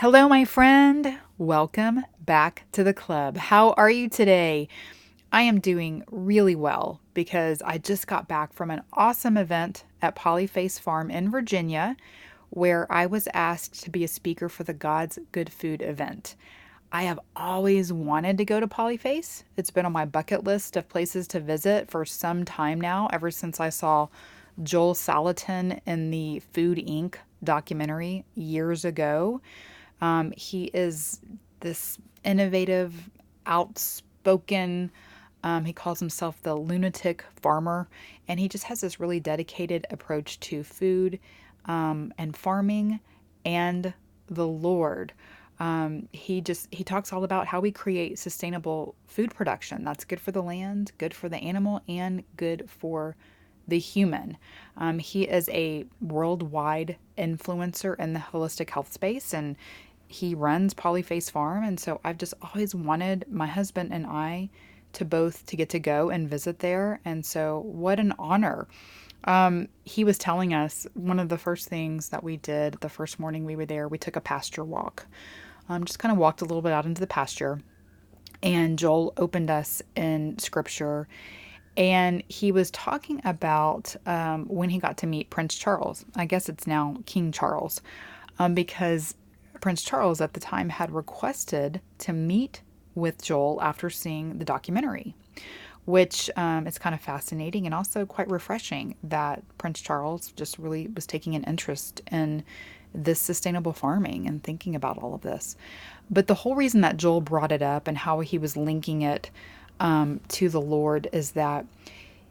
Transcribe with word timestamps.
Hello, 0.00 0.28
my 0.28 0.44
friend. 0.44 1.18
Welcome 1.38 2.04
back 2.20 2.62
to 2.70 2.84
the 2.84 2.94
club. 2.94 3.36
How 3.36 3.72
are 3.72 3.90
you 3.90 4.08
today? 4.08 4.68
I 5.32 5.42
am 5.42 5.58
doing 5.58 6.04
really 6.08 6.54
well 6.54 7.00
because 7.14 7.62
I 7.62 7.78
just 7.78 8.06
got 8.06 8.28
back 8.28 8.52
from 8.52 8.70
an 8.70 8.82
awesome 8.92 9.36
event 9.36 9.82
at 10.00 10.14
Polyface 10.14 10.78
Farm 10.78 11.10
in 11.10 11.32
Virginia 11.32 11.96
where 12.50 12.86
I 12.92 13.06
was 13.06 13.26
asked 13.34 13.82
to 13.82 13.90
be 13.90 14.04
a 14.04 14.08
speaker 14.08 14.48
for 14.48 14.62
the 14.62 14.72
God's 14.72 15.18
Good 15.32 15.50
Food 15.50 15.82
event. 15.82 16.36
I 16.92 17.02
have 17.02 17.18
always 17.34 17.92
wanted 17.92 18.38
to 18.38 18.44
go 18.44 18.60
to 18.60 18.68
Polyface. 18.68 19.42
It's 19.56 19.72
been 19.72 19.84
on 19.84 19.90
my 19.90 20.04
bucket 20.04 20.44
list 20.44 20.76
of 20.76 20.88
places 20.88 21.26
to 21.26 21.40
visit 21.40 21.90
for 21.90 22.04
some 22.04 22.44
time 22.44 22.80
now, 22.80 23.08
ever 23.12 23.32
since 23.32 23.58
I 23.58 23.70
saw 23.70 24.06
Joel 24.62 24.94
Salatin 24.94 25.80
in 25.86 26.12
the 26.12 26.38
Food 26.52 26.78
Inc. 26.78 27.16
documentary 27.42 28.24
years 28.36 28.84
ago. 28.84 29.40
Um, 30.00 30.32
he 30.36 30.64
is 30.66 31.20
this 31.60 31.98
innovative, 32.24 33.10
outspoken, 33.46 34.90
um, 35.42 35.64
he 35.64 35.72
calls 35.72 36.00
himself 36.00 36.40
the 36.42 36.54
lunatic 36.54 37.24
farmer, 37.40 37.88
and 38.26 38.40
he 38.40 38.48
just 38.48 38.64
has 38.64 38.80
this 38.80 38.98
really 38.98 39.20
dedicated 39.20 39.86
approach 39.90 40.40
to 40.40 40.64
food 40.64 41.18
um, 41.66 42.12
and 42.18 42.36
farming 42.36 43.00
and 43.44 43.94
the 44.28 44.46
Lord. 44.46 45.12
Um, 45.60 46.08
he 46.12 46.40
just 46.40 46.72
he 46.72 46.84
talks 46.84 47.12
all 47.12 47.24
about 47.24 47.46
how 47.46 47.60
we 47.60 47.72
create 47.72 48.18
sustainable 48.18 48.94
food 49.06 49.34
production 49.34 49.84
that's 49.84 50.04
good 50.04 50.20
for 50.20 50.30
the 50.32 50.42
land, 50.42 50.92
good 50.98 51.14
for 51.14 51.28
the 51.28 51.38
animal, 51.38 51.82
and 51.88 52.22
good 52.36 52.68
for 52.68 53.16
the 53.66 53.78
human. 53.78 54.36
Um, 54.76 54.98
he 54.98 55.24
is 55.24 55.48
a 55.50 55.84
worldwide 56.00 56.96
influencer 57.16 57.98
in 57.98 58.12
the 58.12 58.20
holistic 58.20 58.70
health 58.70 58.92
space, 58.92 59.34
and 59.34 59.56
he 60.08 60.34
runs 60.34 60.72
Polyface 60.72 61.30
Farm, 61.30 61.62
and 61.62 61.78
so 61.78 62.00
I've 62.02 62.16
just 62.16 62.34
always 62.42 62.74
wanted 62.74 63.26
my 63.30 63.46
husband 63.46 63.92
and 63.92 64.06
I 64.06 64.48
to 64.94 65.04
both 65.04 65.44
to 65.46 65.56
get 65.56 65.68
to 65.70 65.78
go 65.78 66.08
and 66.08 66.28
visit 66.28 66.60
there, 66.60 67.00
and 67.04 67.24
so 67.24 67.60
what 67.60 68.00
an 68.00 68.14
honor. 68.18 68.66
Um, 69.24 69.68
he 69.84 70.04
was 70.04 70.16
telling 70.16 70.54
us 70.54 70.86
one 70.94 71.18
of 71.18 71.28
the 71.28 71.36
first 71.36 71.68
things 71.68 72.08
that 72.08 72.24
we 72.24 72.38
did 72.38 72.74
the 72.80 72.88
first 72.88 73.20
morning 73.20 73.44
we 73.44 73.56
were 73.56 73.66
there. 73.66 73.86
We 73.86 73.98
took 73.98 74.16
a 74.16 74.20
pasture 74.20 74.64
walk, 74.64 75.06
um, 75.68 75.84
just 75.84 75.98
kind 75.98 76.10
of 76.10 76.18
walked 76.18 76.40
a 76.40 76.46
little 76.46 76.62
bit 76.62 76.72
out 76.72 76.86
into 76.86 77.00
the 77.02 77.06
pasture, 77.06 77.60
and 78.42 78.78
Joel 78.78 79.12
opened 79.18 79.50
us 79.50 79.82
in 79.94 80.38
scripture. 80.38 81.06
And 81.76 82.24
he 82.26 82.50
was 82.50 82.72
talking 82.72 83.20
about 83.24 83.94
um, 84.04 84.46
when 84.46 84.68
he 84.70 84.78
got 84.78 84.96
to 84.98 85.06
meet 85.06 85.30
Prince 85.30 85.54
Charles. 85.54 86.04
I 86.16 86.24
guess 86.24 86.48
it's 86.48 86.66
now 86.66 86.96
King 87.06 87.30
Charles, 87.30 87.82
um, 88.40 88.54
because 88.54 89.14
Prince 89.60 89.82
Charles 89.82 90.20
at 90.20 90.34
the 90.34 90.40
time 90.40 90.68
had 90.68 90.90
requested 90.90 91.80
to 91.98 92.12
meet 92.12 92.62
with 92.94 93.22
Joel 93.22 93.60
after 93.62 93.90
seeing 93.90 94.38
the 94.38 94.44
documentary, 94.44 95.14
which 95.84 96.30
um, 96.36 96.66
is 96.66 96.78
kind 96.78 96.94
of 96.94 97.00
fascinating 97.00 97.66
and 97.66 97.74
also 97.74 98.04
quite 98.04 98.30
refreshing 98.30 98.96
that 99.02 99.42
Prince 99.58 99.80
Charles 99.80 100.32
just 100.32 100.58
really 100.58 100.88
was 100.88 101.06
taking 101.06 101.34
an 101.34 101.44
interest 101.44 102.02
in 102.10 102.44
this 102.94 103.20
sustainable 103.20 103.72
farming 103.72 104.26
and 104.26 104.42
thinking 104.42 104.74
about 104.74 104.98
all 104.98 105.14
of 105.14 105.20
this. 105.20 105.56
But 106.10 106.26
the 106.26 106.34
whole 106.34 106.54
reason 106.54 106.80
that 106.80 106.96
Joel 106.96 107.20
brought 107.20 107.52
it 107.52 107.62
up 107.62 107.86
and 107.86 107.98
how 107.98 108.20
he 108.20 108.38
was 108.38 108.56
linking 108.56 109.02
it 109.02 109.30
um, 109.80 110.20
to 110.28 110.48
the 110.48 110.60
Lord 110.60 111.08
is 111.12 111.32
that 111.32 111.66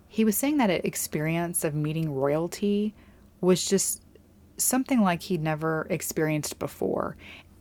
he 0.08 0.26
was 0.26 0.38
saying 0.38 0.58
that 0.58 0.70
an 0.70 0.82
experience 0.84 1.64
of 1.64 1.76
meeting 1.76 2.14
royalty 2.14 2.94
was 3.42 3.66
just 3.66 4.02
something 4.58 5.02
like 5.02 5.22
he'd 5.24 5.42
never 5.42 5.88
experienced 5.90 6.60
before. 6.60 7.16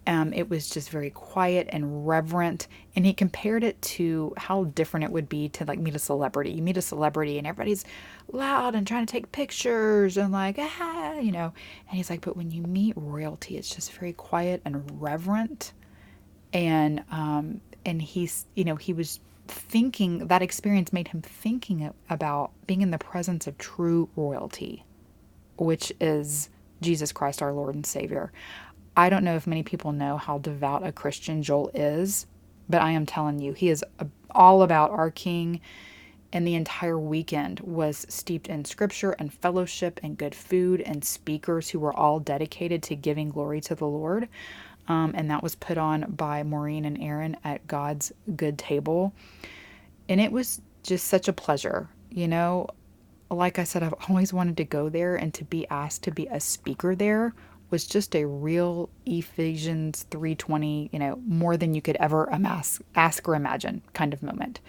Um, 0.08 0.32
it 0.32 0.48
was 0.48 0.70
just 0.70 0.90
very 0.90 1.10
quiet 1.10 1.68
and 1.70 2.06
reverent, 2.06 2.68
and 2.94 3.04
he 3.04 3.12
compared 3.12 3.64
it 3.64 3.80
to 3.82 4.32
how 4.36 4.64
different 4.64 5.02
it 5.02 5.10
would 5.10 5.28
be 5.28 5.48
to 5.50 5.64
like 5.64 5.80
meet 5.80 5.96
a 5.96 5.98
celebrity. 5.98 6.52
You 6.52 6.62
meet 6.62 6.76
a 6.76 6.82
celebrity, 6.82 7.38
and 7.38 7.46
everybody's 7.46 7.84
loud 8.30 8.76
and 8.76 8.86
trying 8.86 9.04
to 9.04 9.10
take 9.10 9.32
pictures 9.32 10.16
and 10.16 10.32
like 10.32 10.58
ah, 10.60 11.18
you 11.18 11.32
know. 11.32 11.52
And 11.88 11.96
he's 11.96 12.08
like, 12.08 12.20
but 12.20 12.36
when 12.36 12.52
you 12.52 12.62
meet 12.62 12.94
royalty, 12.96 13.56
it's 13.56 13.74
just 13.74 13.92
very 13.94 14.12
quiet 14.12 14.62
and 14.64 15.02
reverent, 15.02 15.72
and 16.52 17.02
um, 17.10 17.60
and 17.84 18.00
he's 18.00 18.46
you 18.54 18.64
know 18.64 18.76
he 18.76 18.92
was 18.92 19.18
thinking 19.48 20.28
that 20.28 20.42
experience 20.42 20.92
made 20.92 21.08
him 21.08 21.22
thinking 21.22 21.92
about 22.10 22.52
being 22.66 22.82
in 22.82 22.92
the 22.92 22.98
presence 22.98 23.48
of 23.48 23.58
true 23.58 24.08
royalty, 24.14 24.84
which 25.56 25.92
is 26.00 26.48
Jesus 26.81 27.12
Christ, 27.12 27.42
our 27.42 27.53
Lord 27.53 27.75
and 27.75 27.87
Savior. 27.87 28.32
I 28.97 29.10
don't 29.10 29.25
know 29.25 29.37
if 29.37 29.47
many 29.47 29.62
people 29.62 29.92
know 29.92 30.16
how 30.16 30.38
devout 30.38 30.87
a 30.87 30.92
Christian 30.92 31.42
Joel 31.42 31.70
is, 31.75 32.26
but 32.69 32.81
I 32.81 32.92
am 32.92 33.06
telling 33.06 33.38
you, 33.38 33.53
he 33.53 33.69
is 33.69 33.84
all 34.31 34.62
about 34.62 34.91
our 34.91 35.10
King. 35.10 35.60
And 36.32 36.47
the 36.47 36.54
entire 36.54 36.98
weekend 36.98 37.60
was 37.60 38.04
steeped 38.09 38.48
in 38.48 38.64
scripture 38.64 39.12
and 39.12 39.32
fellowship 39.32 40.00
and 40.03 40.19
good 40.19 40.34
food 40.34 40.81
and 40.81 41.04
speakers 41.04 41.70
who 41.70 41.78
were 41.78 41.94
all 41.94 42.20
dedicated 42.20 42.82
to 42.84 42.97
giving 42.97 43.31
glory 43.31 43.60
to 43.62 43.75
the 43.75 43.87
Lord. 43.87 44.28
Um, 44.88 45.12
and 45.14 45.31
that 45.31 45.43
was 45.43 45.54
put 45.54 45.78
on 45.78 46.03
by 46.10 46.43
Maureen 46.43 46.84
and 46.84 47.00
Aaron 47.00 47.37
at 47.44 47.66
God's 47.66 48.12
Good 48.34 48.58
Table. 48.58 49.14
And 50.08 50.20
it 50.20 50.32
was 50.32 50.60
just 50.82 51.06
such 51.06 51.28
a 51.28 51.32
pleasure. 51.32 51.88
You 52.10 52.28
know, 52.28 52.69
like 53.31 53.59
I 53.59 53.64
said, 53.64 53.82
I've 53.82 53.94
always 54.09 54.32
wanted 54.32 54.56
to 54.59 54.64
go 54.64 54.88
there 54.88 55.16
and 55.16 55.34
to 55.34 55.44
be 55.44 55.66
asked 55.69 56.03
to 56.04 56.10
be 56.10 56.26
a 56.26 56.41
speaker 56.41 56.94
there 56.94 57.34
was 57.70 57.87
just 57.87 58.14
a 58.14 58.25
real 58.25 58.88
Ephesians 59.04 60.06
3:20, 60.10 60.88
you 60.92 60.98
know, 60.98 61.19
more 61.26 61.56
than 61.56 61.75
you 61.75 61.82
could 61.82 61.97
ever 61.97 62.25
amass, 62.26 62.81
ask 62.94 63.28
or 63.28 63.34
imagine 63.34 63.82
kind 63.92 64.12
of 64.12 64.22
moment. 64.22 64.60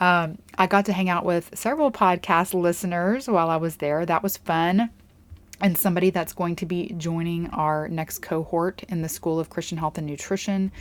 Um, 0.00 0.38
I 0.58 0.66
got 0.66 0.84
to 0.86 0.92
hang 0.92 1.08
out 1.08 1.24
with 1.24 1.50
several 1.54 1.90
podcast 1.90 2.54
listeners 2.54 3.28
while 3.28 3.50
I 3.50 3.56
was 3.56 3.76
there. 3.76 4.04
That 4.04 4.22
was 4.22 4.36
fun. 4.36 4.90
And 5.60 5.78
somebody 5.78 6.10
that's 6.10 6.32
going 6.32 6.56
to 6.56 6.66
be 6.66 6.92
joining 6.98 7.48
our 7.50 7.86
next 7.88 8.18
cohort 8.18 8.82
in 8.88 9.02
the 9.02 9.08
School 9.08 9.38
of 9.38 9.48
Christian 9.48 9.78
Health 9.78 9.96
and 9.96 10.06
Nutrition. 10.06 10.72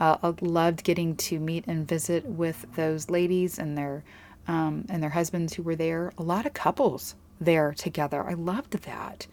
Uh, 0.00 0.16
I 0.22 0.34
loved 0.40 0.82
getting 0.82 1.14
to 1.16 1.38
meet 1.38 1.64
and 1.68 1.86
visit 1.86 2.26
with 2.26 2.66
those 2.74 3.08
ladies 3.08 3.58
and 3.58 3.78
their 3.78 4.02
um, 4.48 4.84
and 4.88 5.02
their 5.02 5.10
husbands 5.10 5.54
who 5.54 5.62
were 5.62 5.76
there. 5.76 6.12
A 6.18 6.22
lot 6.22 6.46
of 6.46 6.54
couples 6.54 7.14
there 7.40 7.72
together. 7.74 8.24
I 8.24 8.34
loved 8.34 8.72
that. 8.84 9.26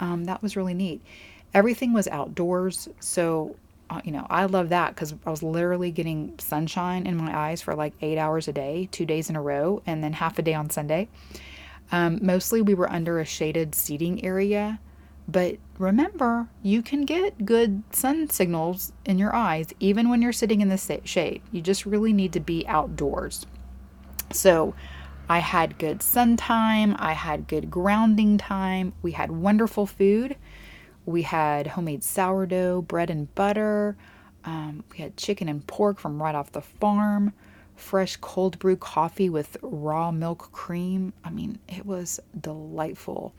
Um, 0.00 0.24
that 0.24 0.42
was 0.42 0.56
really 0.56 0.74
neat. 0.74 1.02
Everything 1.52 1.92
was 1.92 2.08
outdoors, 2.08 2.88
so 3.00 3.56
uh, 3.90 4.00
you 4.04 4.12
know 4.12 4.26
I 4.28 4.46
love 4.46 4.70
that 4.70 4.94
because 4.94 5.14
I 5.24 5.30
was 5.30 5.42
literally 5.42 5.90
getting 5.90 6.34
sunshine 6.38 7.06
in 7.06 7.16
my 7.16 7.36
eyes 7.36 7.62
for 7.62 7.74
like 7.74 7.92
eight 8.00 8.18
hours 8.18 8.48
a 8.48 8.52
day, 8.52 8.88
two 8.90 9.06
days 9.06 9.30
in 9.30 9.36
a 9.36 9.42
row, 9.42 9.82
and 9.86 10.02
then 10.02 10.14
half 10.14 10.38
a 10.38 10.42
day 10.42 10.54
on 10.54 10.70
Sunday. 10.70 11.08
Um, 11.92 12.18
mostly 12.22 12.62
we 12.62 12.74
were 12.74 12.90
under 12.90 13.20
a 13.20 13.24
shaded 13.24 13.74
seating 13.74 14.24
area, 14.24 14.80
but 15.28 15.56
remember, 15.78 16.48
you 16.62 16.82
can 16.82 17.04
get 17.04 17.44
good 17.44 17.82
sun 17.92 18.30
signals 18.30 18.92
in 19.04 19.18
your 19.18 19.34
eyes 19.34 19.68
even 19.78 20.08
when 20.08 20.22
you're 20.22 20.32
sitting 20.32 20.60
in 20.60 20.70
the 20.70 21.00
shade. 21.04 21.42
You 21.52 21.60
just 21.62 21.86
really 21.86 22.12
need 22.12 22.32
to 22.32 22.40
be 22.40 22.66
outdoors. 22.66 23.46
So 24.34 24.74
I 25.28 25.38
had 25.38 25.78
good 25.78 26.02
sun 26.02 26.36
time, 26.36 26.96
I 26.98 27.12
had 27.12 27.48
good 27.48 27.70
grounding 27.70 28.36
time, 28.36 28.92
we 29.02 29.12
had 29.12 29.30
wonderful 29.30 29.86
food. 29.86 30.36
We 31.06 31.22
had 31.22 31.66
homemade 31.66 32.02
sourdough, 32.02 32.82
bread 32.82 33.10
and 33.10 33.32
butter. 33.34 33.96
Um, 34.44 34.84
we 34.90 34.98
had 34.98 35.16
chicken 35.16 35.48
and 35.48 35.66
pork 35.66 35.98
from 35.98 36.22
right 36.22 36.34
off 36.34 36.52
the 36.52 36.62
farm, 36.62 37.32
fresh 37.76 38.16
cold 38.16 38.58
brew 38.58 38.76
coffee 38.76 39.28
with 39.28 39.56
raw 39.62 40.10
milk 40.10 40.50
cream. 40.52 41.12
I 41.22 41.30
mean, 41.30 41.58
it 41.68 41.84
was 41.84 42.20
delightful. 42.38 43.34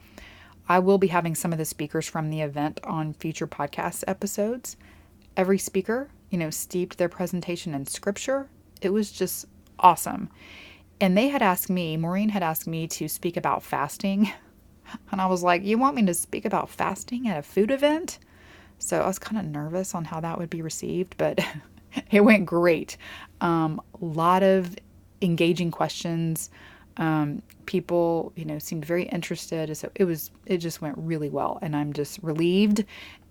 I 0.70 0.80
will 0.80 0.98
be 0.98 1.08
having 1.08 1.36
some 1.36 1.52
of 1.52 1.58
the 1.58 1.66
speakers 1.66 2.08
from 2.08 2.30
the 2.30 2.42
event 2.42 2.80
on 2.84 3.14
future 3.14 3.48
podcast 3.48 4.04
episodes. 4.08 4.78
every 5.38 5.58
speaker, 5.58 6.10
you 6.30 6.38
know, 6.38 6.50
steeped 6.50 6.98
their 6.98 7.10
presentation 7.10 7.74
in 7.74 7.86
scripture. 7.86 8.48
It 8.82 8.90
was 8.90 9.12
just 9.12 9.46
awesome. 9.80 10.30
And 11.02 11.18
they 11.18 11.28
had 11.28 11.42
asked 11.42 11.70
me, 11.70 11.98
Maureen 11.98 12.30
had 12.30 12.44
asked 12.44 12.68
me 12.68 12.88
to 12.88 13.08
speak 13.08 13.38
about 13.38 13.64
fasting. 13.64 14.32
And 15.12 15.20
I 15.20 15.26
was 15.26 15.42
like, 15.42 15.66
You 15.66 15.80
want 15.80 15.96
me 15.96 16.06
to 16.06 16.14
speak 16.14 16.46
about 16.46 16.70
fasting 16.70 17.28
at 17.28 17.40
a 17.40 17.42
food 17.42 17.72
event? 17.72 18.20
So 18.78 19.02
I 19.02 19.08
was 19.08 19.18
kind 19.18 19.40
of 19.40 19.46
nervous 19.52 19.96
on 19.96 20.06
how 20.06 20.20
that 20.20 20.38
would 20.38 20.52
be 20.52 20.62
received, 20.62 21.16
but 21.18 21.40
it 22.12 22.22
went 22.22 22.46
great. 22.46 22.96
A 23.42 23.46
um, 23.46 23.82
lot 24.00 24.44
of 24.44 24.76
engaging 25.24 25.72
questions. 25.72 26.52
Um, 26.98 27.42
people, 27.66 28.32
you 28.36 28.46
know, 28.46 28.60
seemed 28.60 28.86
very 28.86 29.06
interested. 29.06 29.76
So 29.76 29.90
it 29.96 30.06
was, 30.06 30.32
it 30.46 30.58
just 30.58 30.82
went 30.82 30.98
really 30.98 31.30
well. 31.30 31.60
And 31.62 31.76
I'm 31.76 31.94
just 31.94 32.20
relieved 32.22 32.86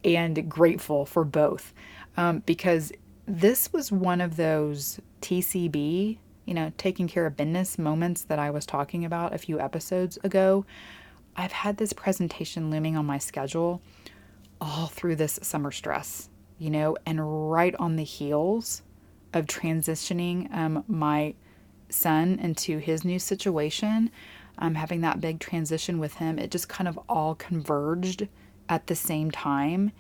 and 0.05 0.49
grateful 0.51 1.07
for 1.07 1.25
both 1.25 1.73
um, 2.17 2.41
because 2.41 2.93
this 3.27 3.73
was 3.73 3.91
one 3.91 4.21
of 4.21 4.37
those 4.37 5.01
TCB, 5.23 6.19
you 6.45 6.55
know, 6.55 6.73
taking 6.79 7.09
care 7.09 7.27
of 7.27 7.37
business 7.37 7.79
moments 7.79 8.23
that 8.23 8.39
I 8.39 8.51
was 8.51 8.67
talking 8.67 9.05
about 9.05 9.35
a 9.35 9.39
few 9.39 9.59
episodes 9.61 10.19
ago. 10.23 10.65
I've 11.37 11.53
had 11.53 11.77
this 11.77 11.93
presentation 11.93 12.71
looming 12.71 12.97
on 12.97 13.07
my 13.07 13.19
schedule 13.19 13.81
all 14.61 14.87
through 14.87 15.17
this 15.17 15.39
summer 15.43 15.73
stress, 15.73 16.29
you 16.59 16.71
know, 16.71 16.97
and 17.07 17.51
right 17.51 17.75
on 17.77 17.97
the 17.97 18.05
heels 18.05 18.83
of 19.33 19.47
transitioning 19.47 20.53
um, 20.55 20.85
my 20.87 21.35
son 21.89 22.39
into 22.41 22.79
his 22.79 23.05
new 23.05 23.19
situation, 23.19 24.11
um, 24.59 24.75
having 24.75 25.01
that 25.01 25.21
big 25.21 25.41
transition 25.41 25.99
with 25.99 26.15
him, 26.15 26.39
it 26.39 26.51
just 26.51 26.69
kind 26.69 26.89
of 26.89 26.99
all 27.09 27.35
converged 27.35 28.29
at 28.69 28.87
the 28.87 28.95
same 28.95 29.31
time. 29.31 29.91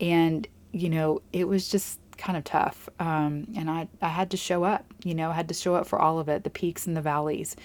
And, 0.00 0.46
you 0.72 0.90
know, 0.90 1.22
it 1.32 1.46
was 1.46 1.68
just 1.68 2.00
kind 2.16 2.36
of 2.36 2.44
tough. 2.44 2.88
Um, 2.98 3.46
and 3.56 3.70
I, 3.70 3.88
I 4.00 4.08
had 4.08 4.30
to 4.32 4.36
show 4.36 4.64
up, 4.64 4.84
you 5.04 5.14
know, 5.14 5.30
I 5.30 5.34
had 5.34 5.48
to 5.48 5.54
show 5.54 5.74
up 5.74 5.86
for 5.86 5.98
all 5.98 6.18
of 6.18 6.28
it, 6.28 6.44
the 6.44 6.50
peaks 6.50 6.86
and 6.86 6.96
the 6.96 7.00
valleys. 7.00 7.56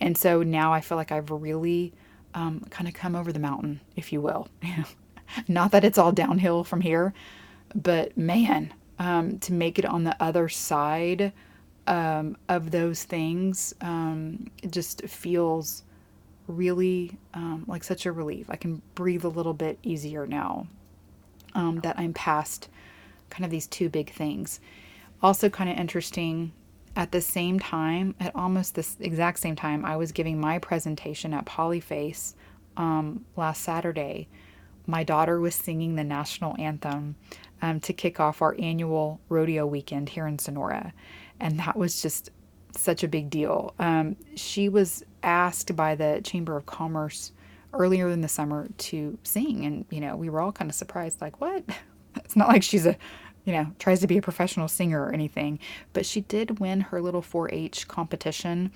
And 0.00 0.16
so 0.16 0.42
now 0.42 0.72
I 0.72 0.80
feel 0.80 0.96
like 0.96 1.12
I've 1.12 1.30
really 1.30 1.92
um, 2.34 2.60
kind 2.70 2.88
of 2.88 2.94
come 2.94 3.14
over 3.14 3.32
the 3.32 3.38
mountain, 3.38 3.80
if 3.96 4.12
you 4.12 4.20
will. 4.20 4.48
Not 5.48 5.72
that 5.72 5.84
it's 5.84 5.98
all 5.98 6.12
downhill 6.12 6.64
from 6.64 6.80
here, 6.80 7.14
but 7.74 8.16
man, 8.16 8.72
um, 8.98 9.38
to 9.40 9.52
make 9.52 9.78
it 9.78 9.84
on 9.84 10.04
the 10.04 10.16
other 10.22 10.48
side 10.48 11.32
um, 11.86 12.36
of 12.48 12.70
those 12.70 13.04
things, 13.04 13.74
um, 13.80 14.50
it 14.62 14.70
just 14.70 15.02
feels 15.02 15.82
really 16.46 17.16
um, 17.32 17.64
like 17.66 17.82
such 17.84 18.06
a 18.06 18.12
relief. 18.12 18.46
I 18.50 18.56
can 18.56 18.82
breathe 18.94 19.24
a 19.24 19.28
little 19.28 19.54
bit 19.54 19.78
easier 19.82 20.26
now 20.26 20.66
that 21.54 21.96
I'm 21.96 22.12
past 22.12 22.68
kind 23.34 23.44
of 23.44 23.50
these 23.50 23.66
two 23.66 23.88
big 23.88 24.12
things. 24.12 24.60
Also, 25.22 25.48
kind 25.48 25.68
of 25.68 25.76
interesting 25.76 26.52
at 26.96 27.10
the 27.10 27.20
same 27.20 27.58
time, 27.58 28.14
at 28.20 28.34
almost 28.36 28.76
this 28.76 28.96
exact 29.00 29.40
same 29.40 29.56
time, 29.56 29.84
I 29.84 29.96
was 29.96 30.12
giving 30.12 30.40
my 30.40 30.58
presentation 30.58 31.34
at 31.34 31.44
Polyface 31.44 32.34
um, 32.76 33.24
last 33.36 33.62
Saturday. 33.62 34.28
My 34.86 35.02
daughter 35.02 35.40
was 35.40 35.54
singing 35.54 35.96
the 35.96 36.04
national 36.04 36.54
anthem 36.58 37.16
um, 37.62 37.80
to 37.80 37.92
kick 37.92 38.20
off 38.20 38.42
our 38.42 38.54
annual 38.60 39.20
rodeo 39.28 39.66
weekend 39.66 40.10
here 40.10 40.26
in 40.26 40.38
Sonora. 40.38 40.92
And 41.40 41.58
that 41.58 41.76
was 41.76 42.00
just 42.00 42.30
such 42.76 43.02
a 43.02 43.08
big 43.08 43.30
deal. 43.30 43.74
Um, 43.78 44.16
she 44.36 44.68
was 44.68 45.04
asked 45.22 45.74
by 45.74 45.94
the 45.94 46.20
Chamber 46.22 46.56
of 46.56 46.66
Commerce 46.66 47.32
earlier 47.72 48.08
in 48.08 48.20
the 48.20 48.28
summer 48.28 48.68
to 48.76 49.18
sing. 49.24 49.64
And, 49.64 49.84
you 49.90 50.00
know, 50.00 50.16
we 50.16 50.30
were 50.30 50.40
all 50.40 50.52
kind 50.52 50.70
of 50.70 50.76
surprised, 50.76 51.20
like, 51.20 51.40
what? 51.40 51.64
It's 52.16 52.36
not 52.36 52.46
like 52.46 52.62
she's 52.62 52.86
a 52.86 52.96
you 53.44 53.52
know, 53.52 53.72
tries 53.78 54.00
to 54.00 54.06
be 54.06 54.18
a 54.18 54.22
professional 54.22 54.68
singer 54.68 55.04
or 55.04 55.12
anything, 55.12 55.58
but 55.92 56.06
she 56.06 56.22
did 56.22 56.60
win 56.60 56.80
her 56.80 57.00
little 57.00 57.22
4 57.22 57.50
H 57.52 57.86
competition 57.88 58.72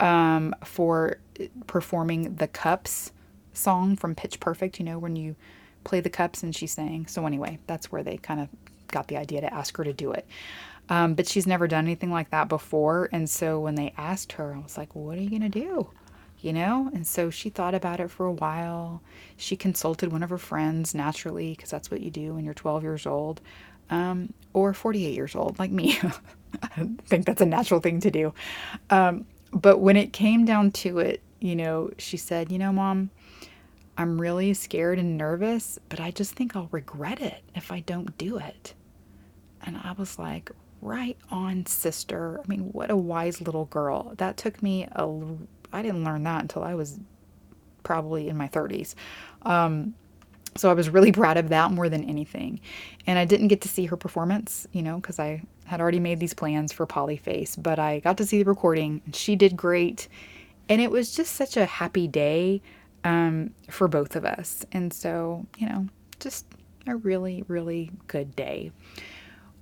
um, 0.00 0.54
for 0.64 1.18
performing 1.66 2.36
the 2.36 2.46
Cups 2.48 3.12
song 3.52 3.96
from 3.96 4.14
Pitch 4.14 4.40
Perfect, 4.40 4.78
you 4.78 4.84
know, 4.84 4.98
when 4.98 5.16
you 5.16 5.36
play 5.84 6.00
the 6.00 6.10
cups 6.10 6.42
and 6.42 6.54
she 6.54 6.66
sang. 6.66 7.06
So, 7.06 7.26
anyway, 7.26 7.58
that's 7.66 7.92
where 7.92 8.02
they 8.02 8.16
kind 8.16 8.40
of 8.40 8.48
got 8.88 9.08
the 9.08 9.16
idea 9.16 9.40
to 9.42 9.52
ask 9.52 9.76
her 9.76 9.84
to 9.84 9.92
do 9.92 10.12
it. 10.12 10.26
Um, 10.88 11.14
but 11.14 11.26
she's 11.26 11.46
never 11.46 11.66
done 11.66 11.84
anything 11.84 12.10
like 12.10 12.30
that 12.30 12.48
before. 12.48 13.08
And 13.12 13.28
so 13.28 13.58
when 13.58 13.74
they 13.74 13.94
asked 13.96 14.32
her, 14.32 14.54
I 14.54 14.58
was 14.58 14.76
like, 14.76 14.94
what 14.94 15.16
are 15.16 15.22
you 15.22 15.30
going 15.30 15.42
to 15.42 15.48
do? 15.48 15.90
You 16.40 16.52
know? 16.52 16.90
And 16.92 17.06
so 17.06 17.30
she 17.30 17.48
thought 17.48 17.74
about 17.74 18.00
it 18.00 18.10
for 18.10 18.26
a 18.26 18.32
while. 18.32 19.02
She 19.36 19.56
consulted 19.56 20.12
one 20.12 20.22
of 20.22 20.30
her 20.30 20.38
friends 20.38 20.94
naturally, 20.94 21.54
because 21.54 21.70
that's 21.70 21.90
what 21.90 22.02
you 22.02 22.10
do 22.10 22.34
when 22.34 22.44
you're 22.44 22.54
12 22.54 22.82
years 22.82 23.06
old 23.06 23.40
um, 23.90 24.32
or 24.52 24.72
48 24.72 25.14
years 25.14 25.34
old, 25.34 25.58
like 25.58 25.70
me. 25.70 25.98
I 26.62 26.88
think 27.06 27.26
that's 27.26 27.40
a 27.40 27.46
natural 27.46 27.80
thing 27.80 28.00
to 28.00 28.10
do. 28.10 28.32
Um, 28.90 29.26
but 29.52 29.78
when 29.78 29.96
it 29.96 30.12
came 30.12 30.44
down 30.44 30.70
to 30.72 30.98
it, 30.98 31.20
you 31.40 31.56
know, 31.56 31.90
she 31.98 32.16
said, 32.16 32.50
You 32.50 32.58
know, 32.58 32.72
mom, 32.72 33.10
I'm 33.96 34.20
really 34.20 34.54
scared 34.54 34.98
and 34.98 35.16
nervous, 35.16 35.78
but 35.88 36.00
I 36.00 36.10
just 36.10 36.34
think 36.34 36.56
I'll 36.56 36.68
regret 36.70 37.20
it 37.20 37.42
if 37.54 37.70
I 37.70 37.80
don't 37.80 38.16
do 38.18 38.38
it. 38.38 38.74
And 39.62 39.76
I 39.76 39.92
was 39.92 40.18
like, 40.18 40.50
Right 40.80 41.16
on, 41.30 41.66
sister. 41.66 42.40
I 42.44 42.46
mean, 42.46 42.70
what 42.72 42.90
a 42.90 42.96
wise 42.96 43.40
little 43.40 43.64
girl. 43.66 44.14
That 44.18 44.36
took 44.36 44.62
me 44.62 44.86
a, 44.92 45.08
I 45.72 45.82
didn't 45.82 46.04
learn 46.04 46.24
that 46.24 46.42
until 46.42 46.62
I 46.62 46.74
was 46.74 46.98
probably 47.82 48.28
in 48.28 48.36
my 48.36 48.48
30s. 48.48 48.94
Um, 49.42 49.94
so 50.56 50.70
I 50.70 50.74
was 50.74 50.88
really 50.88 51.12
proud 51.12 51.36
of 51.36 51.48
that 51.48 51.70
more 51.70 51.88
than 51.88 52.04
anything. 52.04 52.60
And 53.06 53.18
I 53.18 53.24
didn't 53.24 53.48
get 53.48 53.60
to 53.62 53.68
see 53.68 53.86
her 53.86 53.96
performance, 53.96 54.66
you 54.72 54.82
know, 54.82 54.96
because 54.96 55.18
I 55.18 55.42
had 55.64 55.80
already 55.80 56.00
made 56.00 56.20
these 56.20 56.34
plans 56.34 56.72
for 56.72 56.86
Polyface, 56.86 57.60
but 57.60 57.78
I 57.78 58.00
got 58.00 58.16
to 58.18 58.26
see 58.26 58.42
the 58.42 58.48
recording 58.48 59.02
and 59.04 59.14
she 59.14 59.36
did 59.36 59.56
great. 59.56 60.08
And 60.68 60.80
it 60.80 60.90
was 60.90 61.14
just 61.14 61.34
such 61.34 61.56
a 61.56 61.66
happy 61.66 62.08
day 62.08 62.62
um, 63.04 63.50
for 63.70 63.88
both 63.88 64.16
of 64.16 64.24
us. 64.24 64.64
And 64.72 64.92
so, 64.92 65.46
you 65.58 65.68
know, 65.68 65.88
just 66.20 66.46
a 66.86 66.96
really, 66.96 67.44
really 67.48 67.90
good 68.06 68.34
day. 68.36 68.70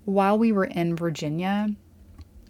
While 0.05 0.39
we 0.39 0.53
were 0.53 0.65
in 0.65 0.97
Virginia, 0.97 1.69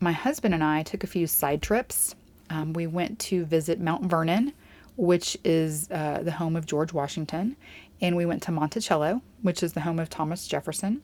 my 0.00 0.12
husband 0.12 0.55
and 0.55 0.65
I 0.65 0.83
took 0.83 1.05
a 1.05 1.06
few 1.06 1.27
side 1.27 1.62
trips. 1.62 2.15
Um, 2.50 2.73
we 2.73 2.87
went 2.87 3.19
to 3.21 3.45
visit 3.45 3.81
Mount 3.81 4.05
Vernon, 4.06 4.53
which 4.97 5.38
is 5.45 5.91
uh, 5.91 6.21
the 6.23 6.33
home 6.33 6.56
of 6.56 6.67
George 6.67 6.93
Washington, 6.93 7.56
and 8.02 8.16
we 8.16 8.26
went 8.26 8.43
to 8.43 8.52
Monticello, 8.52 9.22
which 9.40 9.62
is 9.62 9.72
the 9.72 9.81
home 9.81 10.00
of 10.00 10.10
Thomas 10.10 10.46
Jefferson. 10.49 11.02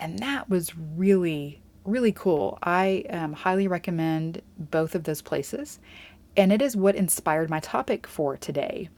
And 0.00 0.18
that 0.20 0.48
was 0.48 0.76
really, 0.76 1.60
really 1.84 2.12
cool. 2.12 2.58
I 2.62 3.04
um, 3.10 3.34
highly 3.34 3.68
recommend 3.68 4.40
both 4.58 4.94
of 4.94 5.04
those 5.04 5.20
places. 5.20 5.78
And 6.36 6.50
it 6.52 6.62
is 6.62 6.76
what 6.76 6.96
inspired 6.96 7.50
my 7.50 7.60
topic 7.60 8.06
for 8.06 8.36
today. 8.38 8.88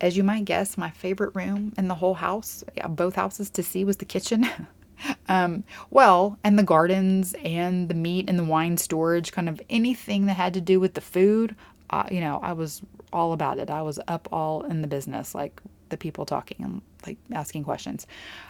As 0.00 0.16
you 0.16 0.22
might 0.22 0.44
guess, 0.44 0.78
my 0.78 0.90
favorite 0.90 1.34
room 1.34 1.72
in 1.76 1.88
the 1.88 1.94
whole 1.96 2.14
house, 2.14 2.64
yeah, 2.76 2.86
both 2.86 3.16
houses 3.16 3.50
to 3.50 3.62
see, 3.62 3.84
was 3.84 3.96
the 3.96 4.04
kitchen. 4.04 4.48
um, 5.28 5.64
well, 5.90 6.38
and 6.44 6.58
the 6.58 6.62
gardens 6.62 7.34
and 7.44 7.88
the 7.88 7.94
meat 7.94 8.28
and 8.30 8.38
the 8.38 8.44
wine 8.44 8.76
storage, 8.76 9.32
kind 9.32 9.48
of 9.48 9.60
anything 9.68 10.26
that 10.26 10.34
had 10.34 10.54
to 10.54 10.60
do 10.60 10.78
with 10.78 10.94
the 10.94 11.00
food. 11.00 11.56
Uh, 11.90 12.04
you 12.10 12.20
know, 12.20 12.38
I 12.42 12.52
was 12.52 12.80
all 13.12 13.32
about 13.32 13.58
it. 13.58 13.70
I 13.70 13.82
was 13.82 14.00
up 14.08 14.28
all 14.32 14.62
in 14.62 14.82
the 14.82 14.88
business, 14.88 15.34
like 15.34 15.60
the 15.94 15.98
people 15.98 16.26
talking 16.26 16.56
and 16.60 16.82
like 17.06 17.18
asking 17.32 17.62
questions. 17.62 18.06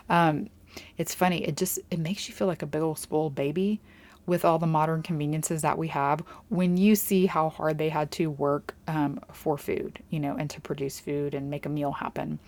Um, 0.09 0.49
it's 0.97 1.15
funny. 1.15 1.45
It 1.45 1.57
just 1.57 1.79
it 1.91 1.99
makes 1.99 2.27
you 2.27 2.35
feel 2.35 2.47
like 2.47 2.63
a 2.63 2.67
big 2.67 2.81
old 2.81 2.99
spoiled 2.99 3.35
baby 3.35 3.81
with 4.27 4.45
all 4.45 4.59
the 4.59 4.67
modern 4.67 5.03
conveniences 5.03 5.61
that 5.61 5.77
we 5.77 5.89
have 5.89 6.21
when 6.49 6.79
you 6.79 6.95
see 6.95 7.27
how 7.27 7.51
hard 7.51 7.77
they 7.77 7.91
had 7.91 8.11
to 8.11 8.31
work 8.31 8.75
um, 8.89 9.21
for 9.33 9.59
food, 9.59 9.99
you 10.09 10.19
know, 10.19 10.35
and 10.37 10.49
to 10.49 10.61
produce 10.63 10.99
food 10.99 11.35
and 11.35 11.51
make 11.51 11.67
a 11.67 11.69
meal 11.69 11.93
happen. 11.93 12.39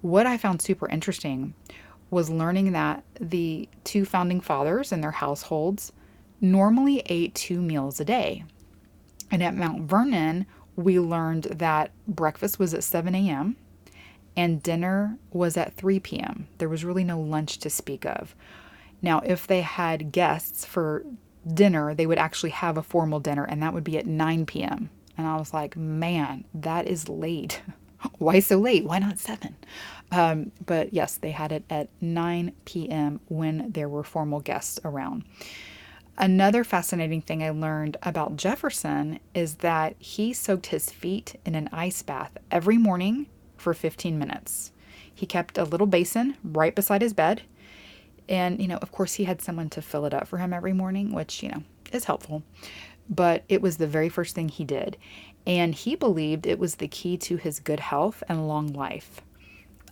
What 0.00 0.26
I 0.26 0.38
found 0.38 0.62
super 0.62 0.88
interesting 0.88 1.52
was 2.10 2.30
learning 2.30 2.72
that 2.72 3.04
the 3.20 3.68
two 3.84 4.06
founding 4.06 4.40
fathers 4.40 4.92
and 4.92 5.02
their 5.02 5.10
households 5.10 5.92
normally 6.40 7.02
ate 7.06 7.34
two 7.34 7.60
meals 7.60 8.00
a 8.00 8.04
day. 8.04 8.44
And 9.30 9.42
at 9.42 9.54
Mount 9.54 9.82
Vernon, 9.82 10.46
we 10.76 10.98
learned 10.98 11.44
that 11.44 11.90
breakfast 12.08 12.58
was 12.58 12.72
at 12.72 12.82
7 12.82 13.14
a.m 13.14 13.56
and 14.36 14.62
dinner 14.62 15.18
was 15.30 15.56
at 15.56 15.74
3 15.74 16.00
p.m. 16.00 16.48
There 16.58 16.68
was 16.68 16.84
really 16.84 17.04
no 17.04 17.20
lunch 17.20 17.58
to 17.58 17.70
speak 17.70 18.04
of. 18.04 18.34
Now, 19.00 19.20
if 19.20 19.46
they 19.46 19.60
had 19.60 20.12
guests 20.12 20.64
for 20.64 21.04
dinner, 21.52 21.94
they 21.94 22.06
would 22.06 22.18
actually 22.18 22.50
have 22.50 22.76
a 22.76 22.82
formal 22.82 23.20
dinner, 23.20 23.44
and 23.44 23.62
that 23.62 23.74
would 23.74 23.84
be 23.84 23.98
at 23.98 24.06
9 24.06 24.46
p.m. 24.46 24.90
And 25.16 25.26
I 25.26 25.36
was 25.36 25.52
like, 25.52 25.76
man, 25.76 26.44
that 26.54 26.86
is 26.86 27.08
late. 27.08 27.62
Why 28.18 28.40
so 28.40 28.58
late? 28.58 28.84
Why 28.84 28.98
not 28.98 29.18
7? 29.18 29.56
Um, 30.10 30.52
but 30.64 30.92
yes, 30.92 31.16
they 31.16 31.30
had 31.30 31.52
it 31.52 31.64
at 31.70 31.88
9 32.00 32.52
p.m. 32.64 33.20
when 33.28 33.70
there 33.70 33.88
were 33.88 34.04
formal 34.04 34.40
guests 34.40 34.80
around. 34.84 35.24
Another 36.16 36.62
fascinating 36.62 37.22
thing 37.22 37.42
I 37.42 37.50
learned 37.50 37.96
about 38.02 38.36
Jefferson 38.36 39.18
is 39.34 39.56
that 39.56 39.96
he 39.98 40.32
soaked 40.32 40.66
his 40.66 40.90
feet 40.90 41.40
in 41.44 41.54
an 41.56 41.68
ice 41.72 42.02
bath 42.02 42.38
every 42.52 42.78
morning 42.78 43.26
for 43.64 43.74
15 43.74 44.18
minutes. 44.18 44.70
He 45.12 45.26
kept 45.26 45.58
a 45.58 45.64
little 45.64 45.86
basin 45.86 46.36
right 46.44 46.74
beside 46.74 47.02
his 47.02 47.12
bed. 47.12 47.42
And, 48.28 48.60
you 48.60 48.68
know, 48.68 48.78
of 48.80 48.92
course, 48.92 49.14
he 49.14 49.24
had 49.24 49.42
someone 49.42 49.70
to 49.70 49.82
fill 49.82 50.04
it 50.04 50.14
up 50.14 50.28
for 50.28 50.38
him 50.38 50.52
every 50.52 50.72
morning, 50.72 51.12
which, 51.12 51.42
you 51.42 51.48
know, 51.48 51.62
is 51.92 52.04
helpful. 52.04 52.42
But 53.08 53.44
it 53.48 53.60
was 53.60 53.76
the 53.78 53.86
very 53.86 54.08
first 54.08 54.34
thing 54.34 54.48
he 54.48 54.64
did. 54.64 54.96
And 55.46 55.74
he 55.74 55.96
believed 55.96 56.46
it 56.46 56.58
was 56.58 56.76
the 56.76 56.88
key 56.88 57.16
to 57.18 57.36
his 57.36 57.60
good 57.60 57.80
health 57.80 58.22
and 58.28 58.46
long 58.48 58.68
life. 58.72 59.20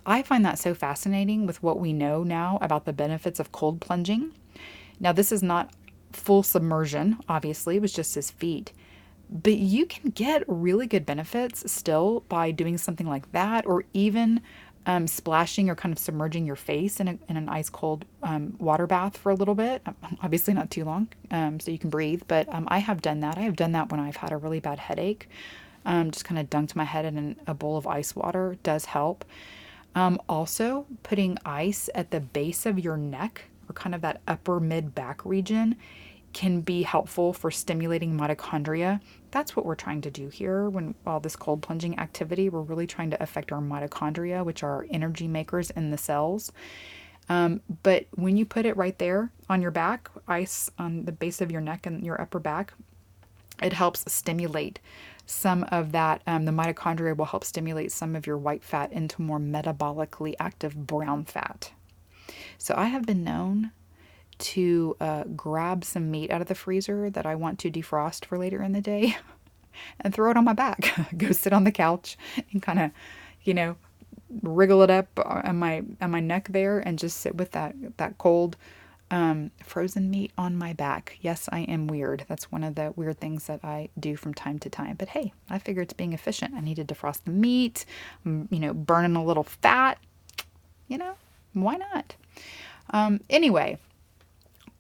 I 0.05 0.23
find 0.23 0.45
that 0.45 0.59
so 0.59 0.75
fascinating 0.75 1.47
with 1.47 1.63
what 1.63 1.79
we 1.79 1.93
know 1.93 2.23
now 2.23 2.59
about 2.61 2.85
the 2.85 2.93
benefits 2.93 3.39
of 3.39 3.53
cold 3.53 3.81
plunging. 3.81 4.33
Now, 4.99 5.13
this 5.13 5.33
is 5.33 5.43
not 5.43 5.71
full 6.13 6.43
submersion, 6.43 7.19
obviously, 7.29 7.77
it 7.77 7.83
was 7.83 7.93
just 7.93 8.15
his 8.15 8.31
feet. 8.31 8.73
But 9.33 9.55
you 9.55 9.87
can 9.87 10.11
get 10.11 10.45
really 10.47 10.87
good 10.87 11.07
benefits 11.07 11.71
still 11.73 12.21
by 12.29 12.51
doing 12.51 12.77
something 12.77 13.07
like 13.07 13.33
that, 13.33 13.65
or 13.65 13.85
even 13.95 14.43
um, 14.85 15.07
splashing 15.07 15.71
or 15.71 15.75
kind 15.75 15.93
of 15.93 15.99
submerging 15.99 16.45
your 16.45 16.57
face 16.57 17.01
in, 17.01 17.09
a, 17.09 17.19
in 17.29 17.37
an 17.37 17.49
ice 17.49 17.71
cold 17.71 18.05
um, 18.23 18.55
water 18.59 18.87
bath 18.87 19.17
for 19.17 19.31
a 19.31 19.35
little 19.35 19.55
bit. 19.55 19.81
Um, 19.87 19.97
obviously, 20.23 20.53
not 20.53 20.71
too 20.71 20.85
long, 20.85 21.09
um, 21.31 21.61
so 21.61 21.71
you 21.71 21.79
can 21.79 21.89
breathe. 21.89 22.23
But 22.29 22.53
um, 22.53 22.69
I 22.69 22.79
have 22.79 23.01
done 23.01 23.21
that. 23.21 23.39
I 23.39 23.43
have 23.43 23.57
done 23.57 23.73
that 23.73 23.91
when 23.91 24.01
I've 24.01 24.17
had 24.17 24.33
a 24.33 24.37
really 24.37 24.61
bad 24.61 24.79
headache. 24.79 25.29
Um, 25.85 26.11
just 26.11 26.25
kind 26.25 26.39
of 26.39 26.49
dunked 26.49 26.77
my 26.77 26.85
head 26.85 27.07
in 27.07 27.37
a 27.47 27.55
bowl 27.55 27.77
of 27.77 27.87
ice 27.87 28.15
water 28.15 28.57
does 28.63 28.85
help. 28.85 29.25
also, 30.29 30.87
putting 31.03 31.39
ice 31.45 31.89
at 31.95 32.11
the 32.11 32.21
base 32.21 32.67
of 32.67 32.79
your 32.79 32.97
neck 32.97 33.47
or 33.69 33.73
kind 33.73 33.95
of 33.95 34.01
that 34.03 34.21
upper 34.29 34.61
mid 34.61 34.95
back 34.95 35.25
region 35.25 35.77
can 36.33 36.61
be 36.61 36.83
helpful 36.83 37.33
for 37.33 37.51
stimulating 37.51 38.17
mitochondria. 38.17 39.01
That's 39.33 39.57
what 39.57 39.67
we're 39.67 39.75
trying 39.75 40.03
to 40.03 40.11
do 40.11 40.29
here 40.29 40.69
when 40.69 40.95
all 41.07 41.19
this 41.19 41.37
cold 41.37 41.63
plunging 41.63 41.99
activity, 41.99 42.49
we're 42.49 42.61
really 42.61 42.87
trying 42.87 43.11
to 43.11 43.23
affect 43.23 43.51
our 43.51 43.61
mitochondria, 43.61 44.45
which 44.45 44.63
are 44.63 44.87
energy 44.91 45.27
makers 45.27 45.71
in 45.71 45.91
the 45.91 45.99
cells. 45.99 46.53
Um, 47.29 47.63
but 47.83 48.07
when 48.15 48.37
you 48.37 48.45
put 48.45 48.67
it 48.67 48.77
right 48.77 48.99
there 48.99 49.33
on 49.49 49.63
your 49.63 49.71
back, 49.71 50.11
ice 50.29 50.71
on 50.79 51.07
the 51.07 51.13
base 51.13 51.41
of 51.41 51.51
your 51.51 51.61
neck 51.61 51.87
and 51.87 52.05
your 52.05 52.21
upper 52.21 52.39
back, 52.39 52.75
it 53.63 53.73
helps 53.73 54.11
stimulate 54.13 54.81
some 55.25 55.65
of 55.71 55.93
that. 55.93 56.21
Um, 56.27 56.45
the 56.45 56.53
mitochondria 56.53 57.17
will 57.17 57.27
help 57.27 57.45
stimulate 57.45 57.91
some 57.91 58.15
of 58.15 58.27
your 58.27 58.37
white 58.37 58.63
fat 58.63 58.93
into 58.93 59.23
more 59.23 59.39
metabolically 59.39 60.35
active 60.39 60.87
brown 60.87 61.25
fat. 61.25 61.73
So 62.59 62.75
I 62.77 62.87
have 62.87 63.07
been 63.07 63.25
known 63.25 63.73
to 64.43 64.97
uh, 65.01 65.25
grab 65.37 65.85
some 65.85 66.11
meat 66.11 66.31
out 66.31 66.41
of 66.41 66.49
the 66.49 66.55
freezer 66.55 67.11
that 67.11 67.27
I 67.27 67.35
want 67.35 67.59
to 67.61 67.71
defrost 67.71 68.25
for 68.25 68.39
later 68.39 68.63
in 68.63 68.73
the 68.73 68.81
day 68.81 69.17
and 70.01 70.15
throw 70.15 70.31
it 70.31 70.37
on 70.37 70.45
my 70.45 70.53
back. 70.53 70.93
Go 71.17 71.33
sit 71.33 71.53
on 71.53 71.65
the 71.65 71.73
couch 71.73 72.17
and 72.53 72.63
kind 72.63 72.79
of, 72.79 72.91
you 73.43 73.55
know, 73.55 73.77
wriggle 74.43 74.83
it 74.83 74.91
up 74.91 75.09
on 75.25 75.59
my 75.59 75.83
on 76.01 76.11
my 76.11 76.21
neck 76.21 76.49
there 76.51 76.79
and 76.79 76.99
just 76.99 77.19
sit 77.19 77.37
with 77.37 77.51
that 77.51 77.75
that 77.99 78.17
cold 78.19 78.57
um, 79.13 79.51
frozen 79.63 80.11
meat 80.11 80.33
on 80.39 80.57
my 80.57 80.73
back. 80.73 81.19
Yes, 81.21 81.49
I 81.53 81.61
am 81.61 81.87
weird. 81.87 82.25
That's 82.29 82.51
one 82.51 82.65
of 82.65 82.77
the 82.77 82.95
weird 82.97 83.21
things 83.21 83.47
that 83.47 83.61
I 83.63 83.91
do 84.01 84.17
from 84.17 84.33
time 84.33 84.59
to 84.61 84.71
time. 84.71 84.97
But 84.97 85.09
hey, 85.09 85.35
I 85.51 85.59
figure 85.59 85.83
it's 85.83 85.93
being 85.93 86.15
efficient. 86.15 86.55
I 86.55 86.61
need 86.61 86.77
to 86.77 86.85
defrost 86.85 87.25
the 87.25 87.31
meat, 87.31 87.85
you 88.25 88.47
know, 88.51 88.73
burning 88.73 89.15
a 89.15 89.25
little 89.25 89.45
fat. 89.45 89.99
You 90.89 90.99
know, 90.99 91.15
why 91.53 91.77
not? 91.77 92.17
Um, 92.91 93.21
anyway, 93.29 93.79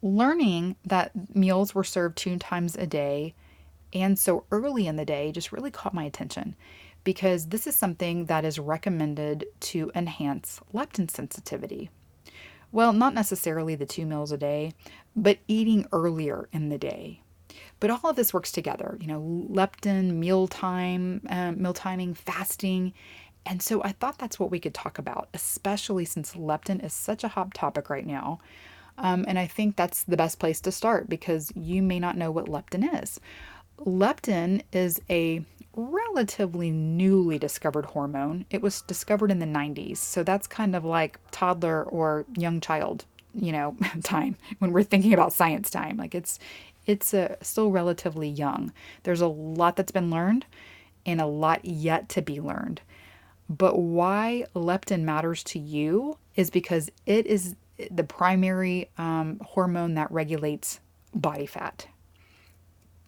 learning 0.02 0.76
that 0.84 1.12
meals 1.34 1.74
were 1.74 1.84
served 1.84 2.16
two 2.16 2.36
times 2.38 2.76
a 2.76 2.86
day 2.86 3.34
and 3.92 4.18
so 4.18 4.44
early 4.50 4.86
in 4.86 4.96
the 4.96 5.04
day 5.04 5.32
just 5.32 5.52
really 5.52 5.70
caught 5.70 5.94
my 5.94 6.04
attention 6.04 6.56
because 7.04 7.48
this 7.48 7.66
is 7.66 7.76
something 7.76 8.26
that 8.26 8.44
is 8.44 8.58
recommended 8.58 9.46
to 9.60 9.90
enhance 9.94 10.60
leptin 10.72 11.10
sensitivity. 11.10 11.90
Well, 12.70 12.92
not 12.92 13.14
necessarily 13.14 13.74
the 13.74 13.86
two 13.86 14.06
meals 14.06 14.32
a 14.32 14.38
day, 14.38 14.72
but 15.14 15.38
eating 15.46 15.86
earlier 15.92 16.48
in 16.52 16.68
the 16.68 16.78
day. 16.78 17.20
But 17.80 17.90
all 17.90 18.10
of 18.10 18.16
this 18.16 18.32
works 18.32 18.52
together, 18.52 18.96
you 19.00 19.08
know, 19.08 19.20
leptin, 19.50 20.14
mealtime, 20.14 21.20
uh, 21.28 21.52
meal 21.52 21.74
timing, 21.74 22.14
fasting. 22.14 22.94
And 23.44 23.60
so 23.60 23.82
I 23.82 23.92
thought 23.92 24.18
that's 24.18 24.38
what 24.38 24.50
we 24.50 24.60
could 24.60 24.72
talk 24.72 24.98
about, 24.98 25.28
especially 25.34 26.04
since 26.04 26.34
leptin 26.34 26.82
is 26.82 26.94
such 26.94 27.24
a 27.24 27.28
hot 27.28 27.52
topic 27.52 27.90
right 27.90 28.06
now. 28.06 28.38
Um, 28.98 29.24
and 29.26 29.38
I 29.38 29.46
think 29.46 29.76
that's 29.76 30.04
the 30.04 30.16
best 30.16 30.38
place 30.38 30.60
to 30.62 30.72
start 30.72 31.08
because 31.08 31.52
you 31.56 31.82
may 31.82 31.98
not 31.98 32.16
know 32.16 32.30
what 32.30 32.46
leptin 32.46 33.02
is. 33.02 33.20
Leptin 33.78 34.62
is 34.72 35.00
a 35.10 35.44
relatively 35.74 36.70
newly 36.70 37.38
discovered 37.38 37.86
hormone. 37.86 38.44
It 38.50 38.62
was 38.62 38.82
discovered 38.82 39.30
in 39.30 39.38
the 39.38 39.46
90s. 39.46 39.96
So 39.96 40.22
that's 40.22 40.46
kind 40.46 40.76
of 40.76 40.84
like 40.84 41.18
toddler 41.30 41.82
or 41.84 42.26
young 42.36 42.60
child, 42.60 43.04
you 43.34 43.52
know, 43.52 43.76
time 44.02 44.36
when 44.58 44.72
we're 44.72 44.82
thinking 44.82 45.14
about 45.14 45.32
science 45.32 45.70
time. 45.70 45.96
Like 45.96 46.14
it's 46.14 46.38
it's 46.84 47.14
uh, 47.14 47.36
still 47.40 47.70
relatively 47.70 48.28
young. 48.28 48.72
There's 49.04 49.20
a 49.20 49.28
lot 49.28 49.76
that's 49.76 49.92
been 49.92 50.10
learned 50.10 50.46
and 51.06 51.20
a 51.20 51.26
lot 51.26 51.64
yet 51.64 52.08
to 52.10 52.22
be 52.22 52.40
learned. 52.40 52.80
But 53.48 53.78
why 53.78 54.46
leptin 54.54 55.02
matters 55.02 55.42
to 55.44 55.58
you 55.58 56.18
is 56.36 56.50
because 56.50 56.90
it 57.06 57.26
is 57.26 57.54
the 57.90 58.04
primary 58.04 58.90
um, 58.98 59.40
hormone 59.44 59.94
that 59.94 60.10
regulates 60.10 60.80
body 61.14 61.46
fat. 61.46 61.86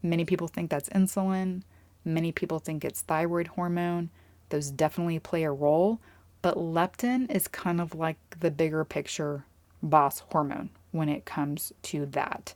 Many 0.03 0.25
people 0.25 0.49
think 0.49 0.71
that's 0.71 0.89
insulin. 0.91 1.63
Many 2.05 2.33
people 2.33 2.59
think 2.59 2.85
it's 2.85 3.01
thyroid 3.01 3.49
hormone. 3.49 4.11
Those 4.51 4.71
definitely 4.71 5.19
play 5.19 5.45
a 5.45 5.51
role, 5.51 6.01
but 6.43 6.57
leptin 6.57 7.31
is 7.35 7.49
kind 7.49 7.81
of 7.81 7.95
like 7.95 8.19
the 8.41 8.51
bigger 8.51 8.85
picture 8.85 9.45
boss 9.83 10.21
hormone 10.31 10.71
when 10.93 11.09
it 11.09 11.25
comes 11.25 11.73
to 11.83 12.07
that. 12.07 12.55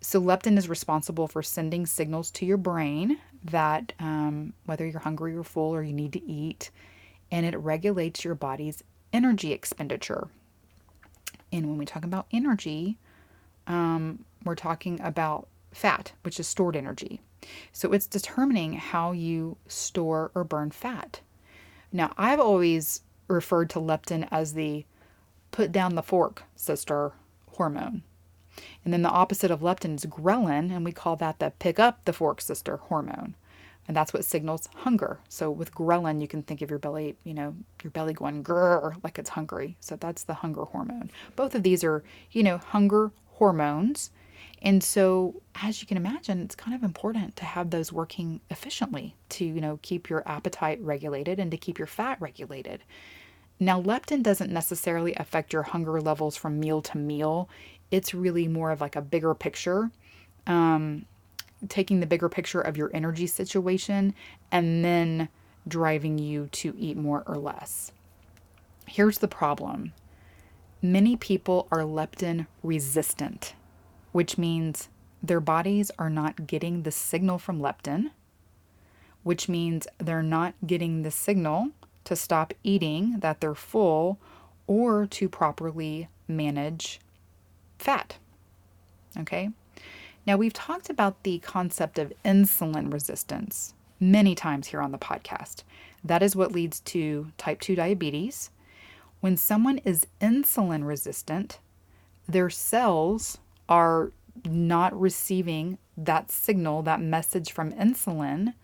So, 0.00 0.20
leptin 0.20 0.58
is 0.58 0.68
responsible 0.68 1.26
for 1.26 1.42
sending 1.42 1.86
signals 1.86 2.30
to 2.32 2.46
your 2.46 2.58
brain 2.58 3.18
that 3.44 3.92
um, 3.98 4.52
whether 4.66 4.86
you're 4.86 5.00
hungry 5.00 5.36
or 5.36 5.44
full 5.44 5.74
or 5.74 5.82
you 5.82 5.92
need 5.92 6.12
to 6.12 6.24
eat, 6.24 6.70
and 7.30 7.46
it 7.46 7.56
regulates 7.56 8.24
your 8.24 8.34
body's 8.34 8.82
energy 9.12 9.52
expenditure. 9.52 10.28
And 11.56 11.68
when 11.68 11.78
we 11.78 11.86
talk 11.86 12.04
about 12.04 12.26
energy, 12.32 12.98
um, 13.66 14.24
we're 14.44 14.54
talking 14.54 15.00
about 15.00 15.48
fat, 15.72 16.12
which 16.22 16.38
is 16.38 16.46
stored 16.46 16.76
energy. 16.76 17.20
So 17.72 17.92
it's 17.92 18.06
determining 18.06 18.74
how 18.74 19.12
you 19.12 19.56
store 19.66 20.30
or 20.34 20.44
burn 20.44 20.70
fat. 20.70 21.20
Now, 21.92 22.12
I've 22.18 22.40
always 22.40 23.02
referred 23.28 23.70
to 23.70 23.78
leptin 23.78 24.28
as 24.30 24.54
the 24.54 24.84
put 25.50 25.72
down 25.72 25.94
the 25.94 26.02
fork 26.02 26.42
sister 26.54 27.12
hormone. 27.52 28.02
And 28.84 28.92
then 28.92 29.02
the 29.02 29.10
opposite 29.10 29.50
of 29.50 29.60
leptin 29.60 29.96
is 29.96 30.04
ghrelin, 30.06 30.70
and 30.70 30.84
we 30.84 30.92
call 30.92 31.16
that 31.16 31.38
the 31.38 31.52
pick 31.58 31.78
up 31.78 32.04
the 32.04 32.12
fork 32.12 32.40
sister 32.40 32.76
hormone 32.76 33.34
and 33.88 33.96
that's 33.96 34.12
what 34.12 34.24
signals 34.24 34.68
hunger. 34.74 35.18
So 35.28 35.50
with 35.50 35.74
ghrelin, 35.74 36.20
you 36.20 36.28
can 36.28 36.42
think 36.42 36.62
of 36.62 36.70
your 36.70 36.78
belly, 36.78 37.16
you 37.24 37.34
know, 37.34 37.54
your 37.82 37.90
belly 37.90 38.12
going 38.12 38.42
grrr 38.42 38.96
like 39.04 39.18
it's 39.18 39.30
hungry. 39.30 39.76
So 39.80 39.96
that's 39.96 40.24
the 40.24 40.34
hunger 40.34 40.64
hormone. 40.64 41.10
Both 41.36 41.54
of 41.54 41.62
these 41.62 41.84
are, 41.84 42.02
you 42.32 42.42
know, 42.42 42.58
hunger 42.58 43.12
hormones. 43.34 44.10
And 44.62 44.82
so, 44.82 45.42
as 45.62 45.80
you 45.80 45.86
can 45.86 45.96
imagine, 45.96 46.40
it's 46.40 46.54
kind 46.54 46.74
of 46.74 46.82
important 46.82 47.36
to 47.36 47.44
have 47.44 47.70
those 47.70 47.92
working 47.92 48.40
efficiently 48.50 49.14
to, 49.30 49.44
you 49.44 49.60
know, 49.60 49.78
keep 49.82 50.08
your 50.08 50.26
appetite 50.26 50.80
regulated 50.80 51.38
and 51.38 51.50
to 51.50 51.56
keep 51.56 51.78
your 51.78 51.86
fat 51.86 52.20
regulated. 52.20 52.82
Now, 53.60 53.80
leptin 53.80 54.22
doesn't 54.22 54.52
necessarily 54.52 55.14
affect 55.14 55.52
your 55.52 55.62
hunger 55.62 56.00
levels 56.00 56.36
from 56.36 56.58
meal 56.58 56.82
to 56.82 56.98
meal. 56.98 57.48
It's 57.90 58.14
really 58.14 58.48
more 58.48 58.70
of 58.70 58.80
like 58.80 58.96
a 58.96 59.02
bigger 59.02 59.34
picture. 59.34 59.90
Um, 60.46 61.06
taking 61.68 62.00
the 62.00 62.06
bigger 62.06 62.28
picture 62.28 62.60
of 62.60 62.76
your 62.76 62.90
energy 62.92 63.26
situation 63.26 64.14
and 64.52 64.84
then 64.84 65.28
driving 65.66 66.18
you 66.18 66.48
to 66.52 66.74
eat 66.78 66.96
more 66.96 67.22
or 67.26 67.36
less. 67.36 67.92
Here's 68.86 69.18
the 69.18 69.28
problem 69.28 69.92
many 70.82 71.16
people 71.16 71.66
are 71.72 71.80
leptin 71.80 72.46
resistant, 72.62 73.54
which 74.12 74.38
means 74.38 74.88
their 75.22 75.40
bodies 75.40 75.90
are 75.98 76.10
not 76.10 76.46
getting 76.46 76.82
the 76.82 76.92
signal 76.92 77.38
from 77.38 77.60
leptin, 77.60 78.10
which 79.22 79.48
means 79.48 79.88
they're 79.98 80.22
not 80.22 80.54
getting 80.64 81.02
the 81.02 81.10
signal 81.10 81.70
to 82.04 82.14
stop 82.14 82.54
eating 82.62 83.18
that 83.18 83.40
they're 83.40 83.54
full 83.54 84.18
or 84.66 85.06
to 85.06 85.28
properly 85.28 86.08
manage 86.28 87.00
fat. 87.78 88.18
Okay? 89.18 89.50
Now, 90.26 90.36
we've 90.36 90.52
talked 90.52 90.90
about 90.90 91.22
the 91.22 91.38
concept 91.38 92.00
of 92.00 92.12
insulin 92.24 92.92
resistance 92.92 93.74
many 94.00 94.34
times 94.34 94.66
here 94.66 94.82
on 94.82 94.90
the 94.90 94.98
podcast. 94.98 95.62
That 96.02 96.20
is 96.22 96.34
what 96.34 96.50
leads 96.50 96.80
to 96.80 97.28
type 97.38 97.60
2 97.60 97.76
diabetes. 97.76 98.50
When 99.20 99.36
someone 99.36 99.78
is 99.78 100.08
insulin 100.20 100.84
resistant, 100.84 101.60
their 102.28 102.50
cells 102.50 103.38
are 103.68 104.10
not 104.44 104.98
receiving 104.98 105.78
that 105.96 106.32
signal, 106.32 106.82
that 106.82 107.00
message 107.00 107.52
from 107.52 107.72
insulin 107.72 108.54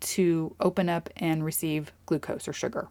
to 0.00 0.56
open 0.58 0.88
up 0.88 1.08
and 1.16 1.44
receive 1.44 1.92
glucose 2.04 2.48
or 2.48 2.52
sugar. 2.52 2.88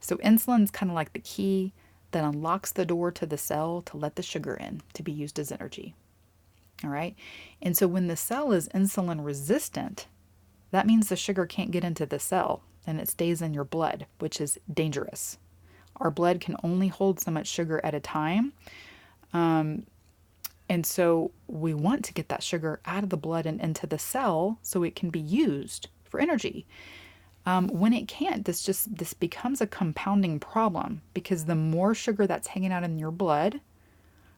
So, 0.00 0.16
insulin 0.18 0.62
is 0.62 0.70
kind 0.70 0.90
of 0.90 0.94
like 0.94 1.12
the 1.12 1.18
key 1.18 1.72
that 2.12 2.24
unlocks 2.24 2.70
the 2.70 2.86
door 2.86 3.10
to 3.10 3.26
the 3.26 3.36
cell 3.36 3.82
to 3.82 3.96
let 3.96 4.14
the 4.16 4.22
sugar 4.22 4.54
in 4.54 4.80
to 4.94 5.02
be 5.02 5.12
used 5.12 5.38
as 5.38 5.52
energy. 5.52 5.94
All 6.84 6.90
right. 6.90 7.16
And 7.60 7.76
so 7.76 7.88
when 7.88 8.06
the 8.06 8.16
cell 8.16 8.52
is 8.52 8.68
insulin 8.68 9.24
resistant, 9.24 10.06
that 10.70 10.86
means 10.86 11.08
the 11.08 11.16
sugar 11.16 11.46
can't 11.46 11.70
get 11.70 11.84
into 11.84 12.06
the 12.06 12.18
cell 12.18 12.62
and 12.86 13.00
it 13.00 13.08
stays 13.08 13.42
in 13.42 13.52
your 13.52 13.64
blood, 13.64 14.06
which 14.18 14.40
is 14.40 14.58
dangerous. 14.72 15.38
Our 15.96 16.10
blood 16.10 16.40
can 16.40 16.56
only 16.62 16.88
hold 16.88 17.20
so 17.20 17.30
much 17.30 17.46
sugar 17.46 17.80
at 17.84 17.94
a 17.94 18.00
time. 18.00 18.52
Um, 19.32 19.84
and 20.68 20.86
so 20.86 21.32
we 21.46 21.74
want 21.74 22.04
to 22.04 22.12
get 22.12 22.28
that 22.28 22.42
sugar 22.42 22.80
out 22.84 23.02
of 23.02 23.10
the 23.10 23.16
blood 23.16 23.46
and 23.46 23.60
into 23.60 23.86
the 23.86 23.98
cell 23.98 24.58
so 24.62 24.82
it 24.82 24.94
can 24.94 25.10
be 25.10 25.20
used 25.20 25.88
for 26.04 26.20
energy. 26.20 26.66
Um, 27.46 27.68
when 27.68 27.94
it 27.94 28.08
can't, 28.08 28.44
this 28.44 28.62
just 28.62 28.94
this 28.96 29.14
becomes 29.14 29.60
a 29.60 29.66
compounding 29.66 30.38
problem 30.38 31.00
because 31.14 31.46
the 31.46 31.54
more 31.54 31.94
sugar 31.94 32.26
that's 32.26 32.48
hanging 32.48 32.72
out 32.72 32.84
in 32.84 32.98
your 32.98 33.10
blood, 33.10 33.60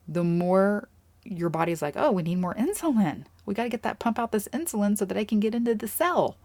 the 0.07 0.23
more 0.23 0.89
your 1.31 1.49
body's 1.49 1.81
like, 1.81 1.95
oh, 1.97 2.11
we 2.11 2.23
need 2.23 2.39
more 2.39 2.55
insulin. 2.55 3.25
We 3.47 3.55
got 3.55 3.63
to 3.63 3.69
get 3.69 3.83
that 3.85 4.01
pump 4.01 4.19
out 4.19 4.33
this 4.33 4.49
insulin 4.49 4.99
so 4.99 5.05
that 5.05 5.17
I 5.17 5.25
can 5.25 5.39
get 5.39 5.55
into 5.55 5.75
the 5.75 5.89
cell. 5.89 6.37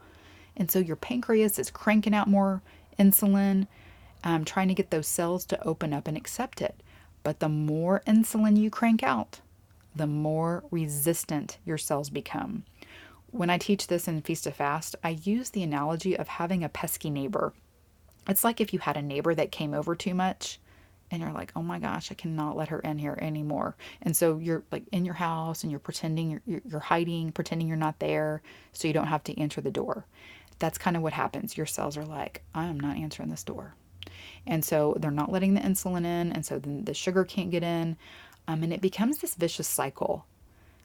And 0.56 0.70
so 0.70 0.80
your 0.80 0.96
pancreas 0.96 1.58
is 1.58 1.72
cranking 1.72 2.14
out 2.14 2.28
more 2.28 2.62
insulin, 3.00 3.68
um, 4.24 4.46
trying 4.46 4.68
to 4.68 4.76
get 4.76 4.92
those 4.92 5.08
cells 5.08 5.44
to 5.48 5.64
open 5.64 5.92
up 5.92 6.08
and 6.08 6.16
accept 6.16 6.62
it. 6.62 6.82
But 7.24 7.40
the 7.40 7.50
more 7.50 8.04
insulin 8.06 8.58
you 8.58 8.70
crank 8.70 9.02
out, 9.02 9.42
the 9.96 10.08
more 10.08 10.64
resistant 10.70 11.58
your 11.66 11.80
cells 11.80 12.12
become. 12.12 12.64
When 13.32 13.50
I 13.50 13.58
teach 13.58 13.88
this 13.88 14.08
in 14.08 14.22
Feast 14.22 14.44
to 14.44 14.52
Fast, 14.52 14.96
I 15.04 15.18
use 15.24 15.50
the 15.50 15.64
analogy 15.64 16.18
of 16.18 16.28
having 16.28 16.64
a 16.64 16.70
pesky 16.70 17.10
neighbor. 17.10 17.54
It's 18.28 18.44
like 18.44 18.62
if 18.62 18.72
you 18.72 18.80
had 18.80 18.98
a 18.98 19.02
neighbor 19.02 19.34
that 19.34 19.52
came 19.52 19.74
over 19.74 19.96
too 19.96 20.14
much 20.14 20.60
and 21.16 21.24
you're 21.24 21.34
like, 21.34 21.52
oh 21.56 21.64
my 21.64 21.80
gosh, 21.80 22.12
I 22.12 22.16
cannot 22.16 22.58
let 22.58 22.68
her 22.68 22.80
in 22.80 23.00
here 23.00 23.18
anymore. 23.22 23.76
And 24.02 24.16
so 24.16 24.38
you're 24.38 24.64
like 24.72 24.84
in 24.92 25.06
your 25.06 25.16
house 25.16 25.64
and 25.64 25.72
you're 25.72 25.80
pretending 25.80 26.42
you're, 26.46 26.62
you're 26.66 26.80
hiding, 26.80 27.32
pretending 27.32 27.68
you're 27.68 27.78
not 27.78 28.00
there 28.00 28.42
so 28.74 28.88
you 28.88 28.94
don't 28.94 29.08
have 29.08 29.24
to 29.26 29.40
answer 29.40 29.62
the 29.62 29.72
door. 29.72 30.06
That's 30.60 30.78
kind 30.78 30.96
of 30.96 31.04
what 31.04 31.14
happens. 31.14 31.58
Your 31.58 31.66
cells 31.66 31.98
are 31.98 32.06
like, 32.06 32.44
I 32.54 32.66
am 32.66 32.80
not 32.80 32.98
answering 32.98 33.30
this 33.30 33.44
door. 33.44 33.76
And 34.46 34.64
so 34.64 34.96
they're 35.00 35.12
not 35.12 35.32
letting 35.32 35.54
the 35.54 35.62
insulin 35.62 36.06
in. 36.06 36.32
And 36.32 36.46
so 36.46 36.60
then 36.60 36.86
the 36.86 36.94
sugar 36.94 37.24
can't 37.24 37.52
get 37.52 37.64
in. 37.64 37.98
Um, 38.48 38.62
and 38.62 38.72
it 38.72 38.82
becomes 38.82 39.18
this 39.18 39.36
vicious 39.36 39.68
cycle. 39.68 40.26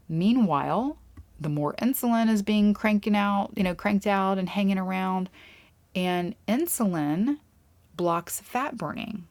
Meanwhile, 0.08 0.96
the 1.40 1.48
more 1.48 1.74
insulin 1.74 2.28
is 2.28 2.42
being 2.42 2.74
cranking 2.74 3.16
out, 3.16 3.50
you 3.56 3.62
know, 3.62 3.74
cranked 3.74 4.06
out 4.06 4.38
and 4.38 4.48
hanging 4.48 4.78
around, 4.78 5.30
and 5.94 6.34
insulin 6.46 7.38
blocks 7.96 8.40
fat 8.40 8.76
burning. 8.76 9.26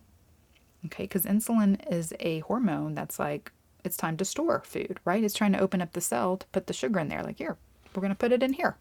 Okay, 0.85 1.03
because 1.03 1.25
insulin 1.25 1.79
is 1.91 2.13
a 2.19 2.39
hormone 2.39 2.95
that's 2.95 3.19
like, 3.19 3.51
it's 3.83 3.97
time 3.97 4.17
to 4.17 4.25
store 4.25 4.61
food, 4.65 4.99
right? 5.05 5.23
It's 5.23 5.33
trying 5.33 5.53
to 5.53 5.59
open 5.59 5.81
up 5.81 5.93
the 5.93 6.01
cell 6.01 6.37
to 6.37 6.47
put 6.47 6.67
the 6.67 6.73
sugar 6.73 6.99
in 6.99 7.09
there. 7.09 7.23
Like, 7.23 7.37
here, 7.37 7.57
we're 7.93 8.01
going 8.01 8.11
to 8.11 8.17
put 8.17 8.31
it 8.31 8.43
in 8.43 8.53
here. 8.53 8.77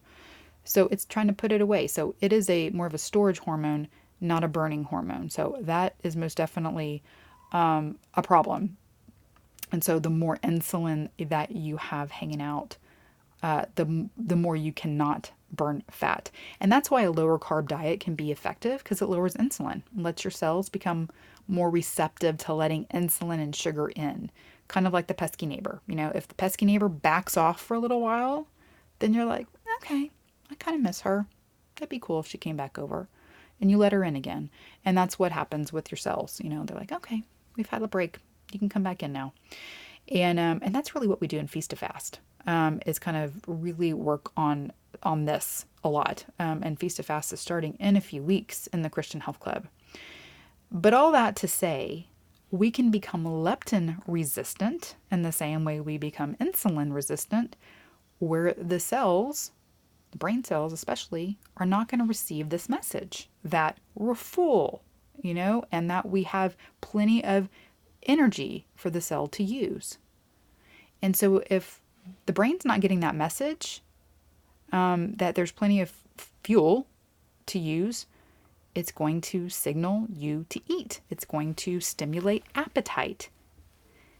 So 0.65 0.87
it's 0.89 1.05
trying 1.05 1.29
to 1.29 1.33
put 1.33 1.53
it 1.53 1.61
away. 1.61 1.87
So 1.87 2.15
it 2.21 2.33
is 2.33 2.51
a 2.51 2.71
more 2.71 2.87
of 2.87 2.95
a 2.95 2.99
storage 2.99 3.39
hormone, 3.41 3.89
not 4.21 4.45
a 4.45 4.49
burning 4.49 4.85
hormone. 4.85 5.31
So 5.31 5.59
that 5.63 5.95
is 6.03 6.15
most 6.15 6.37
definitely 6.37 7.03
um, 7.53 7.99
a 8.15 8.23
problem. 8.23 8.77
And 9.73 9.83
so 9.83 9.99
the 9.99 10.11
more 10.11 10.39
insulin 10.39 11.09
that 11.19 11.53
you 11.53 11.77
have 11.77 12.11
hanging 12.11 12.43
out, 12.43 12.77
uh, 13.43 13.67
the 13.77 14.09
the 14.17 14.37
more 14.37 14.57
you 14.57 14.73
cannot 14.73 15.31
burn 15.53 15.83
fat. 15.91 16.31
And 16.61 16.71
that's 16.71 16.91
why 16.91 17.03
a 17.03 17.11
lower 17.11 17.39
carb 17.39 17.69
diet 17.69 18.01
can 18.01 18.15
be 18.15 18.33
effective 18.33 18.83
because 18.83 19.01
it 19.01 19.07
lowers 19.07 19.35
insulin 19.35 19.83
and 19.95 20.05
lets 20.05 20.25
your 20.25 20.31
cells 20.31 20.69
become 20.69 21.09
more 21.49 21.71
receptive 21.71 22.37
to 22.39 22.55
letting 22.55 22.85
insulin 22.87 23.43
and 23.43 23.57
sugar 23.57 23.89
in. 23.89 24.31
Kind 24.69 24.87
of 24.87 24.93
like 24.93 25.07
the 25.07 25.15
pesky 25.15 25.47
neighbor. 25.47 25.81
You 25.87 25.97
know, 25.97 26.13
if 26.15 26.29
the 26.29 26.35
pesky 26.35 26.67
neighbor 26.67 26.89
backs 26.89 27.37
off 27.37 27.61
for 27.61 27.75
a 27.75 27.79
little 27.79 28.01
while, 28.01 28.47
then 28.99 29.15
you're 29.15 29.25
like, 29.25 29.47
okay, 29.79 30.11
I 30.51 30.55
kind 30.57 30.77
of 30.77 30.83
miss 30.83 31.01
her. 31.03 31.27
That'd 31.77 31.89
be 31.89 31.99
cool 31.99 32.21
if 32.21 32.27
she 32.27 32.39
came 32.39 32.57
back 32.57 32.79
over. 32.79 33.09
And 33.61 33.71
you 33.71 33.79
let 33.79 33.93
her 33.93 34.05
in 34.05 34.15
again. 34.15 34.51
And 34.85 34.97
that's 34.97 35.19
what 35.19 35.33
happens 35.33 35.73
with 35.73 35.91
your 35.91 35.97
cells. 35.97 36.41
You 36.43 36.51
know, 36.51 36.65
they're 36.65 36.77
like, 36.79 36.93
okay, 36.93 37.23
we've 37.57 37.69
had 37.69 37.83
a 37.83 37.89
break. 37.89 38.19
You 38.53 38.59
can 38.59 38.69
come 38.69 38.83
back 38.83 39.03
in 39.03 39.13
now. 39.13 39.33
And 40.11 40.39
um, 40.39 40.61
and 40.63 40.75
that's 40.75 40.95
really 40.95 41.09
what 41.09 41.21
we 41.21 41.27
do 41.27 41.39
in 41.39 41.49
Feast 41.49 41.71
to 41.71 41.77
Fast. 41.77 42.21
Um, 42.47 42.81
is 42.87 42.99
kind 42.99 43.17
of 43.17 43.35
really 43.47 43.93
work 43.93 44.31
on 44.37 44.73
on 45.03 45.25
this 45.25 45.67
a 45.85 45.89
lot. 45.89 46.25
Um, 46.39 46.61
and 46.63 46.79
Feast 46.79 46.97
to 46.97 47.03
Fast 47.03 47.33
is 47.33 47.41
starting 47.41 47.75
in 47.79 47.97
a 47.97 48.01
few 48.01 48.23
weeks 48.23 48.69
in 48.69 48.83
the 48.83 48.91
Christian 48.91 49.21
Health 49.21 49.41
Club. 49.41 49.67
But 50.71 50.95
all 50.95 51.13
that 51.13 51.37
to 51.37 51.49
say, 51.49 52.09
we 52.51 52.71
can 52.71 52.91
become 52.91 53.25
leptin 53.25 54.01
resistant 54.07 54.97
in 55.11 55.23
the 55.23 55.33
same 55.33 55.65
way 55.65 55.81
we 55.81 55.99
become 55.99 56.37
insulin 56.37 56.95
resistant, 56.95 57.57
where 58.19 58.55
the 58.55 58.81
cells, 58.81 59.53
the 60.11 60.19
brain 60.19 60.45
cells 60.45 60.73
especially, 60.73 61.39
are 61.57 61.67
not 61.67 61.89
going 61.89 62.01
to 62.01 62.07
receive 62.07 62.49
this 62.49 62.69
message 62.69 63.29
that 63.45 63.79
we're 63.95 64.15
full, 64.15 64.83
you 65.23 65.35
know, 65.35 65.65
and 65.71 65.91
that 65.91 66.09
we 66.09 66.23
have 66.25 66.57
plenty 66.81 67.23
of 67.25 67.49
energy 68.05 68.67
for 68.75 68.91
the 68.91 69.01
cell 69.01 69.27
to 69.29 69.43
use. 69.43 69.99
And 71.03 71.17
so 71.17 71.43
if 71.51 71.81
the 72.27 72.33
brain's 72.33 72.65
not 72.65 72.81
getting 72.81 73.01
that 73.01 73.15
message, 73.15 73.83
um, 74.73 75.15
that 75.15 75.35
there's 75.35 75.53
plenty 75.53 75.81
of 75.81 75.93
fuel 76.43 76.87
to 77.47 77.59
use, 77.59 78.07
it's 78.79 78.93
going 78.93 79.21
to 79.21 79.49
signal 79.49 80.07
you 80.09 80.47
to 80.51 80.61
eat. 80.69 81.01
It's 81.11 81.25
going 81.25 81.55
to 81.55 81.81
stimulate 81.81 82.45
appetite 82.55 83.29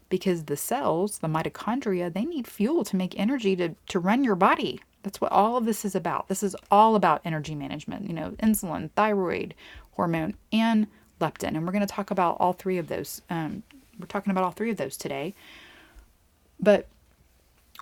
because 0.09 0.45
the 0.47 0.57
cells, 0.57 1.19
the 1.19 1.29
mitochondria, 1.29 2.13
they 2.13 2.25
need 2.25 2.49
fuel 2.49 2.83
to 2.87 2.97
make 2.97 3.17
energy 3.17 3.55
to, 3.55 3.77
to 3.87 4.01
run 4.01 4.25
your 4.25 4.35
body. 4.35 4.81
That's 5.05 5.21
what 5.21 5.31
all 5.31 5.57
of 5.57 5.65
this 5.65 5.85
is 5.85 5.95
about. 5.95 6.27
This 6.27 6.43
is 6.43 6.57
all 6.73 6.97
about 6.97 7.21
energy 7.25 7.55
management, 7.55 8.09
you 8.09 8.13
know, 8.13 8.31
insulin, 8.43 8.91
thyroid 8.97 9.55
hormone, 9.93 10.35
and 10.53 10.89
leptin. 11.21 11.55
And 11.55 11.65
we're 11.65 11.73
going 11.73 11.87
to 11.87 11.95
talk 11.95 12.11
about 12.11 12.39
all 12.41 12.53
three 12.53 12.79
of 12.79 12.89
those. 12.89 13.23
Um, 13.31 13.63
we're 14.01 14.07
talking 14.07 14.33
about 14.33 14.43
all 14.43 14.51
three 14.51 14.73
of 14.73 14.77
those 14.77 14.97
today. 14.97 15.37
But 16.59 16.89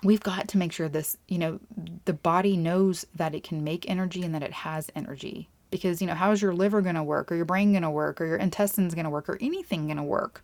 we've 0.03 0.21
got 0.21 0.47
to 0.49 0.59
make 0.59 0.71
sure 0.71 0.89
this, 0.89 1.17
you 1.27 1.39
know, 1.39 1.59
the 2.05 2.13
body 2.13 2.55
knows 2.55 3.07
that 3.15 3.33
it 3.33 3.43
can 3.43 3.63
make 3.63 3.89
energy 3.89 4.21
and 4.21 4.35
that 4.35 4.43
it 4.43 4.53
has 4.53 4.91
energy. 4.95 5.49
Because, 5.69 6.01
you 6.01 6.07
know, 6.07 6.15
how 6.15 6.31
is 6.31 6.41
your 6.41 6.53
liver 6.53 6.81
going 6.81 6.95
to 6.95 7.03
work 7.03 7.31
or 7.31 7.35
your 7.35 7.45
brain 7.45 7.71
going 7.73 7.83
to 7.83 7.89
work 7.89 8.21
or 8.21 8.25
your 8.25 8.37
intestines 8.37 8.95
going 8.95 9.03
to 9.03 9.09
work 9.09 9.27
or 9.27 9.37
anything 9.41 9.87
going 9.87 9.97
to 9.97 10.03
work 10.03 10.43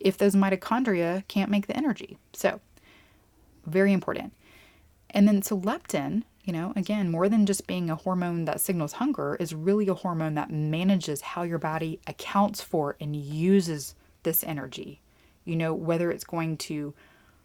if 0.00 0.18
those 0.18 0.34
mitochondria 0.34 1.26
can't 1.28 1.50
make 1.50 1.66
the 1.66 1.76
energy? 1.76 2.18
So, 2.32 2.60
very 3.66 3.92
important. 3.92 4.32
And 5.10 5.28
then, 5.28 5.42
so 5.42 5.58
leptin, 5.58 6.24
you 6.42 6.52
know, 6.52 6.72
again, 6.76 7.10
more 7.10 7.28
than 7.28 7.46
just 7.46 7.66
being 7.66 7.88
a 7.88 7.94
hormone 7.94 8.44
that 8.46 8.60
signals 8.60 8.94
hunger, 8.94 9.36
is 9.36 9.54
really 9.54 9.88
a 9.88 9.94
hormone 9.94 10.34
that 10.34 10.50
manages 10.50 11.20
how 11.20 11.42
your 11.42 11.58
body 11.58 12.00
accounts 12.06 12.60
for 12.60 12.96
and 13.00 13.14
uses 13.14 13.94
this 14.24 14.42
energy. 14.44 15.00
You 15.44 15.56
know, 15.56 15.72
whether 15.72 16.10
it's 16.10 16.24
going 16.24 16.56
to 16.58 16.94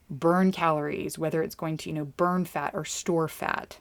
burn 0.09 0.51
calories, 0.51 1.17
whether 1.17 1.43
it's 1.43 1.55
going 1.55 1.77
to, 1.77 1.89
you 1.89 1.95
know, 1.95 2.05
burn 2.05 2.45
fat 2.45 2.71
or 2.73 2.83
store 2.85 3.27
fat. 3.27 3.77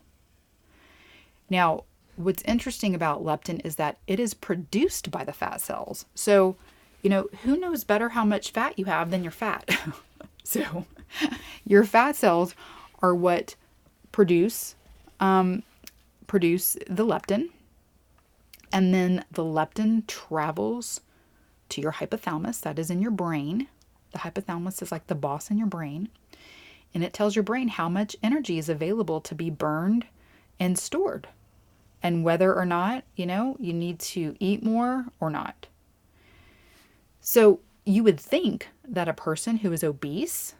Now, 1.48 1.84
what's 2.18 2.42
interesting 2.42 2.94
about 2.94 3.24
leptin 3.24 3.64
is 3.64 3.76
that 3.76 3.98
it 4.06 4.18
is 4.18 4.34
produced 4.34 5.10
by 5.10 5.24
the 5.24 5.32
fat 5.32 5.60
cells. 5.60 6.04
So, 6.14 6.56
you 7.02 7.10
know, 7.10 7.28
who 7.44 7.56
knows 7.56 7.84
better 7.84 8.10
how 8.10 8.24
much 8.24 8.50
fat 8.50 8.78
you 8.78 8.86
have 8.86 9.10
than 9.10 9.22
your 9.22 9.32
fat? 9.32 9.68
so, 10.44 10.84
your 11.64 11.84
fat 11.84 12.16
cells 12.16 12.54
are 13.00 13.14
what 13.14 13.54
produce 14.12 14.74
um, 15.20 15.62
produce 16.26 16.74
the 16.88 17.04
leptin, 17.04 17.48
and 18.72 18.92
then 18.94 19.24
the 19.32 19.42
leptin 19.42 20.06
travels 20.06 21.00
to 21.70 21.80
your 21.80 21.92
hypothalamus, 21.92 22.60
that 22.60 22.78
is 22.78 22.90
in 22.90 23.02
your 23.02 23.10
brain, 23.10 23.68
the 24.12 24.18
hypothalamus 24.18 24.80
is 24.82 24.92
like 24.92 25.06
the 25.06 25.14
boss 25.14 25.50
in 25.50 25.58
your 25.58 25.66
brain, 25.66 26.08
and 26.94 27.02
it 27.02 27.12
tells 27.12 27.34
your 27.36 27.42
brain 27.42 27.68
how 27.68 27.88
much 27.88 28.16
energy 28.22 28.58
is 28.58 28.68
available 28.68 29.20
to 29.20 29.34
be 29.34 29.50
burned 29.50 30.06
and 30.60 30.78
stored, 30.78 31.28
and 32.02 32.24
whether 32.24 32.54
or 32.54 32.64
not, 32.64 33.04
you 33.16 33.26
know, 33.26 33.56
you 33.58 33.72
need 33.72 33.98
to 33.98 34.36
eat 34.38 34.62
more 34.62 35.06
or 35.20 35.30
not. 35.30 35.66
So 37.20 37.60
you 37.84 38.04
would 38.04 38.20
think 38.20 38.68
that 38.86 39.08
a 39.08 39.12
person 39.12 39.58
who 39.58 39.72
is 39.72 39.82
obese 39.82 40.54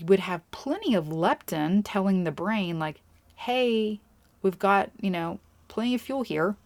would 0.00 0.20
have 0.20 0.48
plenty 0.50 0.94
of 0.94 1.06
leptin 1.06 1.82
telling 1.84 2.24
the 2.24 2.30
brain, 2.30 2.78
like, 2.78 3.00
hey, 3.34 4.00
we've 4.42 4.58
got, 4.58 4.90
you 5.00 5.10
know, 5.10 5.40
plenty 5.68 5.94
of 5.94 6.00
fuel 6.00 6.22
here 6.22 6.56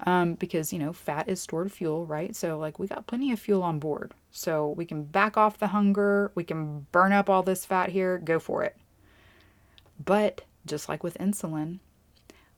um, 0.00 0.34
because 0.34 0.72
you 0.72 0.78
know 0.78 0.92
fat 0.92 1.28
is 1.28 1.40
stored 1.40 1.72
fuel, 1.72 2.06
right? 2.06 2.34
So 2.34 2.58
like 2.58 2.78
we 2.78 2.86
got 2.86 3.06
plenty 3.06 3.32
of 3.32 3.38
fuel 3.38 3.62
on 3.62 3.78
board, 3.78 4.12
so 4.30 4.68
we 4.68 4.84
can 4.84 5.04
back 5.04 5.36
off 5.36 5.58
the 5.58 5.68
hunger, 5.68 6.30
we 6.34 6.44
can 6.44 6.86
burn 6.92 7.12
up 7.12 7.30
all 7.30 7.42
this 7.42 7.64
fat 7.64 7.90
here, 7.90 8.18
go 8.18 8.38
for 8.38 8.62
it. 8.62 8.76
But 10.02 10.42
just 10.66 10.88
like 10.88 11.02
with 11.02 11.18
insulin, 11.18 11.78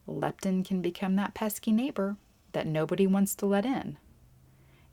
leptin 0.09 0.65
can 0.65 0.81
become 0.81 1.17
that 1.17 1.35
pesky 1.35 1.73
neighbor 1.73 2.17
that 2.53 2.67
nobody 2.67 3.07
wants 3.07 3.35
to 3.37 3.47
let 3.47 3.67
in. 3.67 3.99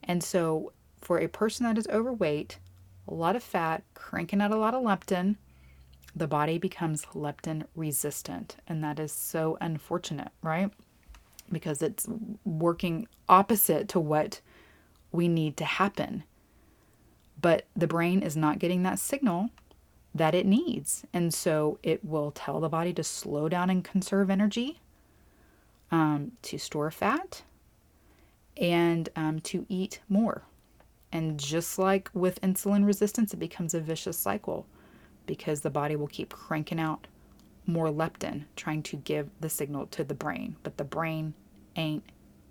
And 0.03 0.23
so 0.23 0.73
for 1.01 1.17
a 1.17 1.27
person 1.27 1.65
that 1.65 1.77
is 1.77 1.87
overweight, 1.87 2.59
a 3.07 3.13
lot 3.13 3.35
of 3.35 3.43
fat, 3.43 3.83
cranking 3.93 4.41
out 4.41 4.51
a 4.51 4.57
lot 4.57 4.73
of 4.73 4.83
leptin, 4.83 5.37
the 6.15 6.27
body 6.27 6.57
becomes 6.57 7.05
leptin 7.13 7.65
resistant. 7.75 8.57
And 8.67 8.83
that 8.83 8.99
is 8.99 9.11
so 9.11 9.57
unfortunate, 9.61 10.31
right? 10.41 10.71
Because 11.51 11.81
it's 11.81 12.07
working 12.45 13.07
opposite 13.27 13.87
to 13.89 13.99
what 13.99 14.41
we 15.11 15.27
need 15.27 15.57
to 15.57 15.65
happen. 15.65 16.23
But 17.41 17.65
the 17.75 17.87
brain 17.87 18.21
is 18.21 18.37
not 18.37 18.59
getting 18.59 18.83
that 18.83 18.99
signal 18.99 19.49
that 20.15 20.35
it 20.35 20.45
needs. 20.45 21.03
And 21.13 21.33
so 21.33 21.79
it 21.83 22.05
will 22.05 22.31
tell 22.31 22.59
the 22.59 22.69
body 22.69 22.93
to 22.93 23.03
slow 23.03 23.49
down 23.49 23.69
and 23.69 23.83
conserve 23.83 24.29
energy, 24.29 24.79
um, 25.93 26.31
to 26.41 26.57
store 26.57 26.89
fat, 26.89 27.43
and 28.57 29.09
um, 29.15 29.39
to 29.41 29.63
eat 29.69 30.01
more. 30.09 30.41
And 31.11 31.39
just 31.39 31.77
like 31.77 32.09
with 32.15 32.41
insulin 32.41 32.83
resistance, 32.83 33.31
it 33.31 33.37
becomes 33.37 33.75
a 33.75 33.79
vicious 33.79 34.17
cycle 34.17 34.65
because 35.27 35.61
the 35.61 35.69
body 35.69 35.95
will 35.95 36.07
keep 36.07 36.33
cranking 36.33 36.79
out 36.79 37.05
more 37.67 37.89
leptin, 37.89 38.45
trying 38.55 38.81
to 38.81 38.97
give 38.97 39.29
the 39.39 39.49
signal 39.49 39.85
to 39.87 40.03
the 40.03 40.15
brain. 40.15 40.55
But 40.63 40.77
the 40.77 40.83
brain 40.83 41.35
ain't 41.75 42.03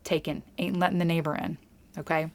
taking, 0.04 0.44
ain't 0.56 0.78
letting 0.78 0.98
the 0.98 1.04
neighbor 1.04 1.34
in. 1.34 1.58
Okay. 1.98 2.30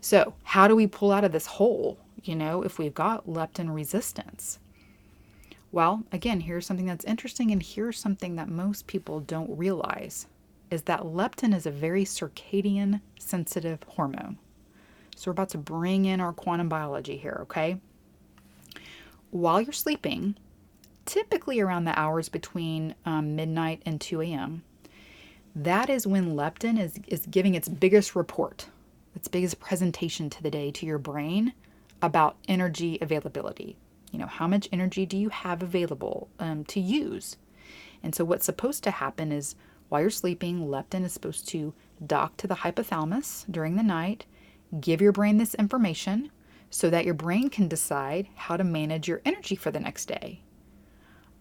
So, 0.00 0.32
how 0.42 0.68
do 0.68 0.74
we 0.74 0.86
pull 0.86 1.12
out 1.12 1.24
of 1.24 1.32
this 1.32 1.46
hole, 1.46 1.98
you 2.22 2.34
know, 2.34 2.62
if 2.62 2.78
we've 2.78 2.94
got 2.94 3.26
leptin 3.26 3.74
resistance? 3.74 4.58
Well, 5.70 6.04
again, 6.12 6.40
here's 6.40 6.66
something 6.66 6.86
that's 6.86 7.04
interesting, 7.04 7.50
and 7.50 7.62
here's 7.62 7.98
something 7.98 8.36
that 8.36 8.48
most 8.48 8.86
people 8.86 9.20
don't 9.20 9.56
realize 9.56 10.26
is 10.70 10.82
that 10.82 11.00
leptin 11.00 11.54
is 11.54 11.66
a 11.66 11.70
very 11.70 12.04
circadian 12.04 13.00
sensitive 13.18 13.82
hormone. 13.86 14.38
So, 15.16 15.30
we're 15.30 15.32
about 15.32 15.48
to 15.50 15.58
bring 15.58 16.04
in 16.04 16.20
our 16.20 16.32
quantum 16.32 16.68
biology 16.68 17.16
here, 17.16 17.38
okay? 17.42 17.80
while 19.30 19.60
you're 19.60 19.72
sleeping, 19.72 20.36
typically 21.04 21.60
around 21.60 21.84
the 21.84 21.98
hours 21.98 22.28
between 22.28 22.94
um, 23.04 23.36
midnight 23.36 23.82
and 23.84 24.00
2 24.00 24.22
a.m., 24.22 24.62
that 25.54 25.90
is 25.90 26.06
when 26.06 26.34
leptin 26.34 26.78
is, 26.78 26.98
is 27.08 27.26
giving 27.26 27.54
its 27.54 27.68
biggest 27.68 28.14
report, 28.14 28.66
its 29.14 29.28
biggest 29.28 29.58
presentation 29.58 30.30
to 30.30 30.42
the 30.42 30.50
day 30.50 30.70
to 30.70 30.86
your 30.86 30.98
brain 30.98 31.52
about 32.00 32.36
energy 32.46 32.98
availability. 33.00 33.76
You 34.12 34.18
know, 34.18 34.26
how 34.26 34.46
much 34.46 34.68
energy 34.72 35.06
do 35.06 35.16
you 35.16 35.28
have 35.28 35.62
available 35.62 36.28
um, 36.38 36.64
to 36.66 36.80
use? 36.80 37.36
And 38.02 38.14
so, 38.14 38.24
what's 38.24 38.46
supposed 38.46 38.84
to 38.84 38.90
happen 38.90 39.32
is 39.32 39.54
while 39.88 40.00
you're 40.00 40.10
sleeping, 40.10 40.68
leptin 40.68 41.04
is 41.04 41.12
supposed 41.12 41.48
to 41.48 41.74
dock 42.06 42.36
to 42.38 42.46
the 42.46 42.56
hypothalamus 42.56 43.44
during 43.50 43.76
the 43.76 43.82
night, 43.82 44.26
give 44.80 45.00
your 45.00 45.12
brain 45.12 45.38
this 45.38 45.54
information, 45.54 46.30
so 46.70 46.90
that 46.90 47.04
your 47.04 47.14
brain 47.14 47.48
can 47.48 47.68
decide 47.68 48.28
how 48.34 48.56
to 48.56 48.64
manage 48.64 49.08
your 49.08 49.22
energy 49.24 49.56
for 49.56 49.70
the 49.70 49.80
next 49.80 50.06
day. 50.06 50.42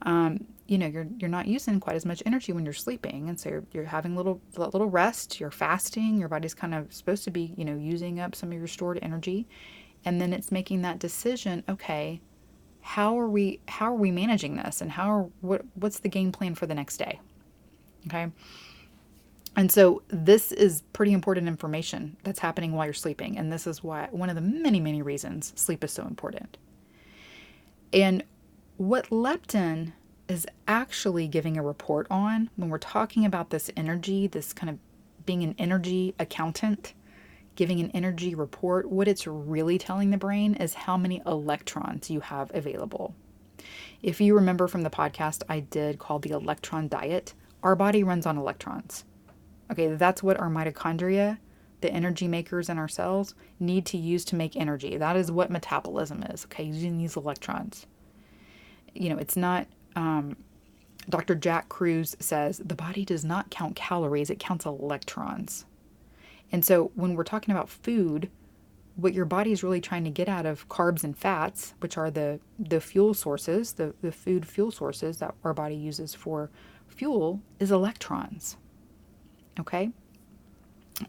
Um, 0.03 0.45
you 0.67 0.77
know, 0.77 0.87
you're 0.87 1.07
you're 1.17 1.29
not 1.29 1.47
using 1.47 1.79
quite 1.79 1.95
as 1.95 2.05
much 2.05 2.23
energy 2.25 2.53
when 2.53 2.65
you're 2.65 2.73
sleeping, 2.73 3.29
and 3.29 3.39
so 3.39 3.49
you're, 3.49 3.63
you're 3.71 3.85
having 3.85 4.15
little 4.15 4.41
little 4.57 4.89
rest. 4.89 5.39
You're 5.39 5.51
fasting. 5.51 6.19
Your 6.19 6.29
body's 6.29 6.53
kind 6.53 6.75
of 6.75 6.93
supposed 6.93 7.23
to 7.25 7.31
be, 7.31 7.53
you 7.57 7.65
know, 7.65 7.75
using 7.75 8.19
up 8.19 8.35
some 8.35 8.51
of 8.51 8.57
your 8.57 8.67
stored 8.67 8.99
energy, 9.01 9.47
and 10.05 10.21
then 10.21 10.33
it's 10.33 10.51
making 10.51 10.81
that 10.83 10.99
decision. 10.99 11.63
Okay, 11.67 12.21
how 12.87 13.19
are 13.19 13.27
we 13.27 13.59
how 13.67 13.91
are 13.91 13.95
we 13.95 14.11
managing 14.11 14.55
this, 14.55 14.79
and 14.79 14.89
how 14.91 15.11
are, 15.11 15.29
what 15.41 15.61
what's 15.75 15.99
the 15.99 16.07
game 16.07 16.31
plan 16.31 16.55
for 16.55 16.65
the 16.65 16.73
next 16.73 16.97
day? 16.97 17.19
Okay, 18.07 18.31
and 19.57 19.69
so 19.69 20.03
this 20.07 20.53
is 20.53 20.83
pretty 20.93 21.11
important 21.11 21.47
information 21.47 22.15
that's 22.23 22.39
happening 22.39 22.71
while 22.71 22.85
you're 22.85 22.93
sleeping. 22.93 23.37
And 23.37 23.51
this 23.51 23.67
is 23.67 23.83
why 23.83 24.07
one 24.11 24.29
of 24.29 24.35
the 24.35 24.41
many, 24.41 24.79
many 24.79 25.01
reasons 25.01 25.51
sleep 25.55 25.83
is 25.83 25.91
so 25.91 26.05
important. 26.05 26.57
And 27.91 28.23
what 28.77 29.09
leptin 29.09 29.91
is 30.29 30.45
actually 30.67 31.27
giving 31.27 31.57
a 31.57 31.63
report 31.63 32.07
on 32.09 32.49
when 32.55 32.69
we're 32.69 32.77
talking 32.77 33.25
about 33.25 33.49
this 33.49 33.69
energy, 33.75 34.27
this 34.27 34.53
kind 34.53 34.69
of 34.69 34.77
being 35.25 35.43
an 35.43 35.55
energy 35.57 36.13
accountant, 36.19 36.93
giving 37.57 37.81
an 37.81 37.91
energy 37.91 38.35
report, 38.35 38.89
what 38.89 39.07
it's 39.07 39.27
really 39.27 39.77
telling 39.77 40.11
the 40.11 40.17
brain 40.17 40.53
is 40.53 40.73
how 40.75 40.95
many 40.95 41.21
electrons 41.25 42.09
you 42.09 42.21
have 42.21 42.53
available. 42.53 43.13
If 44.01 44.21
you 44.21 44.35
remember 44.35 44.67
from 44.67 44.83
the 44.83 44.89
podcast 44.89 45.41
I 45.49 45.59
did 45.61 45.99
called 45.99 46.21
the 46.21 46.29
electron 46.29 46.87
diet, 46.87 47.33
our 47.63 47.75
body 47.75 48.03
runs 48.03 48.27
on 48.27 48.37
electrons. 48.37 49.03
Okay, 49.71 49.87
that's 49.95 50.21
what 50.21 50.39
our 50.39 50.49
mitochondria, 50.49 51.39
the 51.81 51.91
energy 51.91 52.27
makers 52.27 52.69
in 52.69 52.77
our 52.77 52.87
cells, 52.87 53.33
need 53.59 53.87
to 53.87 53.97
use 53.97 54.23
to 54.25 54.35
make 54.35 54.55
energy. 54.55 54.95
That 54.95 55.17
is 55.17 55.31
what 55.31 55.49
metabolism 55.49 56.23
is, 56.23 56.45
okay, 56.45 56.63
using 56.63 56.97
these 56.97 57.17
electrons. 57.17 57.87
You 58.93 59.09
know, 59.09 59.17
it's 59.17 59.35
not, 59.35 59.67
um, 59.95 60.37
Dr. 61.09 61.33
Jack 61.33 61.69
Kruse 61.69 62.15
says 62.19 62.59
the 62.59 62.75
body 62.75 63.03
does 63.03 63.25
not 63.25 63.49
count 63.49 63.75
calories, 63.75 64.29
it 64.29 64.39
counts 64.39 64.65
electrons. 64.65 65.65
And 66.51 66.63
so 66.63 66.91
when 66.95 67.15
we're 67.15 67.23
talking 67.23 67.53
about 67.53 67.69
food, 67.69 68.29
what 68.95 69.13
your 69.13 69.25
body 69.25 69.51
is 69.51 69.63
really 69.63 69.81
trying 69.81 70.03
to 70.05 70.09
get 70.09 70.27
out 70.27 70.45
of 70.45 70.67
carbs 70.69 71.03
and 71.03 71.17
fats, 71.17 71.73
which 71.79 71.97
are 71.97 72.09
the, 72.09 72.39
the 72.57 72.81
fuel 72.81 73.13
sources, 73.13 73.73
the, 73.73 73.93
the 74.01 74.11
food 74.11 74.47
fuel 74.47 74.71
sources 74.71 75.17
that 75.17 75.35
our 75.43 75.53
body 75.53 75.75
uses 75.75 76.15
for 76.15 76.49
fuel, 76.87 77.41
is 77.59 77.71
electrons 77.71 78.57
okay? 79.59 79.91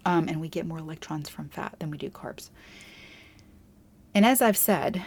Um, 0.05 0.29
and 0.29 0.41
we 0.41 0.49
get 0.49 0.67
more 0.67 0.79
electrons 0.79 1.29
from 1.29 1.49
fat 1.49 1.77
than 1.79 1.91
we 1.91 1.99
do 1.99 2.11
carbs. 2.11 2.51
And 4.15 4.25
as 4.25 4.43
I've 4.43 4.57
said, 4.57 5.05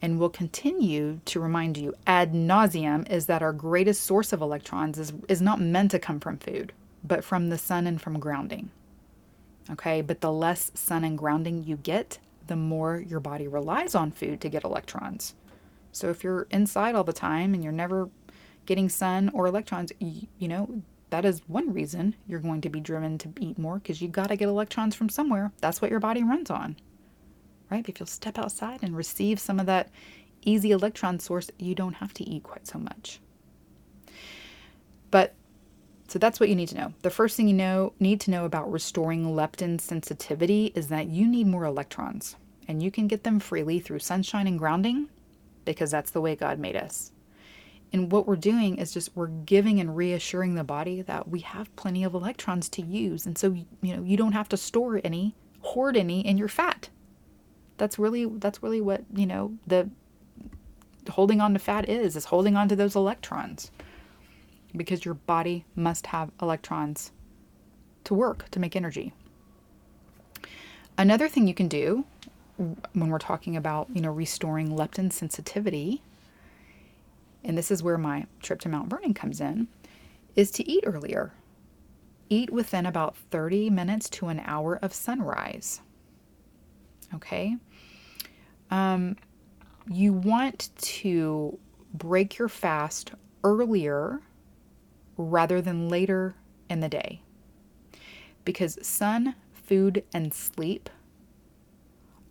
and 0.00 0.18
will 0.18 0.30
continue 0.30 1.20
to 1.24 1.40
remind 1.40 1.76
you 1.76 1.94
ad 2.06 2.32
nauseum, 2.32 3.08
is 3.10 3.26
that 3.26 3.42
our 3.42 3.52
greatest 3.52 4.04
source 4.04 4.32
of 4.32 4.40
electrons 4.40 4.98
is, 4.98 5.12
is 5.28 5.42
not 5.42 5.60
meant 5.60 5.90
to 5.92 5.98
come 5.98 6.20
from 6.20 6.38
food, 6.38 6.72
but 7.04 7.24
from 7.24 7.50
the 7.50 7.58
sun 7.58 7.86
and 7.86 8.00
from 8.00 8.18
grounding. 8.18 8.70
Okay, 9.70 10.00
but 10.00 10.20
the 10.20 10.32
less 10.32 10.70
sun 10.74 11.04
and 11.04 11.18
grounding 11.18 11.62
you 11.64 11.76
get, 11.76 12.18
the 12.46 12.56
more 12.56 12.98
your 12.98 13.20
body 13.20 13.46
relies 13.46 13.94
on 13.94 14.10
food 14.10 14.40
to 14.40 14.48
get 14.48 14.64
electrons. 14.64 15.34
So 15.92 16.08
if 16.10 16.24
you're 16.24 16.46
inside 16.50 16.94
all 16.94 17.04
the 17.04 17.12
time 17.12 17.54
and 17.54 17.62
you're 17.62 17.72
never 17.72 18.08
getting 18.66 18.88
sun 18.88 19.30
or 19.34 19.46
electrons, 19.46 19.92
you, 19.98 20.26
you 20.38 20.48
know, 20.48 20.82
that 21.10 21.24
is 21.24 21.42
one 21.46 21.72
reason 21.72 22.14
you're 22.26 22.40
going 22.40 22.60
to 22.62 22.68
be 22.68 22.80
driven 22.80 23.18
to 23.18 23.32
eat 23.40 23.58
more 23.58 23.78
because 23.78 24.00
you 24.00 24.08
got 24.08 24.28
to 24.28 24.36
get 24.36 24.48
electrons 24.48 24.94
from 24.94 25.08
somewhere. 25.08 25.52
That's 25.60 25.80
what 25.80 25.90
your 25.90 26.00
body 26.00 26.22
runs 26.22 26.50
on, 26.50 26.76
right? 27.70 27.86
If 27.88 27.98
you'll 28.00 28.06
step 28.06 28.38
outside 28.38 28.80
and 28.82 28.96
receive 28.96 29.40
some 29.40 29.58
of 29.58 29.66
that 29.66 29.90
easy 30.42 30.70
electron 30.70 31.18
source, 31.18 31.50
you 31.58 31.74
don't 31.74 31.94
have 31.94 32.14
to 32.14 32.24
eat 32.24 32.42
quite 32.42 32.66
so 32.66 32.78
much. 32.78 33.20
But 35.10 35.34
so 36.08 36.18
that's 36.18 36.40
what 36.40 36.48
you 36.48 36.56
need 36.56 36.68
to 36.68 36.76
know. 36.76 36.94
The 37.02 37.10
first 37.10 37.36
thing 37.36 37.48
you 37.48 37.54
know 37.54 37.92
need 38.00 38.20
to 38.22 38.30
know 38.30 38.46
about 38.46 38.72
restoring 38.72 39.26
leptin 39.26 39.78
sensitivity 39.80 40.72
is 40.74 40.88
that 40.88 41.08
you 41.08 41.28
need 41.28 41.46
more 41.46 41.64
electrons, 41.64 42.36
and 42.66 42.82
you 42.82 42.90
can 42.90 43.06
get 43.08 43.24
them 43.24 43.38
freely 43.38 43.78
through 43.78 43.98
sunshine 44.00 44.46
and 44.46 44.58
grounding 44.58 45.08
because 45.66 45.90
that's 45.90 46.10
the 46.10 46.20
way 46.22 46.34
God 46.34 46.58
made 46.58 46.76
us. 46.76 47.12
And 47.92 48.10
what 48.10 48.26
we're 48.26 48.36
doing 48.36 48.76
is 48.76 48.92
just 48.92 49.14
we're 49.14 49.26
giving 49.28 49.80
and 49.80 49.96
reassuring 49.96 50.54
the 50.54 50.64
body 50.64 51.02
that 51.02 51.28
we 51.28 51.40
have 51.40 51.74
plenty 51.76 52.04
of 52.04 52.14
electrons 52.14 52.68
to 52.70 52.82
use. 52.82 53.26
And 53.26 53.36
so, 53.36 53.52
you 53.82 53.96
know, 53.96 54.02
you 54.02 54.16
don't 54.16 54.32
have 54.32 54.48
to 54.50 54.56
store 54.56 55.00
any, 55.04 55.34
hoard 55.60 55.96
any 55.96 56.26
in 56.26 56.36
your 56.38 56.48
fat. 56.48 56.88
That's 57.76 57.98
really 57.98 58.26
that's 58.26 58.62
really 58.62 58.80
what, 58.80 59.04
you 59.14 59.26
know, 59.26 59.56
the 59.66 59.88
holding 61.10 61.40
on 61.40 61.54
to 61.54 61.58
fat 61.58 61.88
is, 61.88 62.16
is 62.16 62.26
holding 62.26 62.56
on 62.56 62.68
to 62.68 62.76
those 62.76 62.96
electrons. 62.96 63.70
Because 64.76 65.04
your 65.04 65.14
body 65.14 65.64
must 65.74 66.08
have 66.08 66.30
electrons 66.40 67.10
to 68.04 68.14
work, 68.14 68.48
to 68.50 68.60
make 68.60 68.76
energy. 68.76 69.12
Another 70.96 71.28
thing 71.28 71.46
you 71.46 71.54
can 71.54 71.68
do 71.68 72.04
when 72.92 73.08
we're 73.08 73.18
talking 73.18 73.56
about, 73.56 73.88
you 73.92 74.00
know, 74.00 74.10
restoring 74.10 74.70
leptin 74.70 75.12
sensitivity 75.12 76.02
and 77.44 77.56
this 77.56 77.70
is 77.70 77.82
where 77.82 77.98
my 77.98 78.26
trip 78.42 78.60
to 78.60 78.68
Mount 78.68 78.90
Vernon 78.90 79.14
comes 79.14 79.40
in, 79.40 79.68
is 80.34 80.50
to 80.52 80.70
eat 80.70 80.84
earlier. 80.86 81.32
Eat 82.28 82.50
within 82.50 82.84
about 82.84 83.16
30 83.16 83.70
minutes 83.70 84.08
to 84.10 84.28
an 84.28 84.42
hour 84.44 84.78
of 84.82 84.92
sunrise. 84.92 85.80
Okay? 87.14 87.56
Um, 88.70 89.16
you 89.88 90.12
want 90.12 90.70
to 90.76 91.58
break 91.94 92.38
your 92.38 92.48
fast 92.48 93.12
earlier 93.42 94.20
rather 95.18 95.60
than 95.60 95.88
later 95.88 96.36
in 96.70 96.80
the 96.80 96.88
day. 96.88 97.20
Because 98.44 98.78
sun, 98.80 99.34
food, 99.52 100.04
and 100.14 100.32
sleep 100.32 100.88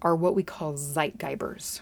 are 0.01 0.15
what 0.15 0.35
we 0.35 0.41
call 0.41 0.73
Zeitgebers. 0.73 1.81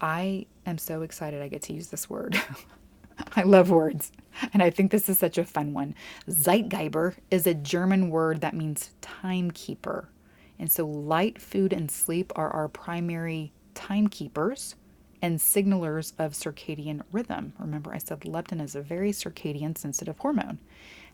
I 0.00 0.46
am 0.64 0.78
so 0.78 1.02
excited 1.02 1.42
I 1.42 1.48
get 1.48 1.62
to 1.62 1.72
use 1.74 1.88
this 1.88 2.08
word. 2.08 2.40
I 3.36 3.42
love 3.42 3.68
words, 3.68 4.12
and 4.52 4.62
I 4.62 4.70
think 4.70 4.92
this 4.92 5.08
is 5.08 5.18
such 5.18 5.38
a 5.38 5.44
fun 5.44 5.74
one. 5.74 5.96
Zeitgeber 6.30 7.16
is 7.32 7.46
a 7.46 7.54
German 7.54 8.10
word 8.10 8.40
that 8.40 8.54
means 8.54 8.90
timekeeper. 9.00 10.08
And 10.56 10.70
so, 10.70 10.86
light, 10.86 11.40
food, 11.40 11.72
and 11.72 11.90
sleep 11.90 12.32
are 12.36 12.50
our 12.50 12.68
primary 12.68 13.52
timekeepers 13.74 14.76
and 15.20 15.38
signalers 15.38 16.12
of 16.18 16.32
circadian 16.32 17.02
rhythm. 17.12 17.52
Remember, 17.58 17.92
I 17.94 17.98
said 17.98 18.20
leptin 18.20 18.62
is 18.62 18.74
a 18.74 18.82
very 18.82 19.10
circadian 19.10 19.76
sensitive 19.76 20.18
hormone. 20.18 20.58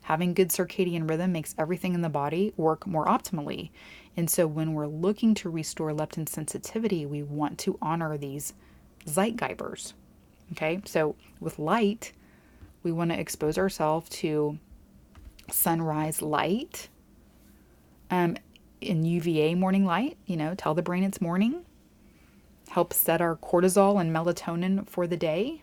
Having 0.03 0.35
good 0.35 0.51
circadian 0.51 1.09
rhythm 1.09 1.33
makes 1.33 1.55
everything 1.59 1.95
in 1.95 2.03
the 2.03 2.11
body 2.11 2.53
work 2.57 2.87
more 2.87 3.07
optimally. 3.07 3.71
And 4.17 4.29
so, 4.29 4.47
when 4.47 4.75
we're 4.75 4.87
looking 4.87 5.35
to 5.37 5.51
restore 5.51 5.93
leptin 5.93 6.29
sensitivity, 6.29 7.07
we 7.07 7.23
want 7.23 7.59
to 7.61 7.79
honor 7.81 8.19
these 8.19 8.53
Zeitgebers. 9.07 9.95
Okay, 10.53 10.81
so 10.85 11.17
with 11.41 11.59
light, 11.59 12.13
we 12.83 12.93
want 12.93 13.11
to 13.11 13.19
expose 13.19 13.59
ourselves 13.59 14.09
to 14.11 14.59
sunrise 15.51 16.23
light 16.23 16.89
um, 18.11 18.37
in 18.81 19.05
UVA 19.05 19.55
morning 19.55 19.85
light, 19.85 20.17
you 20.27 20.37
know, 20.37 20.55
tell 20.55 20.75
the 20.75 20.83
brain 20.83 21.03
it's 21.03 21.21
morning, 21.21 21.65
help 22.75 22.93
set 22.93 23.21
our 23.21 23.37
cortisol 23.37 24.01
and 24.01 24.13
melatonin 24.13 24.85
for 24.89 25.07
the 25.07 25.17
day. 25.17 25.63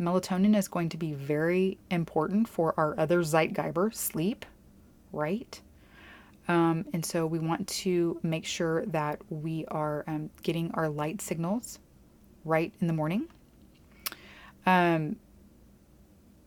Melatonin 0.00 0.56
is 0.56 0.68
going 0.68 0.88
to 0.88 0.96
be 0.96 1.12
very 1.12 1.76
important 1.90 2.48
for 2.48 2.72
our 2.78 2.98
other 2.98 3.20
Zeitgeber, 3.20 3.94
sleep, 3.94 4.46
right? 5.12 5.60
Um, 6.48 6.86
and 6.94 7.04
so 7.04 7.26
we 7.26 7.38
want 7.40 7.68
to 7.68 8.18
make 8.22 8.46
sure 8.46 8.86
that 8.86 9.20
we 9.28 9.66
are 9.68 10.02
um, 10.06 10.30
getting 10.42 10.70
our 10.72 10.88
light 10.88 11.20
signals 11.20 11.78
right 12.46 12.72
in 12.80 12.86
the 12.86 12.94
morning. 12.94 13.28
Um, 14.64 15.16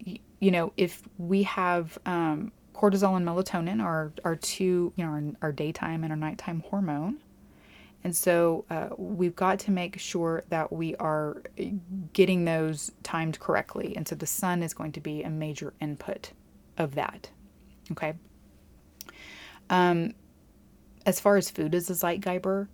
y- 0.04 0.22
you 0.40 0.50
know, 0.50 0.74
if 0.76 1.04
we 1.20 1.44
have 1.44 2.00
um, 2.08 2.52
cortisol 2.74 3.16
and 3.16 3.28
melatonin 3.28 3.80
are, 3.80 4.12
our 4.26 4.36
two, 4.36 4.92
you 4.96 5.06
know, 5.06 5.12
our, 5.12 5.24
our 5.44 5.52
daytime 5.52 6.04
and 6.04 6.12
our 6.12 6.18
nighttime 6.18 6.64
hormone. 6.68 7.18
And 8.04 8.16
so 8.16 8.66
uh, 8.70 8.90
we've 8.98 9.36
got 9.36 9.60
to 9.60 9.72
make 9.72 10.00
sure 10.00 10.44
that 10.50 10.72
we 10.72 10.96
are 10.96 11.42
getting 12.14 12.46
those 12.46 12.92
timed 13.04 13.40
correctly. 13.40 13.96
And 13.98 14.08
so 14.08 14.16
the 14.16 14.28
sun 14.28 14.64
is 14.64 14.74
going 14.74 14.94
to 14.94 15.02
be 15.02 15.24
a 15.24 15.30
major 15.30 15.74
input 15.82 16.32
of 16.78 16.96
that. 16.96 17.30
Okay. 17.92 18.14
Um, 19.70 20.14
as 21.06 21.20
far 21.20 21.38
as 21.38 21.50
food 21.50 21.74
is 21.74 21.90
a 21.90 21.94
Zeitgeber, 21.94 22.68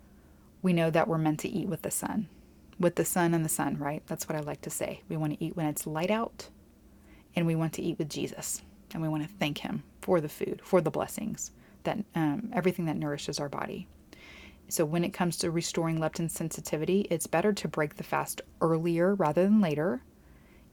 we 0.62 0.74
know 0.74 0.90
that 0.90 1.08
we're 1.08 1.18
meant 1.18 1.40
to 1.42 1.50
eat 1.50 1.68
with 1.68 1.82
the 1.82 1.92
sun. 1.92 2.28
With 2.80 2.96
the 2.96 3.06
sun 3.06 3.34
and 3.34 3.46
the 3.46 3.50
sun, 3.50 3.78
right? 3.78 4.04
That's 4.08 4.28
what 4.28 4.36
I 4.36 4.42
like 4.42 4.62
to 4.62 4.70
say. 4.70 5.02
We 5.10 5.18
want 5.18 5.34
to 5.34 5.44
eat 5.44 5.56
when 5.56 5.68
it's 5.68 5.86
light 5.86 6.12
out, 6.12 6.50
and 7.36 7.46
we 7.46 7.56
want 7.56 7.74
to 7.74 7.82
eat 7.82 8.00
with 8.00 8.10
Jesus. 8.10 8.62
And 8.94 9.02
we 9.02 9.10
want 9.10 9.24
to 9.24 9.30
thank 9.30 9.60
Him 9.60 9.84
for 10.02 10.20
the 10.22 10.30
food, 10.30 10.62
for 10.64 10.82
the 10.82 10.92
blessings, 10.92 11.52
that 11.84 11.98
um, 12.16 12.50
everything 12.54 12.86
that 12.86 12.98
nourishes 12.98 13.40
our 13.40 13.50
body. 13.50 13.88
So, 14.74 14.86
when 14.86 15.04
it 15.04 15.14
comes 15.14 15.38
to 15.38 15.52
restoring 15.52 16.00
leptin 16.00 16.32
sensitivity, 16.32 17.06
it's 17.12 17.28
better 17.28 17.54
to 17.54 17.68
break 17.68 17.98
the 17.98 18.04
fast 18.04 18.42
earlier 18.60 19.14
rather 19.14 19.44
than 19.44 19.62
later 19.62 20.02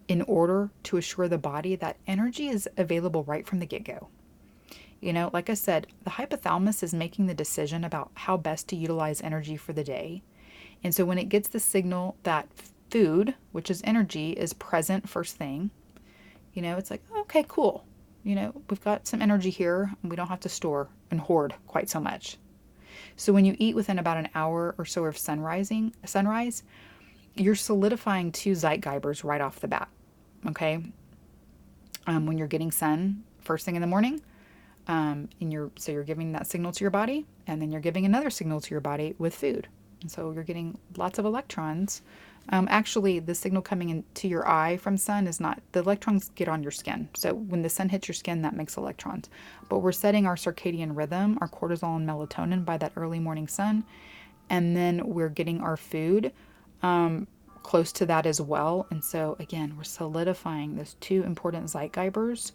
in 0.08 0.22
order 0.22 0.70
to 0.84 0.96
assure 0.96 1.28
the 1.28 1.36
body 1.36 1.76
that 1.76 1.98
energy 2.06 2.48
is 2.48 2.66
available 2.78 3.24
right 3.24 3.46
from 3.46 3.58
the 3.58 3.66
get 3.66 3.84
go. 3.84 4.08
You 5.02 5.12
know, 5.12 5.28
like 5.34 5.50
I 5.50 5.52
said, 5.52 5.86
the 6.02 6.12
hypothalamus 6.12 6.82
is 6.82 6.94
making 6.94 7.26
the 7.26 7.34
decision 7.34 7.84
about 7.84 8.10
how 8.14 8.38
best 8.38 8.68
to 8.68 8.76
utilize 8.76 9.20
energy 9.20 9.58
for 9.58 9.74
the 9.74 9.84
day. 9.84 10.22
And 10.82 10.94
so 10.94 11.04
when 11.04 11.18
it 11.18 11.28
gets 11.28 11.50
the 11.50 11.60
signal 11.60 12.16
that 12.22 12.48
food, 12.88 13.34
which 13.52 13.70
is 13.70 13.82
energy, 13.84 14.30
is 14.30 14.54
present 14.54 15.10
first 15.10 15.36
thing, 15.36 15.72
you 16.54 16.62
know, 16.62 16.78
it's 16.78 16.90
like, 16.90 17.02
okay, 17.18 17.44
cool. 17.46 17.84
You 18.24 18.34
know, 18.34 18.62
we've 18.70 18.82
got 18.82 19.06
some 19.06 19.20
energy 19.20 19.50
here 19.50 19.92
and 20.00 20.10
we 20.10 20.16
don't 20.16 20.28
have 20.28 20.40
to 20.40 20.48
store 20.48 20.88
and 21.10 21.20
hoard 21.20 21.52
quite 21.66 21.90
so 21.90 22.00
much. 22.00 22.38
So 23.20 23.34
when 23.34 23.44
you 23.44 23.54
eat 23.58 23.76
within 23.76 23.98
about 23.98 24.16
an 24.16 24.30
hour 24.34 24.74
or 24.78 24.86
so 24.86 25.04
of 25.04 25.14
sunrising, 25.14 25.92
sunrise, 26.06 26.62
you're 27.34 27.54
solidifying 27.54 28.32
two 28.32 28.52
Zeitgebers 28.52 29.22
right 29.24 29.42
off 29.42 29.60
the 29.60 29.68
bat. 29.68 29.90
Okay. 30.48 30.82
Um, 32.06 32.24
when 32.24 32.38
you're 32.38 32.48
getting 32.48 32.70
sun 32.70 33.22
first 33.42 33.66
thing 33.66 33.74
in 33.74 33.82
the 33.82 33.86
morning, 33.86 34.22
um, 34.88 35.28
and 35.38 35.52
you're 35.52 35.70
so 35.76 35.92
you're 35.92 36.02
giving 36.02 36.32
that 36.32 36.46
signal 36.46 36.72
to 36.72 36.80
your 36.82 36.90
body, 36.90 37.26
and 37.46 37.60
then 37.60 37.70
you're 37.70 37.82
giving 37.82 38.06
another 38.06 38.30
signal 38.30 38.58
to 38.58 38.70
your 38.70 38.80
body 38.80 39.14
with 39.18 39.34
food. 39.34 39.68
And 40.00 40.10
so 40.10 40.32
you're 40.32 40.42
getting 40.42 40.78
lots 40.96 41.18
of 41.18 41.26
electrons. 41.26 42.00
Um, 42.52 42.66
actually, 42.68 43.20
the 43.20 43.34
signal 43.34 43.62
coming 43.62 43.90
into 43.90 44.26
your 44.26 44.46
eye 44.48 44.76
from 44.76 44.96
sun 44.96 45.26
is 45.28 45.40
not 45.40 45.62
the 45.72 45.80
electrons 45.80 46.30
get 46.34 46.48
on 46.48 46.62
your 46.62 46.72
skin. 46.72 47.08
So 47.16 47.32
when 47.34 47.62
the 47.62 47.68
sun 47.68 47.88
hits 47.88 48.08
your 48.08 48.14
skin, 48.14 48.42
that 48.42 48.56
makes 48.56 48.76
electrons. 48.76 49.30
But 49.68 49.78
we're 49.78 49.92
setting 49.92 50.26
our 50.26 50.34
circadian 50.34 50.96
rhythm, 50.96 51.38
our 51.40 51.48
cortisol 51.48 51.96
and 51.96 52.08
melatonin 52.08 52.64
by 52.64 52.76
that 52.78 52.92
early 52.96 53.20
morning 53.20 53.46
sun, 53.46 53.84
and 54.48 54.76
then 54.76 55.06
we're 55.06 55.28
getting 55.28 55.60
our 55.60 55.76
food 55.76 56.32
um, 56.82 57.28
close 57.62 57.92
to 57.92 58.06
that 58.06 58.26
as 58.26 58.40
well. 58.40 58.86
And 58.90 59.02
so 59.04 59.36
again, 59.38 59.76
we're 59.76 59.84
solidifying 59.84 60.74
those 60.74 60.94
two 61.00 61.22
important 61.22 61.66
Zeitgebers, 61.66 62.52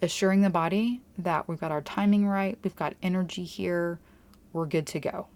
assuring 0.00 0.40
the 0.40 0.50
body 0.50 1.02
that 1.18 1.46
we've 1.48 1.60
got 1.60 1.70
our 1.72 1.82
timing 1.82 2.26
right, 2.26 2.58
we've 2.64 2.76
got 2.76 2.94
energy 3.02 3.44
here, 3.44 3.98
we're 4.52 4.66
good 4.66 4.86
to 4.86 5.00
go. 5.00 5.26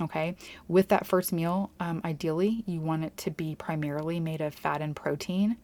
Okay, 0.00 0.36
with 0.68 0.88
that 0.88 1.06
first 1.06 1.32
meal, 1.32 1.70
um, 1.80 2.00
ideally 2.04 2.62
you 2.66 2.80
want 2.80 3.04
it 3.04 3.16
to 3.18 3.30
be 3.30 3.56
primarily 3.56 4.20
made 4.20 4.40
of 4.40 4.54
fat 4.54 4.80
and 4.80 4.94
protein. 4.94 5.56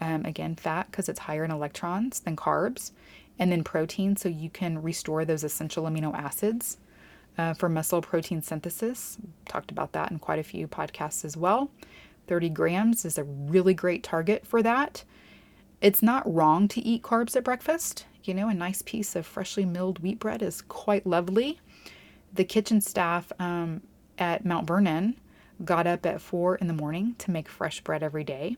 Um, 0.00 0.24
again, 0.26 0.56
fat 0.56 0.90
because 0.90 1.08
it's 1.08 1.20
higher 1.20 1.44
in 1.44 1.50
electrons 1.50 2.20
than 2.20 2.36
carbs, 2.36 2.90
and 3.38 3.50
then 3.50 3.64
protein 3.64 4.16
so 4.16 4.28
you 4.28 4.50
can 4.50 4.82
restore 4.82 5.24
those 5.24 5.44
essential 5.44 5.84
amino 5.84 6.14
acids 6.14 6.76
uh, 7.38 7.54
for 7.54 7.68
muscle 7.68 8.02
protein 8.02 8.42
synthesis. 8.42 9.16
Talked 9.46 9.70
about 9.70 9.92
that 9.92 10.10
in 10.10 10.18
quite 10.18 10.38
a 10.38 10.44
few 10.44 10.68
podcasts 10.68 11.24
as 11.24 11.36
well. 11.36 11.70
30 12.26 12.50
grams 12.50 13.04
is 13.04 13.16
a 13.16 13.24
really 13.24 13.74
great 13.74 14.02
target 14.02 14.46
for 14.46 14.62
that. 14.62 15.04
It's 15.80 16.02
not 16.02 16.32
wrong 16.32 16.68
to 16.68 16.80
eat 16.80 17.02
carbs 17.02 17.34
at 17.36 17.44
breakfast. 17.44 18.06
You 18.22 18.34
know, 18.34 18.48
a 18.48 18.54
nice 18.54 18.82
piece 18.82 19.16
of 19.16 19.26
freshly 19.26 19.64
milled 19.64 19.98
wheat 19.98 20.20
bread 20.20 20.42
is 20.42 20.62
quite 20.62 21.06
lovely 21.06 21.58
the 22.32 22.44
kitchen 22.44 22.80
staff 22.80 23.32
um, 23.38 23.82
at 24.18 24.44
Mount 24.44 24.66
Vernon 24.66 25.18
got 25.64 25.86
up 25.86 26.04
at 26.06 26.20
four 26.20 26.56
in 26.56 26.66
the 26.66 26.72
morning 26.72 27.14
to 27.18 27.30
make 27.30 27.48
fresh 27.48 27.80
bread 27.80 28.02
every 28.02 28.24
day. 28.24 28.56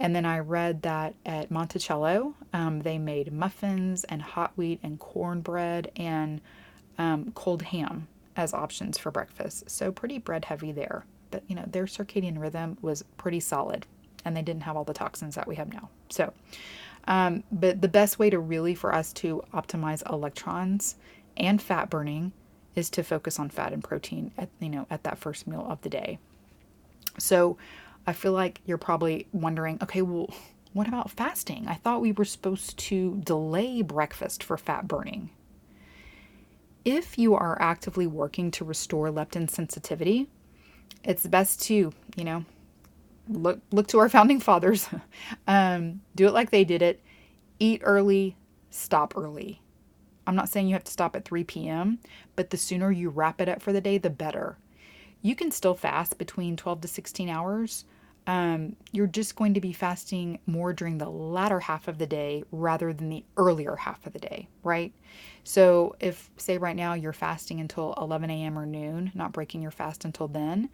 And 0.00 0.16
then 0.16 0.24
I 0.24 0.38
read 0.38 0.82
that 0.82 1.14
at 1.26 1.50
Monticello, 1.50 2.34
um, 2.52 2.80
they 2.80 2.98
made 2.98 3.32
muffins 3.32 4.04
and 4.04 4.22
hot 4.22 4.52
wheat 4.56 4.80
and 4.82 4.98
cornbread 4.98 5.92
and 5.96 6.40
um, 6.98 7.32
cold 7.34 7.62
ham 7.62 8.08
as 8.34 8.54
options 8.54 8.96
for 8.96 9.10
breakfast. 9.10 9.70
So 9.70 9.92
pretty 9.92 10.18
bread 10.18 10.46
heavy 10.46 10.72
there. 10.72 11.04
But 11.30 11.44
you 11.46 11.54
know, 11.54 11.64
their 11.66 11.84
circadian 11.84 12.40
rhythm 12.40 12.78
was 12.80 13.04
pretty 13.16 13.40
solid 13.40 13.86
and 14.24 14.36
they 14.36 14.42
didn't 14.42 14.62
have 14.62 14.76
all 14.76 14.84
the 14.84 14.94
toxins 14.94 15.34
that 15.34 15.46
we 15.46 15.56
have 15.56 15.72
now. 15.72 15.88
So, 16.08 16.32
um, 17.06 17.42
but 17.50 17.80
the 17.80 17.88
best 17.88 18.18
way 18.18 18.30
to 18.30 18.38
really 18.38 18.74
for 18.74 18.94
us 18.94 19.12
to 19.14 19.42
optimize 19.52 20.08
electrons 20.10 20.96
and 21.36 21.60
fat 21.60 21.90
burning 21.90 22.32
is 22.74 22.90
to 22.90 23.02
focus 23.02 23.38
on 23.38 23.50
fat 23.50 23.72
and 23.72 23.84
protein 23.84 24.32
at 24.38 24.48
you 24.60 24.68
know 24.68 24.86
at 24.90 25.02
that 25.04 25.18
first 25.18 25.46
meal 25.46 25.66
of 25.68 25.80
the 25.82 25.88
day. 25.88 26.18
So 27.18 27.56
I 28.06 28.12
feel 28.12 28.32
like 28.32 28.60
you're 28.64 28.78
probably 28.78 29.26
wondering, 29.32 29.78
okay, 29.82 30.02
well, 30.02 30.30
what 30.72 30.88
about 30.88 31.10
fasting? 31.10 31.66
I 31.68 31.74
thought 31.74 32.00
we 32.00 32.12
were 32.12 32.24
supposed 32.24 32.78
to 32.78 33.20
delay 33.22 33.82
breakfast 33.82 34.42
for 34.42 34.56
fat 34.56 34.88
burning. 34.88 35.30
If 36.84 37.18
you 37.18 37.34
are 37.34 37.60
actively 37.60 38.06
working 38.06 38.50
to 38.52 38.64
restore 38.64 39.08
leptin 39.08 39.48
sensitivity, 39.48 40.28
it's 41.04 41.26
best 41.26 41.62
to, 41.64 41.92
you 42.16 42.24
know, 42.24 42.44
look 43.28 43.60
look 43.70 43.86
to 43.88 43.98
our 43.98 44.08
founding 44.08 44.40
fathers. 44.40 44.88
um, 45.46 46.00
do 46.16 46.26
it 46.26 46.32
like 46.32 46.50
they 46.50 46.64
did 46.64 46.82
it. 46.82 47.00
Eat 47.58 47.82
early, 47.84 48.36
stop 48.70 49.16
early. 49.16 49.60
I'm 50.26 50.36
not 50.36 50.48
saying 50.48 50.68
you 50.68 50.74
have 50.74 50.84
to 50.84 50.92
stop 50.92 51.16
at 51.16 51.24
3 51.24 51.44
p.m., 51.44 51.98
but 52.36 52.50
the 52.50 52.56
sooner 52.56 52.90
you 52.90 53.10
wrap 53.10 53.40
it 53.40 53.48
up 53.48 53.62
for 53.62 53.72
the 53.72 53.80
day, 53.80 53.98
the 53.98 54.10
better. 54.10 54.56
You 55.20 55.34
can 55.34 55.50
still 55.50 55.74
fast 55.74 56.18
between 56.18 56.56
12 56.56 56.82
to 56.82 56.88
16 56.88 57.28
hours. 57.28 57.84
Um, 58.26 58.76
you're 58.92 59.08
just 59.08 59.34
going 59.34 59.54
to 59.54 59.60
be 59.60 59.72
fasting 59.72 60.38
more 60.46 60.72
during 60.72 60.98
the 60.98 61.10
latter 61.10 61.58
half 61.58 61.88
of 61.88 61.98
the 61.98 62.06
day 62.06 62.44
rather 62.52 62.92
than 62.92 63.08
the 63.08 63.24
earlier 63.36 63.74
half 63.76 64.06
of 64.06 64.12
the 64.12 64.20
day, 64.20 64.48
right? 64.62 64.92
So, 65.42 65.96
if, 65.98 66.30
say, 66.36 66.56
right 66.56 66.76
now 66.76 66.94
you're 66.94 67.12
fasting 67.12 67.58
until 67.58 67.94
11 67.98 68.30
a.m. 68.30 68.56
or 68.56 68.64
noon, 68.64 69.10
not 69.14 69.32
breaking 69.32 69.60
your 69.60 69.72
fast 69.72 70.04
until 70.04 70.28
then, 70.28 70.68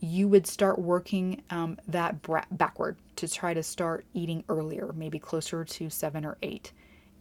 you 0.00 0.28
would 0.28 0.46
start 0.46 0.78
working 0.78 1.42
um, 1.50 1.78
that 1.88 2.22
bra- 2.22 2.44
backward 2.52 2.96
to 3.16 3.28
try 3.28 3.52
to 3.52 3.62
start 3.62 4.04
eating 4.14 4.44
earlier, 4.48 4.92
maybe 4.94 5.18
closer 5.18 5.64
to 5.64 5.90
7 5.90 6.24
or 6.24 6.38
8. 6.42 6.72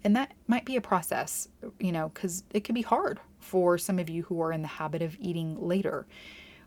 And 0.03 0.15
that 0.15 0.33
might 0.47 0.65
be 0.65 0.75
a 0.75 0.81
process, 0.81 1.47
you 1.79 1.91
know, 1.91 2.09
because 2.09 2.43
it 2.53 2.63
can 2.63 2.75
be 2.75 2.81
hard 2.81 3.19
for 3.39 3.77
some 3.77 3.99
of 3.99 4.09
you 4.09 4.23
who 4.23 4.41
are 4.41 4.51
in 4.51 4.61
the 4.61 4.67
habit 4.67 5.01
of 5.01 5.17
eating 5.19 5.57
later. 5.59 6.05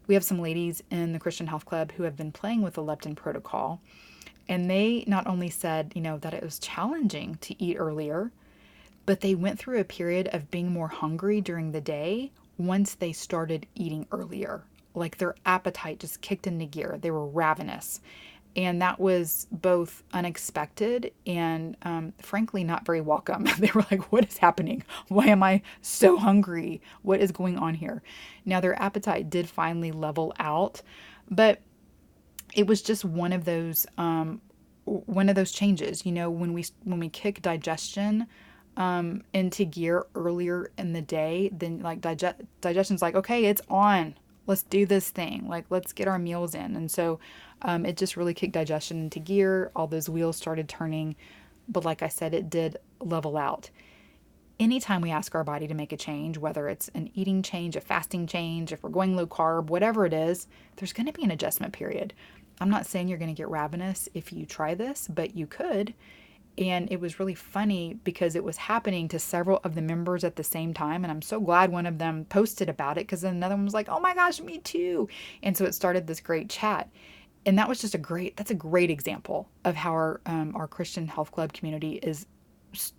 We 0.07 0.14
have 0.14 0.25
some 0.25 0.40
ladies 0.40 0.83
in 0.90 1.12
the 1.12 1.19
Christian 1.19 1.47
Health 1.47 1.64
Club 1.64 1.93
who 1.93 2.03
have 2.03 2.16
been 2.16 2.33
playing 2.33 2.62
with 2.62 2.75
the 2.75 2.83
leptin 2.83 3.14
protocol, 3.14 3.81
and 4.49 4.69
they 4.69 5.05
not 5.07 5.27
only 5.27 5.51
said, 5.51 5.93
you 5.95 6.03
know, 6.03 6.19
that 6.19 6.35
it 6.35 6.43
was 6.43 6.59
challenging 6.59 7.37
to 7.43 7.62
eat 7.62 7.77
earlier, 7.77 8.33
but 9.07 9.21
they 9.21 9.35
went 9.35 9.59
through 9.59 9.81
a 9.81 9.85
period 9.85 10.29
of 10.33 10.51
being 10.51 10.73
more 10.73 10.88
hungry 10.88 11.40
during 11.40 11.73
the 11.73 11.81
day 11.81 12.33
once 12.59 12.95
they 12.95 13.12
started 13.12 13.66
eating 13.75 14.07
earlier. 14.12 14.64
Like 14.95 15.19
their 15.19 15.37
appetite 15.47 16.01
just 16.01 16.21
kicked 16.21 16.47
into 16.47 16.66
gear. 16.66 16.99
They 17.01 17.11
were 17.11 17.27
ravenous. 17.27 18.01
And 18.57 18.83
that 18.83 18.99
was 18.99 19.47
both 19.53 20.03
unexpected 20.13 21.13
and, 21.27 21.77
um, 21.83 22.13
frankly, 22.19 22.65
not 22.65 22.85
very 22.85 23.01
welcome. 23.01 23.47
they 23.59 23.71
were 23.75 23.87
like, 23.91 24.13
What 24.13 24.27
is 24.27 24.39
happening? 24.39 24.83
Why 25.09 25.27
am 25.27 25.43
I 25.43 25.63
so 25.83 26.17
hungry? 26.17 26.81
What 27.03 27.21
is 27.21 27.33
going 27.33 27.57
on 27.59 27.75
here? 27.75 28.03
Now, 28.45 28.61
their 28.61 28.81
appetite 28.81 29.31
did 29.31 29.49
finally 29.49 29.93
level 29.93 30.35
out, 30.39 30.83
but 31.31 31.61
it 32.55 32.67
was 32.67 32.83
just 32.83 33.05
one 33.05 33.33
of 33.33 33.45
those 33.45 33.87
um, 33.99 34.41
one 34.85 35.29
of 35.29 35.35
those 35.35 35.53
changes 35.53 36.05
you 36.05 36.13
know 36.13 36.31
when 36.31 36.53
we 36.53 36.65
when 36.85 36.99
we 36.99 37.09
kick 37.09 37.43
digestion 37.43 38.27
um, 38.77 39.23
into 39.33 39.65
gear 39.65 40.07
earlier 40.15 40.71
in 40.79 40.93
the 40.93 41.03
day 41.03 41.51
then 41.53 41.81
like 41.81 42.01
digest 42.01 42.37
digestion's 42.61 43.03
like 43.03 43.15
okay 43.15 43.45
it's 43.45 43.63
on 43.69 44.15
let's 44.51 44.65
do 44.65 44.85
this 44.85 45.11
thing. 45.11 45.47
Like 45.49 45.65
let's 45.71 45.93
get 45.93 46.09
our 46.09 46.19
meals 46.19 46.57
in. 46.57 46.75
And 46.75 46.91
so 46.91 47.21
um, 47.63 47.87
it 47.87 47.97
just 47.97 48.17
really 48.17 48.35
kicked 48.35 48.53
digestion 48.53 48.99
into 49.05 49.21
gear. 49.21 49.71
All 49.77 49.87
those 49.87 50.09
wheels 50.09 50.37
started 50.37 50.69
turning. 50.69 51.15
But 51.69 51.85
like 51.85 52.03
i 52.03 52.09
said 52.09 52.35
it 52.35 52.51
did 52.51 52.77
level 53.01 53.37
out. 53.37 53.71
Anytime 54.59 55.01
we 55.01 55.13
ask 55.13 55.35
our 55.35 55.45
body 55.45 55.69
to 55.69 55.75
make 55.75 55.93
a 55.93 55.97
change 55.97 56.37
whether 56.37 56.69
it's 56.69 56.89
an 56.89 57.11
eating 57.15 57.43
change 57.43 57.77
a 57.77 57.81
fasting 57.81 58.27
change 58.27 58.73
if 58.73 58.83
we're 58.83 58.91
going 58.91 59.17
low 59.17 59.27
carb 59.27 59.69
whatever 59.69 60.05
it 60.05 60.13
is 60.13 60.49
there's 60.77 60.93
going 60.93 61.07
to 61.07 61.13
be 61.13 61.23
an 61.23 61.31
adjustment 61.31 61.73
period. 61.73 62.13
I'm 62.61 62.69
not 62.71 62.87
saying 62.87 63.07
you're 63.07 63.19
going 63.19 63.35
to 63.35 63.41
get 63.41 63.49
ravenous 63.49 64.09
if 64.13 64.33
you 64.33 64.45
try 64.45 64.75
this, 64.75 65.09
but 65.09 65.37
you 65.37 65.47
could. 65.47 65.95
And 66.61 66.92
it 66.92 67.01
was 67.01 67.18
really 67.18 67.35
funny 67.35 67.99
because 68.05 68.37
it 68.37 68.44
was 68.44 68.59
happening 68.59 69.09
to 69.09 69.18
several 69.18 69.61
of 69.64 69.75
the 69.75 69.81
members 69.81 70.25
at 70.25 70.37
the 70.37 70.44
same 70.44 70.75
time. 70.75 71.05
And 71.05 71.11
I'm 71.11 71.23
so 71.23 71.40
glad 71.40 71.73
one 71.73 71.87
of 71.87 71.99
them 71.99 72.27
posted 72.27 72.68
about 72.68 72.99
it 72.99 73.07
because 73.07 73.25
another 73.25 73.57
one 73.57 73.64
was 73.64 73.73
like, 73.75 73.88
oh 73.88 73.99
my 73.99 74.14
gosh, 74.14 74.40
me 74.40 74.59
too. 74.59 75.09
And 75.42 75.57
so 75.57 75.64
it 75.64 75.75
started 75.75 76.07
this 76.07 76.20
great 76.20 76.51
chat. 76.51 76.90
And 77.46 77.59
that 77.59 77.68
was 77.68 77.81
just 77.81 77.94
a 77.94 77.99
great, 77.99 78.37
that's 78.37 78.51
a 78.51 78.55
great 78.55 78.90
example 78.90 79.49
of 79.64 79.75
how 79.75 79.92
our, 79.92 80.20
um, 80.27 80.55
our 80.55 80.68
Christian 80.68 81.09
Health 81.09 81.33
Club 81.33 81.55
community 81.55 81.94
is 81.94 82.27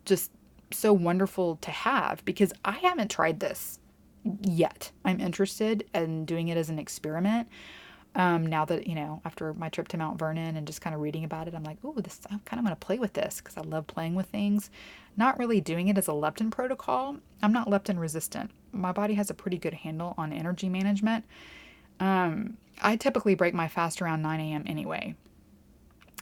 just 0.06 0.32
so 0.72 0.92
wonderful 0.92 1.58
to 1.58 1.70
have 1.70 2.26
because 2.26 2.52
I 2.66 2.72
haven't 2.72 3.12
tried 3.12 3.40
this 3.40 3.80
yet. 4.42 4.92
I'm 5.06 5.20
interested 5.20 5.86
in 5.94 6.26
doing 6.26 6.48
it 6.48 6.58
as 6.58 6.70
an 6.72 6.80
experiment. 6.80 7.48
Um, 8.14 8.46
now 8.46 8.66
that, 8.66 8.88
you 8.88 8.96
know, 8.96 9.22
after 9.24 9.54
my 9.54 9.70
trip 9.70 9.88
to 9.90 9.98
Mount 9.98 10.20
Vernon 10.20 10.58
and 10.58 10.68
just 10.68 10.82
kind 10.82 10.94
of 10.94 11.02
reading 11.02 11.24
about 11.24 11.48
it, 11.48 11.56
I'm 11.56 11.64
like, 11.64 11.78
oh, 11.84 11.94
this, 11.94 12.20
I 12.30 12.38
kind 12.44 12.60
of 12.66 12.70
to 12.70 12.76
play 12.76 13.00
with 13.00 13.14
this 13.14 13.40
because 13.40 13.56
I 13.56 13.62
love 13.62 13.88
playing 13.88 14.16
with 14.16 14.26
things. 14.28 14.70
Not 15.16 15.40
really 15.40 15.62
doing 15.62 15.88
it 15.88 15.98
as 15.98 16.10
a 16.10 16.12
leptin 16.12 16.52
protocol. 16.52 17.18
I'm 17.42 17.54
not 17.54 17.68
leptin 17.68 18.00
resistant. 18.00 18.52
My 18.74 18.92
body 18.92 19.14
has 19.14 19.30
a 19.30 19.34
pretty 19.34 19.58
good 19.58 19.74
handle 19.74 20.14
on 20.18 20.34
energy 20.34 20.68
management. 20.68 21.24
Um, 22.02 22.58
I 22.82 22.98
typically 22.98 23.36
break 23.36 23.54
my 23.54 23.70
fast 23.70 24.02
around 24.02 24.22
9 24.22 24.40
a.m. 24.42 24.64
anyway. 24.66 25.16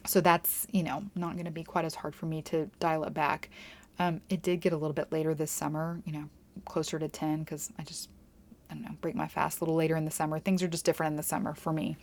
So 0.05 0.21
that's, 0.21 0.67
you 0.71 0.83
know, 0.83 1.03
not 1.15 1.33
going 1.33 1.45
to 1.45 1.51
be 1.51 1.63
quite 1.63 1.85
as 1.85 1.95
hard 1.95 2.15
for 2.15 2.25
me 2.25 2.41
to 2.43 2.69
dial 2.79 3.03
it 3.03 3.13
back. 3.13 3.49
Um, 3.97 4.21
it 4.29 4.41
did 4.41 4.61
get 4.61 4.73
a 4.73 4.77
little 4.77 4.93
bit 4.93 5.11
later 5.11 5.33
this 5.33 5.51
summer, 5.51 6.01
you 6.05 6.13
know, 6.13 6.29
closer 6.65 6.99
to 6.99 7.07
10 7.07 7.39
because 7.39 7.71
I 7.79 7.83
just 7.83 8.09
I 8.69 8.73
don't 8.75 8.83
know, 8.83 8.95
break 9.01 9.15
my 9.15 9.27
fast 9.27 9.59
a 9.59 9.63
little 9.63 9.75
later 9.75 9.95
in 9.95 10.05
the 10.05 10.11
summer. 10.11 10.39
Things 10.39 10.61
are 10.61 10.67
just 10.67 10.85
different 10.85 11.11
in 11.11 11.17
the 11.17 11.23
summer 11.23 11.55
for 11.55 11.73
me. 11.73 11.97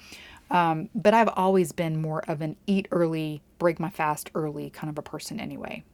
Um, 0.50 0.88
but 0.94 1.14
I've 1.14 1.30
always 1.36 1.72
been 1.72 2.00
more 2.00 2.22
of 2.28 2.40
an 2.40 2.56
eat 2.66 2.88
early, 2.90 3.42
break 3.58 3.78
my 3.78 3.90
fast 3.90 4.30
early 4.34 4.70
kind 4.70 4.90
of 4.90 4.98
a 4.98 5.02
person 5.02 5.38
anyway. 5.38 5.84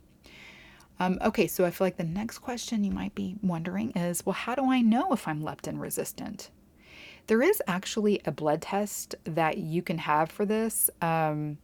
Um, 0.98 1.18
okay, 1.22 1.46
so 1.46 1.64
I 1.64 1.70
feel 1.70 1.86
like 1.86 1.96
the 1.96 2.04
next 2.04 2.38
question 2.38 2.84
you 2.84 2.92
might 2.92 3.14
be 3.14 3.36
wondering 3.42 3.90
is 3.92 4.24
well, 4.24 4.34
how 4.34 4.54
do 4.54 4.70
I 4.70 4.80
know 4.80 5.12
if 5.12 5.26
I'm 5.26 5.42
leptin 5.42 5.80
resistant? 5.80 6.50
There 7.26 7.42
is 7.42 7.62
actually 7.66 8.20
a 8.24 8.32
blood 8.32 8.62
test 8.62 9.14
that 9.24 9.58
you 9.58 9.82
can 9.82 9.98
have 9.98 10.30
for 10.30 10.44
this. 10.44 10.90
Um, 11.00 11.58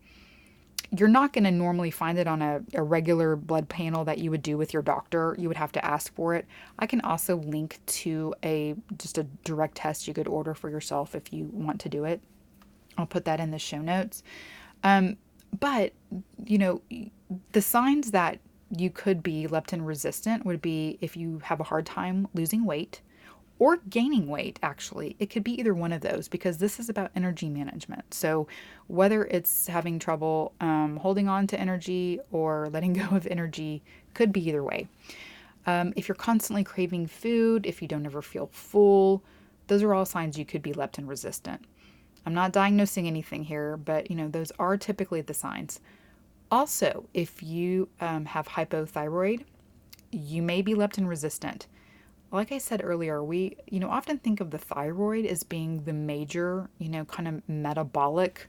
you're 0.97 1.09
not 1.09 1.33
going 1.33 1.45
to 1.45 1.51
normally 1.51 1.91
find 1.91 2.19
it 2.19 2.27
on 2.27 2.41
a, 2.41 2.63
a, 2.75 2.83
regular 2.83 3.37
blood 3.37 3.69
panel 3.69 4.05
that 4.05 4.19
you 4.19 4.31
would 4.31 4.43
do 4.43 4.57
with 4.57 4.73
your 4.73 4.83
doctor. 4.83 5.37
You 5.39 5.49
would 5.49 5.57
have 5.57 5.73
to 5.73 5.85
ask 5.85 6.15
for 6.15 6.35
it. 6.35 6.47
I 6.79 6.87
can 6.87 7.01
also 7.03 7.37
link 7.37 7.79
to 7.87 8.35
a 8.43 8.75
just 8.97 9.19
a 9.19 9.25
direct 9.45 9.77
test 9.77 10.09
you 10.09 10.15
could 10.15 10.29
order 10.29 10.55
for 10.55 10.71
yourself 10.71 11.15
if 11.15 11.33
you 11.33 11.51
want 11.53 11.81
to 11.81 11.89
do 11.89 12.05
it. 12.05 12.21
I'll 12.97 13.07
put 13.07 13.27
that 13.27 13.39
in 13.39 13.51
the 13.51 13.59
show 13.59 13.79
notes. 13.79 14.23
Um, 14.83 15.19
but 15.59 15.93
you 16.45 16.59
know, 16.59 16.81
the 17.53 17.63
signs 17.63 18.11
that 18.13 18.39
you 18.77 18.91
could 18.91 19.23
be 19.23 19.47
leptin 19.47 19.87
resistant 19.87 20.45
would 20.47 20.63
be 20.63 20.99
if 21.01 21.17
you 21.17 21.41
have 21.45 21.61
a 21.61 21.65
hard 21.65 21.87
time 21.87 22.29
losing 22.35 22.65
weight, 22.65 23.01
or 23.59 23.79
gaining 23.89 24.29
weight, 24.29 24.59
actually. 24.63 25.17
It 25.19 25.31
could 25.31 25.45
be 25.45 25.59
either 25.59 25.75
one 25.75 25.93
of 25.93 26.01
those 26.01 26.29
because 26.29 26.59
this 26.59 26.79
is 26.79 26.89
about 26.89 27.11
energy 27.15 27.49
management. 27.49 28.15
So, 28.15 28.47
whether 28.87 29.25
it's 29.25 29.67
having 29.67 29.99
trouble 29.99 30.53
um, 30.61 30.97
holding 30.97 31.29
on 31.29 31.47
to 31.49 31.61
energy 31.61 32.21
or 32.31 32.69
letting 32.73 32.93
go 32.95 33.17
of 33.17 33.27
energy, 33.27 33.83
could 34.15 34.33
be 34.33 34.47
either 34.49 34.63
way. 34.63 34.89
Um, 35.67 35.93
if 35.97 36.09
you're 36.09 36.15
constantly 36.15 36.65
craving 36.65 37.09
food, 37.09 37.67
if 37.67 37.83
you 37.83 37.89
don't 37.89 38.07
ever 38.07 38.23
feel 38.23 38.49
full, 38.53 39.23
those 39.67 39.83
are 39.83 39.93
all 39.93 40.07
signs 40.07 40.39
you 40.39 40.47
could 40.47 40.63
be 40.63 40.73
leptin 40.73 41.09
resistant. 41.09 41.65
I'm 42.25 42.35
not 42.35 42.53
diagnosing 42.53 43.07
anything 43.07 43.45
here, 43.45 43.77
but 43.77 44.11
you 44.11 44.17
know 44.17 44.29
those 44.29 44.53
are 44.59 44.77
typically 44.77 45.21
the 45.21 45.35
signs. 45.35 45.81
Also, 46.51 47.07
if 47.13 47.43
you 47.43 47.89
um, 48.01 48.25
have 48.25 48.49
hypothyroid, 48.49 49.45
you 50.11 50.43
may 50.43 50.63
be 50.63 50.75
leptin 50.75 51.07
resistant 51.07 51.67
like 52.31 52.53
I 52.53 52.59
said 52.59 52.83
earlier, 52.85 53.25
we, 53.25 53.57
you 53.67 53.81
know, 53.81 53.89
often 53.91 54.19
think 54.19 54.41
of 54.41 54.51
the 54.51 54.59
thyroid 54.59 55.25
as 55.25 55.43
being 55.43 55.85
the 55.85 55.93
major, 55.93 56.69
you 56.79 56.89
know, 56.89 57.05
kind 57.05 57.29
of 57.29 57.49
metabolic 57.49 58.49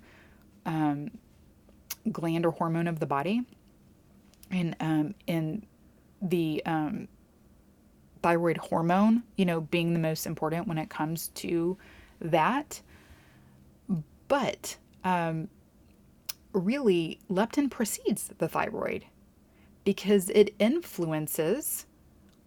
um, 0.66 1.12
gland 2.12 2.46
or 2.46 2.52
hormone 2.52 2.88
of 2.88 3.00
the 3.00 3.06
body. 3.06 3.44
And 4.52 4.76
um, 4.80 5.16
in 5.28 5.66
the 6.22 6.62
um, 6.66 7.08
thyroid 8.22 8.58
hormone, 8.58 9.24
you 9.38 9.46
know, 9.46 9.62
being 9.62 9.94
the 9.94 10.00
most 10.00 10.26
important 10.26 10.68
when 10.68 10.78
it 10.78 10.90
comes 10.90 11.30
to 11.36 11.78
that. 12.20 12.82
But 14.28 14.78
um, 15.04 15.48
really, 16.52 17.20
leptin 17.30 17.72
precedes 17.72 18.32
the 18.38 18.48
thyroid 18.48 19.06
because 19.86 20.30
it 20.32 20.54
influences 20.60 21.86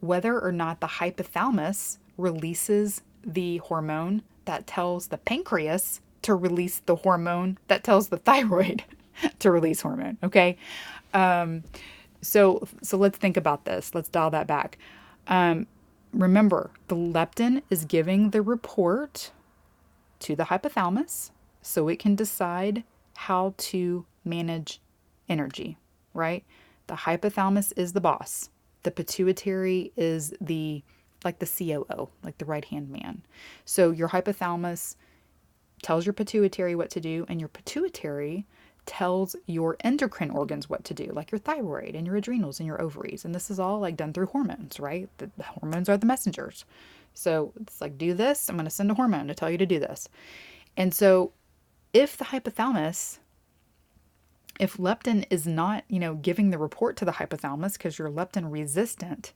whether 0.02 0.38
or 0.38 0.50
not 0.50 0.80
the 0.80 0.86
hypothalamus 0.86 1.98
releases 2.18 3.02
the 3.24 3.58
hormone 3.58 4.22
that 4.44 4.66
tells 4.66 5.06
the 5.06 5.16
pancreas 5.16 6.00
to 6.22 6.34
release 6.34 6.80
the 6.80 6.96
hormone 6.96 7.56
that 7.68 7.84
tells 7.84 8.08
the 8.08 8.16
thyroid 8.28 8.84
to 9.38 9.50
release 9.50 9.80
hormone. 9.80 10.18
Okay. 10.22 10.56
Um, 11.14 11.62
so, 12.20 12.66
so 12.82 12.96
let's 12.96 13.16
think 13.16 13.36
about 13.36 13.64
this. 13.64 13.94
Let's 13.94 14.08
dial 14.08 14.30
that 14.30 14.48
back. 14.48 14.76
Um, 15.28 15.68
remember, 16.12 16.70
the 16.88 16.96
leptin 16.96 17.62
is 17.70 17.84
giving 17.84 18.30
the 18.30 18.42
report 18.42 19.30
to 20.20 20.34
the 20.34 20.44
hypothalamus 20.44 21.30
so 21.62 21.86
it 21.86 22.00
can 22.00 22.16
decide 22.16 22.82
how 23.16 23.54
to 23.56 24.04
manage 24.24 24.80
energy, 25.28 25.76
right? 26.12 26.44
The 26.88 26.94
hypothalamus 26.94 27.72
is 27.76 27.92
the 27.92 28.00
boss. 28.00 28.50
The 28.82 28.90
pituitary 28.90 29.92
is 29.96 30.34
the 30.40 30.82
like 31.24 31.38
the 31.38 31.46
COO, 31.46 32.08
like 32.24 32.38
the 32.38 32.44
right 32.44 32.64
hand 32.64 32.90
man. 32.90 33.22
So 33.64 33.92
your 33.92 34.08
hypothalamus 34.08 34.96
tells 35.82 36.04
your 36.04 36.12
pituitary 36.12 36.74
what 36.74 36.90
to 36.90 37.00
do, 37.00 37.24
and 37.28 37.40
your 37.40 37.48
pituitary 37.48 38.46
tells 38.86 39.36
your 39.46 39.76
endocrine 39.80 40.30
organs 40.30 40.68
what 40.68 40.84
to 40.84 40.94
do, 40.94 41.06
like 41.12 41.30
your 41.30 41.38
thyroid 41.38 41.94
and 41.94 42.06
your 42.06 42.16
adrenals 42.16 42.58
and 42.58 42.66
your 42.66 42.80
ovaries. 42.80 43.24
And 43.24 43.34
this 43.34 43.50
is 43.50 43.60
all 43.60 43.78
like 43.78 43.96
done 43.96 44.12
through 44.12 44.26
hormones, 44.26 44.80
right? 44.80 45.08
The, 45.18 45.30
the 45.36 45.44
hormones 45.44 45.88
are 45.88 45.96
the 45.96 46.06
messengers. 46.06 46.64
So 47.14 47.52
it's 47.60 47.80
like, 47.80 47.98
do 47.98 48.14
this, 48.14 48.48
I'm 48.48 48.56
going 48.56 48.64
to 48.64 48.70
send 48.70 48.90
a 48.90 48.94
hormone 48.94 49.28
to 49.28 49.34
tell 49.34 49.50
you 49.50 49.58
to 49.58 49.66
do 49.66 49.78
this. 49.78 50.08
And 50.76 50.92
so 50.92 51.32
if 51.92 52.16
the 52.16 52.24
hypothalamus 52.24 53.18
if 54.60 54.76
leptin 54.76 55.24
is 55.30 55.46
not, 55.46 55.84
you 55.88 55.98
know, 55.98 56.14
giving 56.14 56.50
the 56.50 56.58
report 56.58 56.96
to 56.98 57.04
the 57.04 57.12
hypothalamus 57.12 57.74
because 57.74 57.98
you're 57.98 58.10
leptin 58.10 58.50
resistant, 58.50 59.32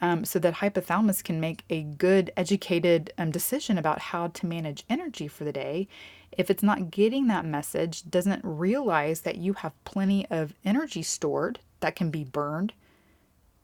um, 0.00 0.24
so 0.24 0.38
that 0.38 0.54
hypothalamus 0.54 1.22
can 1.22 1.40
make 1.40 1.64
a 1.68 1.82
good, 1.82 2.30
educated 2.36 3.12
um, 3.18 3.30
decision 3.30 3.76
about 3.76 3.98
how 3.98 4.28
to 4.28 4.46
manage 4.46 4.84
energy 4.88 5.28
for 5.28 5.44
the 5.44 5.52
day. 5.52 5.88
If 6.32 6.50
it's 6.50 6.62
not 6.62 6.90
getting 6.90 7.26
that 7.26 7.44
message, 7.44 8.08
doesn't 8.08 8.40
realize 8.44 9.22
that 9.22 9.36
you 9.36 9.54
have 9.54 9.84
plenty 9.84 10.26
of 10.30 10.54
energy 10.64 11.02
stored 11.02 11.58
that 11.80 11.96
can 11.96 12.10
be 12.10 12.24
burned, 12.24 12.72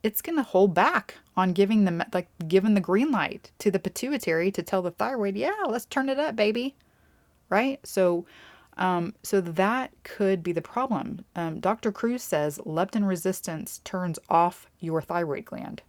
it's 0.03 0.21
going 0.21 0.35
to 0.35 0.43
hold 0.43 0.73
back 0.73 1.15
on 1.35 1.53
giving 1.53 1.85
the 1.85 2.05
like 2.13 2.29
giving 2.47 2.75
the 2.75 2.81
green 2.81 3.11
light 3.11 3.51
to 3.59 3.71
the 3.71 3.79
pituitary 3.79 4.51
to 4.51 4.61
tell 4.61 4.81
the 4.81 4.91
thyroid, 4.91 5.35
yeah, 5.35 5.55
let's 5.67 5.85
turn 5.85 6.09
it 6.09 6.19
up, 6.19 6.35
baby. 6.35 6.75
Right? 7.49 7.79
So 7.83 8.25
um, 8.77 9.13
so 9.23 9.41
that 9.41 9.91
could 10.03 10.43
be 10.43 10.51
the 10.51 10.61
problem. 10.61 11.25
Um, 11.35 11.59
Dr. 11.59 11.91
Kruse 11.91 12.23
says 12.23 12.59
leptin 12.59 13.07
resistance 13.07 13.81
turns 13.83 14.19
off 14.29 14.67
your 14.79 15.01
thyroid 15.01 15.45
gland. 15.45 15.81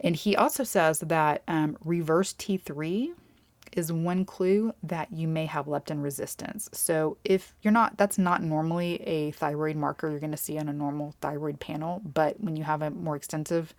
And 0.00 0.16
he 0.16 0.36
also 0.36 0.64
says 0.64 1.00
that 1.00 1.42
um, 1.46 1.76
reverse 1.84 2.32
T3 2.34 3.12
is 3.72 3.92
one 3.92 4.24
clue 4.24 4.74
that 4.82 5.12
you 5.12 5.28
may 5.28 5.46
have 5.46 5.66
leptin 5.66 6.02
resistance. 6.02 6.68
So 6.72 7.18
if 7.24 7.54
you're 7.62 7.72
not, 7.72 7.96
that's 7.96 8.18
not 8.18 8.42
normally 8.42 9.00
a 9.02 9.30
thyroid 9.32 9.76
marker 9.76 10.10
you're 10.10 10.18
going 10.18 10.30
to 10.32 10.36
see 10.36 10.58
on 10.58 10.68
a 10.68 10.72
normal 10.72 11.14
thyroid 11.20 11.60
panel, 11.60 12.02
but 12.04 12.40
when 12.40 12.56
you 12.56 12.64
have 12.64 12.82
a 12.82 12.90
more 12.90 13.16
extensive 13.16 13.74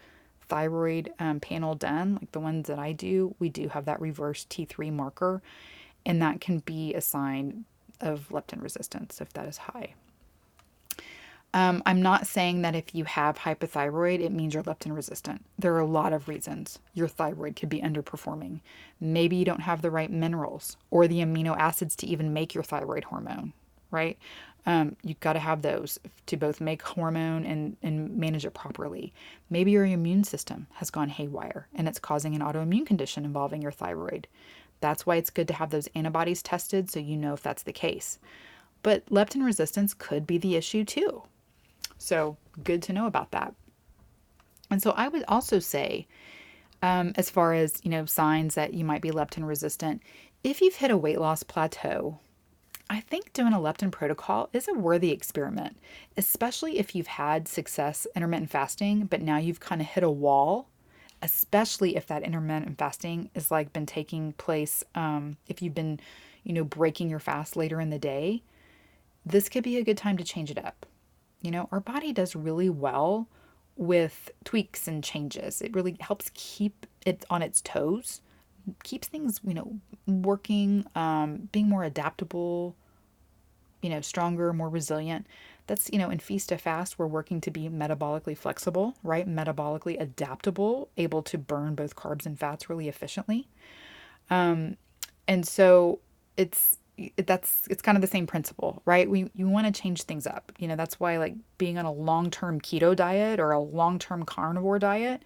thyroid 0.47 1.11
um, 1.19 1.39
panel 1.39 1.75
done, 1.75 2.15
like 2.15 2.31
the 2.31 2.39
ones 2.39 2.67
that 2.67 2.79
I 2.79 2.91
do, 2.93 3.35
we 3.39 3.49
do 3.49 3.67
have 3.69 3.85
that 3.85 3.99
reverse 3.99 4.45
T3 4.49 4.91
marker, 4.93 5.41
and 6.05 6.21
that 6.21 6.41
can 6.41 6.59
be 6.59 6.93
a 6.93 7.01
sign 7.01 7.65
of 7.99 8.29
leptin 8.29 8.61
resistance 8.61 9.21
if 9.21 9.31
that 9.33 9.47
is 9.47 9.57
high. 9.57 9.93
Um, 11.53 11.83
I'm 11.85 12.01
not 12.01 12.27
saying 12.27 12.61
that 12.61 12.75
if 12.75 12.95
you 12.95 13.03
have 13.03 13.39
hypothyroid, 13.39 14.21
it 14.21 14.31
means 14.31 14.53
you're 14.53 14.63
leptin 14.63 14.95
resistant. 14.95 15.43
There 15.59 15.73
are 15.73 15.79
a 15.79 15.85
lot 15.85 16.13
of 16.13 16.29
reasons 16.29 16.79
your 16.93 17.09
thyroid 17.09 17.57
could 17.57 17.67
be 17.67 17.81
underperforming. 17.81 18.61
Maybe 19.01 19.35
you 19.35 19.43
don't 19.43 19.61
have 19.61 19.81
the 19.81 19.91
right 19.91 20.09
minerals 20.09 20.77
or 20.89 21.07
the 21.07 21.19
amino 21.19 21.57
acids 21.57 21.95
to 21.97 22.07
even 22.07 22.33
make 22.33 22.53
your 22.53 22.63
thyroid 22.63 23.03
hormone, 23.05 23.51
right? 23.91 24.17
Um, 24.65 24.95
you've 25.03 25.19
got 25.19 25.33
to 25.33 25.39
have 25.39 25.61
those 25.61 25.99
to 26.27 26.37
both 26.37 26.61
make 26.61 26.83
hormone 26.83 27.45
and, 27.45 27.75
and 27.81 28.15
manage 28.15 28.45
it 28.45 28.53
properly. 28.53 29.11
Maybe 29.49 29.71
your 29.71 29.85
immune 29.85 30.23
system 30.23 30.67
has 30.75 30.91
gone 30.91 31.09
haywire 31.09 31.67
and 31.73 31.87
it's 31.87 31.99
causing 31.99 32.35
an 32.35 32.41
autoimmune 32.41 32.85
condition 32.85 33.25
involving 33.25 33.61
your 33.61 33.71
thyroid. 33.71 34.27
That's 34.81 35.05
why 35.05 35.15
it's 35.15 35.29
good 35.29 35.47
to 35.47 35.53
have 35.53 35.69
those 35.69 35.87
antibodies 35.95 36.43
tested 36.43 36.91
so 36.91 36.99
you 36.99 37.15
know 37.15 37.33
if 37.33 37.41
that's 37.41 37.63
the 37.63 37.71
case. 37.71 38.19
But 38.83 39.05
leptin 39.05 39.45
resistance 39.45 39.93
could 39.93 40.27
be 40.27 40.37
the 40.37 40.55
issue 40.55 40.83
too. 40.83 41.23
So 41.97 42.37
good 42.63 42.81
to 42.83 42.93
know 42.93 43.05
about 43.05 43.31
that. 43.31 43.53
And 44.69 44.81
so 44.81 44.91
I 44.91 45.07
would 45.07 45.23
also 45.27 45.59
say, 45.59 46.07
um, 46.81 47.13
as 47.15 47.29
far 47.29 47.53
as 47.53 47.79
you 47.83 47.91
know, 47.91 48.05
signs 48.05 48.55
that 48.55 48.73
you 48.73 48.83
might 48.83 49.01
be 49.01 49.11
leptin 49.11 49.47
resistant, 49.47 50.01
if 50.43 50.61
you've 50.61 50.75
hit 50.75 50.89
a 50.89 50.97
weight 50.97 51.19
loss 51.19 51.43
plateau, 51.43 52.19
I 52.89 52.99
think 52.99 53.31
doing 53.31 53.53
a 53.53 53.57
leptin 53.57 53.91
protocol 53.91 54.49
is 54.51 54.67
a 54.67 54.73
worthy 54.73 55.11
experiment, 55.11 55.77
especially 56.17 56.79
if 56.79 56.95
you've 56.95 57.07
had 57.07 57.47
success 57.47 58.07
intermittent 58.15 58.49
fasting, 58.49 59.05
but 59.05 59.21
now 59.21 59.37
you've 59.37 59.59
kind 59.59 59.79
of 59.79 59.87
hit 59.87 60.03
a 60.03 60.09
wall. 60.09 60.67
Especially 61.21 61.95
if 61.95 62.07
that 62.07 62.23
intermittent 62.23 62.77
fasting 62.77 63.29
is 63.35 63.51
like 63.51 63.73
been 63.73 63.85
taking 63.85 64.33
place, 64.33 64.83
um, 64.95 65.37
if 65.47 65.61
you've 65.61 65.75
been, 65.75 65.99
you 66.43 66.53
know, 66.53 66.63
breaking 66.63 67.09
your 67.09 67.19
fast 67.19 67.55
later 67.55 67.79
in 67.79 67.91
the 67.91 67.99
day, 67.99 68.41
this 69.25 69.49
could 69.49 69.63
be 69.63 69.77
a 69.77 69.83
good 69.83 69.97
time 69.97 70.17
to 70.17 70.23
change 70.23 70.49
it 70.49 70.63
up. 70.63 70.85
You 71.41 71.51
know, 71.51 71.69
our 71.71 71.79
body 71.79 72.11
does 72.11 72.35
really 72.35 72.69
well 72.69 73.27
with 73.75 74.31
tweaks 74.43 74.87
and 74.87 75.03
changes. 75.03 75.61
It 75.61 75.73
really 75.73 75.97
helps 75.99 76.31
keep 76.33 76.85
it 77.05 77.25
on 77.29 77.41
its 77.41 77.61
toes, 77.61 78.21
keeps 78.83 79.07
things, 79.07 79.39
you 79.43 79.53
know, 79.53 79.79
working, 80.07 80.85
um, 80.95 81.49
being 81.51 81.67
more 81.67 81.83
adaptable, 81.83 82.75
you 83.81 83.89
know, 83.89 84.01
stronger, 84.01 84.53
more 84.53 84.69
resilient. 84.69 85.25
That's, 85.71 85.89
you 85.89 85.99
know, 85.99 86.09
in 86.09 86.19
feast 86.19 86.49
to 86.49 86.57
fast, 86.57 86.99
we're 86.99 87.07
working 87.07 87.39
to 87.39 87.49
be 87.49 87.69
metabolically 87.69 88.37
flexible, 88.37 88.97
right? 89.03 89.25
Metabolically 89.25 89.97
adaptable, 90.01 90.89
able 90.97 91.23
to 91.23 91.37
burn 91.37 91.75
both 91.75 91.95
carbs 91.95 92.25
and 92.25 92.37
fats 92.37 92.69
really 92.69 92.89
efficiently. 92.89 93.47
Um, 94.29 94.75
and 95.29 95.47
so 95.47 95.99
it's 96.35 96.77
that's 97.15 97.69
it's 97.69 97.81
kind 97.81 97.97
of 97.97 98.01
the 98.01 98.07
same 98.07 98.27
principle, 98.27 98.81
right? 98.83 99.09
We 99.09 99.31
you 99.33 99.47
want 99.47 99.73
to 99.73 99.81
change 99.81 100.03
things 100.03 100.27
up. 100.27 100.51
You 100.59 100.67
know, 100.67 100.75
that's 100.75 100.99
why 100.99 101.15
like 101.17 101.35
being 101.57 101.77
on 101.77 101.85
a 101.85 101.91
long-term 101.93 102.59
keto 102.59 102.93
diet 102.93 103.39
or 103.39 103.51
a 103.51 103.59
long-term 103.61 104.25
carnivore 104.25 104.77
diet 104.77 105.23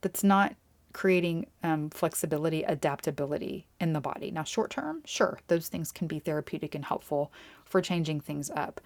that's 0.00 0.24
not 0.24 0.56
creating 0.92 1.46
um, 1.62 1.88
flexibility, 1.90 2.64
adaptability 2.64 3.68
in 3.80 3.92
the 3.92 4.00
body. 4.00 4.32
Now, 4.32 4.42
short 4.42 4.72
term, 4.72 5.02
sure, 5.04 5.38
those 5.46 5.68
things 5.68 5.92
can 5.92 6.08
be 6.08 6.18
therapeutic 6.18 6.74
and 6.74 6.84
helpful 6.84 7.30
for 7.64 7.80
changing 7.80 8.18
things 8.22 8.50
up. 8.50 8.80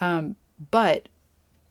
Um, 0.00 0.36
but 0.70 1.08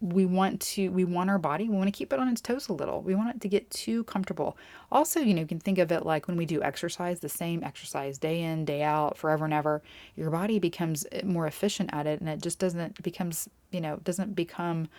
we 0.04 0.26
want 0.26 0.60
to 0.60 0.90
we 0.90 1.06
want 1.06 1.30
our 1.30 1.40
body 1.40 1.70
we 1.70 1.78
want 1.78 1.88
to 1.88 1.98
keep 1.98 2.12
it 2.12 2.20
on 2.20 2.28
its 2.28 2.42
toes 2.42 2.68
a 2.68 2.74
little. 2.74 3.02
We 3.02 3.16
want 3.16 3.36
it 3.36 3.42
to 3.42 3.48
get 3.48 3.70
too 3.70 4.04
comfortable. 4.04 4.58
Also 4.92 5.22
you 5.22 5.34
know 5.34 5.42
you 5.42 5.48
can 5.48 5.60
think 5.60 5.78
of 5.78 5.92
it 5.92 6.06
like 6.06 6.28
when 6.28 6.36
we 6.36 6.46
do 6.46 6.62
exercise 6.62 7.22
the 7.22 7.30
same 7.30 7.64
exercise 7.64 8.18
day 8.18 8.42
in 8.42 8.66
day 8.66 8.84
out 8.84 9.18
forever 9.18 9.46
and 9.46 9.54
ever 9.54 9.82
your 10.16 10.30
body 10.30 10.60
becomes 10.60 11.06
eh, 11.14 11.22
more 11.24 11.48
efficient 11.48 11.90
at 11.94 12.06
it 12.06 12.20
and 12.20 12.28
it 12.28 12.42
just 12.42 12.60
doesn't 12.60 13.02
becomes 13.02 13.48
you 13.72 13.80
know 13.80 13.98
doesn't 14.04 14.36
become 14.36 14.90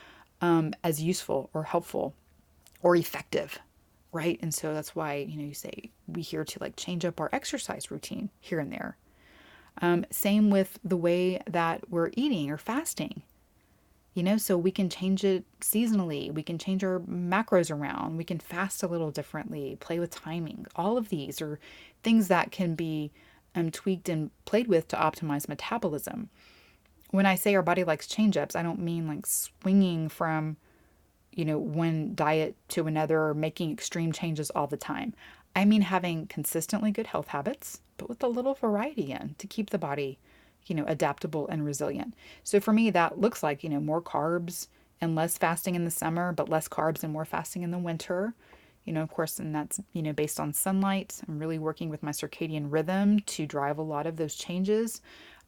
um, 0.40 0.74
as 0.82 1.02
useful 1.02 1.50
or 1.52 1.64
helpful 1.64 2.14
or 2.82 2.96
effective 2.96 3.58
right? 4.14 4.38
And 4.40 4.54
so 4.54 4.72
that's 4.72 4.94
why 4.94 5.16
you 5.16 5.36
know 5.36 5.44
you 5.44 5.54
say 5.54 5.90
we 6.06 6.22
here 6.22 6.44
to 6.44 6.58
like 6.60 6.76
change 6.76 7.04
up 7.04 7.20
our 7.20 7.28
exercise 7.32 7.90
routine 7.90 8.30
here 8.40 8.60
and 8.60 8.72
there 8.72 8.96
um, 9.82 10.06
same 10.10 10.50
with 10.50 10.78
the 10.84 10.96
way 10.96 11.40
that 11.46 11.90
we're 11.90 12.10
eating 12.14 12.50
or 12.50 12.58
fasting 12.58 13.22
you 14.14 14.22
know, 14.22 14.36
so 14.36 14.56
we 14.56 14.70
can 14.70 14.88
change 14.88 15.24
it 15.24 15.44
seasonally. 15.60 16.32
We 16.32 16.44
can 16.44 16.56
change 16.56 16.84
our 16.84 17.00
macros 17.00 17.70
around. 17.70 18.16
We 18.16 18.24
can 18.24 18.38
fast 18.38 18.82
a 18.84 18.86
little 18.86 19.10
differently, 19.10 19.76
play 19.80 19.98
with 19.98 20.10
timing. 20.10 20.66
All 20.76 20.96
of 20.96 21.08
these 21.08 21.42
are 21.42 21.58
things 22.04 22.28
that 22.28 22.52
can 22.52 22.76
be 22.76 23.10
um, 23.56 23.72
tweaked 23.72 24.08
and 24.08 24.30
played 24.44 24.68
with 24.68 24.86
to 24.88 24.96
optimize 24.96 25.48
metabolism. 25.48 26.30
When 27.10 27.26
I 27.26 27.34
say 27.34 27.56
our 27.56 27.62
body 27.62 27.82
likes 27.82 28.06
change 28.06 28.36
ups, 28.36 28.54
I 28.54 28.62
don't 28.62 28.78
mean 28.78 29.08
like 29.08 29.26
swinging 29.26 30.08
from, 30.08 30.58
you 31.32 31.44
know, 31.44 31.58
one 31.58 32.14
diet 32.14 32.54
to 32.68 32.86
another 32.86 33.20
or 33.20 33.34
making 33.34 33.72
extreme 33.72 34.12
changes 34.12 34.50
all 34.50 34.68
the 34.68 34.76
time. 34.76 35.12
I 35.54 35.64
mean 35.64 35.82
having 35.82 36.26
consistently 36.26 36.90
good 36.90 37.08
health 37.08 37.28
habits, 37.28 37.80
but 37.96 38.08
with 38.08 38.22
a 38.22 38.28
little 38.28 38.54
variety 38.54 39.12
in 39.12 39.34
to 39.38 39.46
keep 39.46 39.70
the 39.70 39.78
body 39.78 40.18
you 40.66 40.74
know, 40.74 40.84
adaptable 40.86 41.46
and 41.48 41.64
resilient. 41.64 42.14
So 42.42 42.60
for 42.60 42.72
me, 42.72 42.90
that 42.90 43.20
looks 43.20 43.42
like, 43.42 43.62
you 43.62 43.68
know, 43.68 43.80
more 43.80 44.00
carbs 44.00 44.68
and 45.00 45.14
less 45.14 45.36
fasting 45.36 45.74
in 45.74 45.84
the 45.84 45.90
summer, 45.90 46.32
but 46.32 46.48
less 46.48 46.68
carbs 46.68 47.02
and 47.02 47.12
more 47.12 47.24
fasting 47.24 47.62
in 47.62 47.70
the 47.70 47.78
winter. 47.78 48.34
You 48.84 48.92
know, 48.92 49.02
of 49.02 49.10
course, 49.10 49.38
and 49.38 49.54
that's, 49.54 49.80
you 49.92 50.02
know, 50.02 50.12
based 50.12 50.38
on 50.38 50.52
sunlight. 50.52 51.20
I'm 51.26 51.38
really 51.38 51.58
working 51.58 51.88
with 51.88 52.02
my 52.02 52.10
circadian 52.10 52.70
rhythm 52.70 53.20
to 53.20 53.46
drive 53.46 53.78
a 53.78 53.82
lot 53.82 54.06
of 54.06 54.16
those 54.16 54.34
changes. 54.34 55.00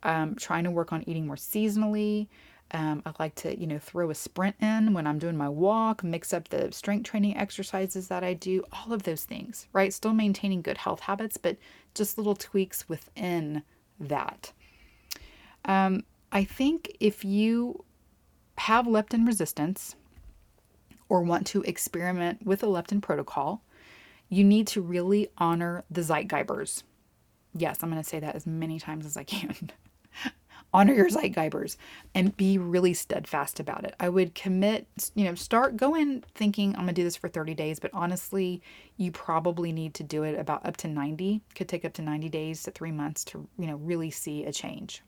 Um, 0.03 0.35
trying 0.35 0.65
to 0.65 0.71
work 0.71 0.93
on 0.93 1.09
eating 1.09 1.27
more 1.27 1.37
seasonally. 1.37 2.29
Um, 2.73 3.03
I 3.07 3.13
like 3.21 3.37
to, 3.37 3.59
you 3.59 3.67
know, 3.67 3.79
throw 3.79 4.11
a 4.11 4.15
sprint 4.15 4.57
in 4.61 4.93
when 4.93 5.07
I'm 5.07 5.19
doing 5.19 5.37
my 5.37 5.49
walk, 5.49 6.03
mix 6.03 6.33
up 6.33 6.49
the 6.49 6.73
strength 6.73 7.09
training 7.09 7.37
exercises 7.37 8.09
that 8.09 8.25
I 8.25 8.35
do, 8.35 8.65
all 8.73 8.93
of 8.93 9.05
those 9.05 9.25
things, 9.25 9.69
right? 9.73 9.93
Still 9.93 10.13
maintaining 10.13 10.63
good 10.63 10.79
health 10.79 11.01
habits, 11.01 11.37
but 11.37 11.57
just 11.95 12.19
little 12.19 12.35
tweaks 12.35 12.89
within 12.89 13.63
that. 14.01 14.53
Um, 15.65 16.05
I 16.33 16.45
think 16.45 16.97
if 16.99 17.25
you 17.25 17.85
have 18.59 18.87
leptin 18.87 19.27
resistance 19.27 19.95
or 21.09 21.23
want 21.23 21.47
to 21.49 21.63
experiment 21.63 22.45
with 22.45 22.63
a 22.63 22.67
leptin 22.67 23.01
protocol, 23.01 23.63
you 24.29 24.43
need 24.43 24.67
to 24.69 24.81
really 24.81 25.29
honor 25.39 25.85
the 25.91 26.01
Zeitgebers. 26.01 26.83
Yes, 27.55 27.79
I'm 27.83 27.91
going 27.91 28.03
to 28.03 28.09
say 28.09 28.19
that 28.21 28.35
as 28.35 28.47
many 28.47 28.81
times 28.81 29.07
as 29.07 29.17
I 29.17 29.25
can. 29.25 29.71
honor 30.73 30.93
your 30.93 31.09
Zeitgebers 31.09 31.77
and 32.15 32.37
be 32.37 32.59
really 32.59 32.93
steadfast 32.93 33.61
about 33.61 33.85
it. 33.85 33.95
I 33.99 34.09
would 34.09 34.35
commit, 34.35 34.87
you 35.15 35.25
know, 35.25 35.35
start 35.35 35.77
go 35.77 35.95
in 35.95 36.25
thinking 36.35 36.71
I'm 36.71 36.83
going 36.83 36.89
to 36.89 36.93
do 36.93 37.05
this 37.05 37.17
for 37.17 37.29
30 37.29 37.55
days, 37.55 37.81
but 37.81 37.91
honestly, 37.95 38.61
you 38.97 39.11
probably 39.11 39.73
need 39.73 39.95
to 39.95 40.03
do 40.03 40.23
it 40.23 40.39
about 40.39 40.67
up 40.67 40.77
to 40.79 40.89
90. 40.89 41.41
Could 41.55 41.69
take 41.69 41.85
up 41.85 41.95
to 41.95 42.03
90 42.03 42.29
days 42.29 42.63
to 42.65 42.71
3 42.71 42.93
months 42.93 43.25
to, 43.25 43.49
you 43.59 43.67
know, 43.67 43.77
really 43.77 44.11
see 44.11 44.45
a 44.45 44.53
change. 44.53 45.03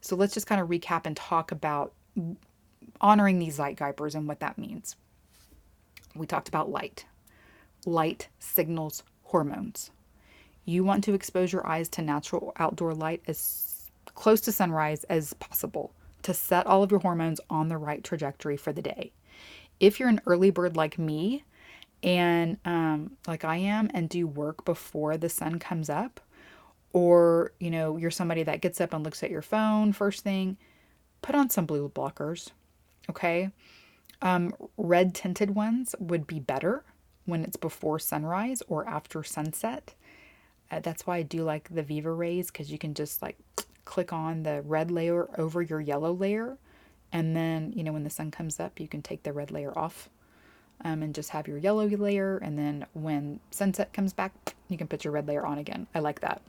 So 0.00 0.16
let's 0.16 0.34
just 0.34 0.46
kind 0.46 0.60
of 0.60 0.68
recap 0.68 1.06
and 1.06 1.16
talk 1.16 1.52
about 1.52 1.92
honoring 3.00 3.38
these 3.38 3.58
Zeitgebers 3.58 4.14
and 4.14 4.28
what 4.28 4.40
that 4.40 4.58
means. 4.58 4.96
We 6.14 6.26
talked 6.26 6.48
about 6.48 6.70
light. 6.70 7.06
Light 7.86 8.28
signals 8.38 9.02
hormones. 9.22 9.90
You 10.64 10.84
want 10.84 11.04
to 11.04 11.14
expose 11.14 11.52
your 11.52 11.66
eyes 11.66 11.88
to 11.90 12.02
natural 12.02 12.52
outdoor 12.56 12.92
light 12.92 13.22
as 13.26 13.38
close 14.18 14.40
to 14.40 14.50
sunrise 14.50 15.04
as 15.04 15.32
possible 15.34 15.92
to 16.22 16.34
set 16.34 16.66
all 16.66 16.82
of 16.82 16.90
your 16.90 16.98
hormones 16.98 17.40
on 17.48 17.68
the 17.68 17.78
right 17.78 18.02
trajectory 18.02 18.56
for 18.56 18.72
the 18.72 18.82
day. 18.82 19.12
If 19.78 20.00
you're 20.00 20.08
an 20.08 20.20
early 20.26 20.50
bird 20.50 20.76
like 20.76 20.98
me, 20.98 21.44
and 22.02 22.58
um, 22.64 23.12
like 23.28 23.44
I 23.44 23.58
am, 23.58 23.88
and 23.94 24.08
do 24.08 24.26
work 24.26 24.64
before 24.64 25.16
the 25.16 25.28
sun 25.28 25.60
comes 25.60 25.88
up, 25.88 26.20
or 26.92 27.52
you 27.60 27.70
know 27.70 27.96
you're 27.96 28.10
somebody 28.10 28.42
that 28.42 28.60
gets 28.60 28.80
up 28.80 28.92
and 28.92 29.04
looks 29.04 29.22
at 29.22 29.30
your 29.30 29.42
phone 29.42 29.92
first 29.92 30.24
thing 30.24 30.56
put 31.22 31.34
on 31.34 31.50
some 31.50 31.66
blue 31.66 31.88
blockers 31.88 32.50
okay 33.10 33.50
um, 34.22 34.52
red 34.76 35.14
tinted 35.14 35.54
ones 35.54 35.94
would 35.98 36.26
be 36.26 36.40
better 36.40 36.84
when 37.26 37.44
it's 37.44 37.56
before 37.56 37.98
sunrise 37.98 38.62
or 38.68 38.88
after 38.88 39.22
sunset 39.22 39.94
uh, 40.70 40.80
that's 40.80 41.06
why 41.06 41.18
i 41.18 41.22
do 41.22 41.42
like 41.42 41.68
the 41.72 41.82
Vivarays 41.82 42.46
because 42.46 42.72
you 42.72 42.78
can 42.78 42.94
just 42.94 43.20
like 43.20 43.36
click 43.88 44.12
on 44.12 44.42
the 44.42 44.62
red 44.62 44.90
layer 44.90 45.28
over 45.38 45.62
your 45.62 45.80
yellow 45.80 46.12
layer 46.12 46.58
and 47.10 47.34
then 47.34 47.72
you 47.74 47.82
know 47.82 47.92
when 47.92 48.04
the 48.04 48.10
sun 48.10 48.30
comes 48.30 48.60
up 48.60 48.78
you 48.78 48.86
can 48.86 49.02
take 49.02 49.22
the 49.22 49.32
red 49.32 49.50
layer 49.50 49.76
off 49.76 50.08
um, 50.84 51.02
and 51.02 51.14
just 51.14 51.30
have 51.30 51.48
your 51.48 51.58
yellow 51.58 51.86
layer. 51.86 52.38
And 52.38 52.58
then 52.58 52.86
when 52.92 53.40
sunset 53.50 53.92
comes 53.92 54.12
back, 54.12 54.32
you 54.68 54.76
can 54.76 54.86
put 54.86 55.04
your 55.04 55.12
red 55.12 55.26
layer 55.26 55.44
on 55.44 55.58
again. 55.58 55.86
I 55.94 56.00
like 56.00 56.20
that, 56.20 56.40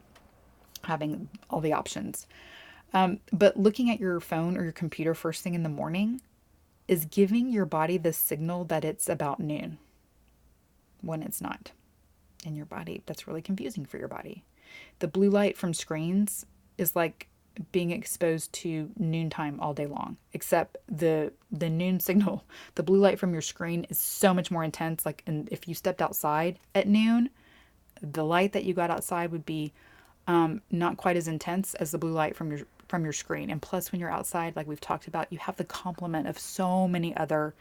having 0.84 1.28
all 1.48 1.60
the 1.60 1.72
options. 1.72 2.26
Um, 2.92 3.20
but 3.32 3.56
looking 3.56 3.90
at 3.90 4.00
your 4.00 4.20
phone 4.20 4.56
or 4.56 4.62
your 4.62 4.72
computer 4.72 5.14
first 5.14 5.42
thing 5.42 5.54
in 5.54 5.62
the 5.62 5.68
morning 5.68 6.20
is 6.88 7.04
giving 7.04 7.50
your 7.50 7.66
body 7.66 7.98
the 7.98 8.12
signal 8.12 8.64
that 8.64 8.84
it's 8.84 9.08
about 9.08 9.38
noon 9.38 9.78
when 11.00 11.22
it's 11.22 11.40
not 11.40 11.70
in 12.44 12.56
your 12.56 12.66
body. 12.66 13.02
That's 13.06 13.28
really 13.28 13.42
confusing 13.42 13.84
for 13.84 13.98
your 13.98 14.08
body. 14.08 14.42
The 14.98 15.08
blue 15.08 15.30
light 15.30 15.56
from 15.56 15.72
screens 15.72 16.46
is 16.78 16.96
like 16.96 17.28
being 17.72 17.90
exposed 17.90 18.52
to 18.52 18.90
noontime 18.98 19.58
all 19.60 19.74
day 19.74 19.86
long 19.86 20.16
except 20.32 20.76
the 20.88 21.32
the 21.50 21.68
noon 21.68 22.00
signal 22.08 22.44
the 22.76 22.82
blue 22.82 22.98
light 22.98 23.18
from 23.18 23.32
your 23.32 23.42
screen 23.42 23.84
is 23.90 23.98
so 23.98 24.32
much 24.32 24.50
more 24.50 24.64
intense 24.64 25.04
like 25.04 25.22
and 25.26 25.48
if 25.50 25.68
you 25.68 25.74
stepped 25.74 26.00
outside 26.00 26.58
at 26.74 26.86
noon 26.86 27.28
the 28.02 28.24
light 28.24 28.52
that 28.52 28.64
you 28.64 28.74
got 28.74 28.90
outside 28.90 29.30
would 29.30 29.44
be 29.44 29.72
um, 30.26 30.62
not 30.70 30.96
quite 30.96 31.16
as 31.16 31.28
intense 31.28 31.74
as 31.74 31.90
the 31.90 31.98
blue 31.98 32.12
light 32.12 32.36
from 32.36 32.50
your 32.50 32.60
from 32.88 33.04
your 33.04 33.12
screen. 33.12 33.50
And 33.50 33.62
plus 33.62 33.92
when 33.92 34.00
you're 34.00 34.10
outside 34.10 34.56
like 34.56 34.66
we've 34.66 34.80
talked 34.80 35.06
about 35.06 35.32
you 35.32 35.38
have 35.38 35.56
the 35.56 35.64
complement 35.64 36.28
of 36.28 36.38
so 36.38 36.88
many 36.88 37.16
other 37.16 37.54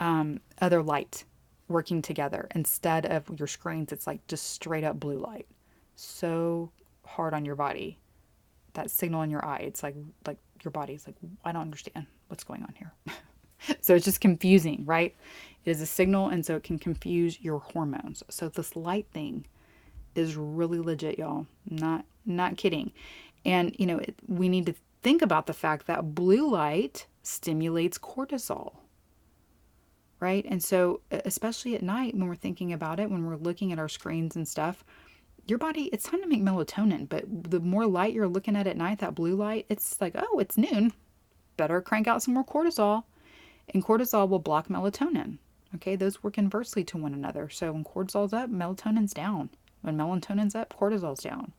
um, 0.00 0.40
other 0.60 0.82
light 0.82 1.24
working 1.68 2.02
together. 2.02 2.48
Instead 2.54 3.06
of 3.06 3.38
your 3.38 3.48
screens 3.48 3.92
it's 3.92 4.06
like 4.06 4.26
just 4.26 4.50
straight 4.50 4.84
up 4.84 5.00
blue 5.00 5.18
light. 5.18 5.46
So 5.94 6.70
hard 7.04 7.34
on 7.34 7.44
your 7.44 7.56
body 7.56 7.98
that 8.76 8.90
signal 8.90 9.22
in 9.22 9.30
your 9.30 9.44
eye. 9.44 9.58
It's 9.58 9.82
like 9.82 9.96
like 10.26 10.38
your 10.62 10.70
body's 10.70 11.06
like, 11.06 11.16
I 11.44 11.52
don't 11.52 11.62
understand 11.62 12.06
what's 12.28 12.44
going 12.44 12.62
on 12.62 12.74
here. 12.76 12.92
so 13.80 13.94
it's 13.94 14.04
just 14.04 14.20
confusing, 14.20 14.84
right? 14.86 15.14
It 15.64 15.70
is 15.70 15.80
a 15.80 15.86
signal, 15.86 16.28
and 16.28 16.46
so 16.46 16.56
it 16.56 16.62
can 16.62 16.78
confuse 16.78 17.40
your 17.40 17.58
hormones. 17.58 18.22
So 18.30 18.48
this 18.48 18.76
light 18.76 19.06
thing 19.12 19.46
is 20.14 20.36
really 20.36 20.78
legit, 20.78 21.18
y'all. 21.18 21.46
Not 21.68 22.04
not 22.24 22.56
kidding. 22.56 22.92
And 23.44 23.74
you 23.78 23.86
know, 23.86 23.98
it, 23.98 24.14
we 24.26 24.48
need 24.48 24.66
to 24.66 24.74
think 25.02 25.22
about 25.22 25.46
the 25.46 25.52
fact 25.52 25.86
that 25.86 26.14
blue 26.14 26.50
light 26.50 27.06
stimulates 27.22 27.98
cortisol. 27.98 28.76
Right? 30.18 30.46
And 30.48 30.64
so 30.64 31.02
especially 31.10 31.74
at 31.74 31.82
night 31.82 32.14
when 32.14 32.26
we're 32.26 32.34
thinking 32.36 32.72
about 32.72 32.98
it, 33.00 33.10
when 33.10 33.26
we're 33.26 33.36
looking 33.36 33.70
at 33.70 33.78
our 33.78 33.88
screens 33.88 34.34
and 34.34 34.48
stuff, 34.48 34.82
your 35.46 35.58
body, 35.58 35.84
it's 35.92 36.04
time 36.04 36.20
to 36.22 36.28
make 36.28 36.42
melatonin, 36.42 37.08
but 37.08 37.24
the 37.28 37.60
more 37.60 37.86
light 37.86 38.12
you're 38.12 38.28
looking 38.28 38.56
at 38.56 38.66
at 38.66 38.76
night, 38.76 38.98
that 38.98 39.14
blue 39.14 39.36
light, 39.36 39.66
it's 39.68 40.00
like, 40.00 40.14
oh, 40.16 40.38
it's 40.38 40.58
noon. 40.58 40.92
Better 41.56 41.80
crank 41.80 42.06
out 42.06 42.22
some 42.22 42.34
more 42.34 42.44
cortisol. 42.44 43.04
And 43.72 43.84
cortisol 43.84 44.28
will 44.28 44.38
block 44.38 44.68
melatonin. 44.68 45.38
Okay, 45.74 45.96
those 45.96 46.22
work 46.22 46.38
inversely 46.38 46.84
to 46.84 46.98
one 46.98 47.14
another. 47.14 47.48
So 47.48 47.72
when 47.72 47.84
cortisol's 47.84 48.32
up, 48.32 48.50
melatonin's 48.50 49.12
down. 49.12 49.50
When 49.82 49.96
melatonin's 49.96 50.54
up, 50.54 50.74
cortisol's 50.78 51.22
down. 51.22 51.52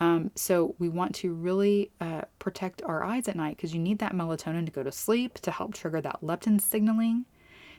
Um, 0.00 0.30
so 0.34 0.74
we 0.78 0.88
want 0.88 1.14
to 1.16 1.32
really 1.32 1.90
uh, 2.00 2.22
protect 2.38 2.82
our 2.82 3.04
eyes 3.04 3.28
at 3.28 3.36
night 3.36 3.56
because 3.56 3.72
you 3.72 3.80
need 3.80 4.00
that 4.00 4.12
melatonin 4.12 4.66
to 4.66 4.72
go 4.72 4.82
to 4.82 4.90
sleep 4.90 5.34
to 5.40 5.50
help 5.50 5.74
trigger 5.74 6.00
that 6.00 6.20
leptin 6.22 6.60
signaling. 6.60 7.26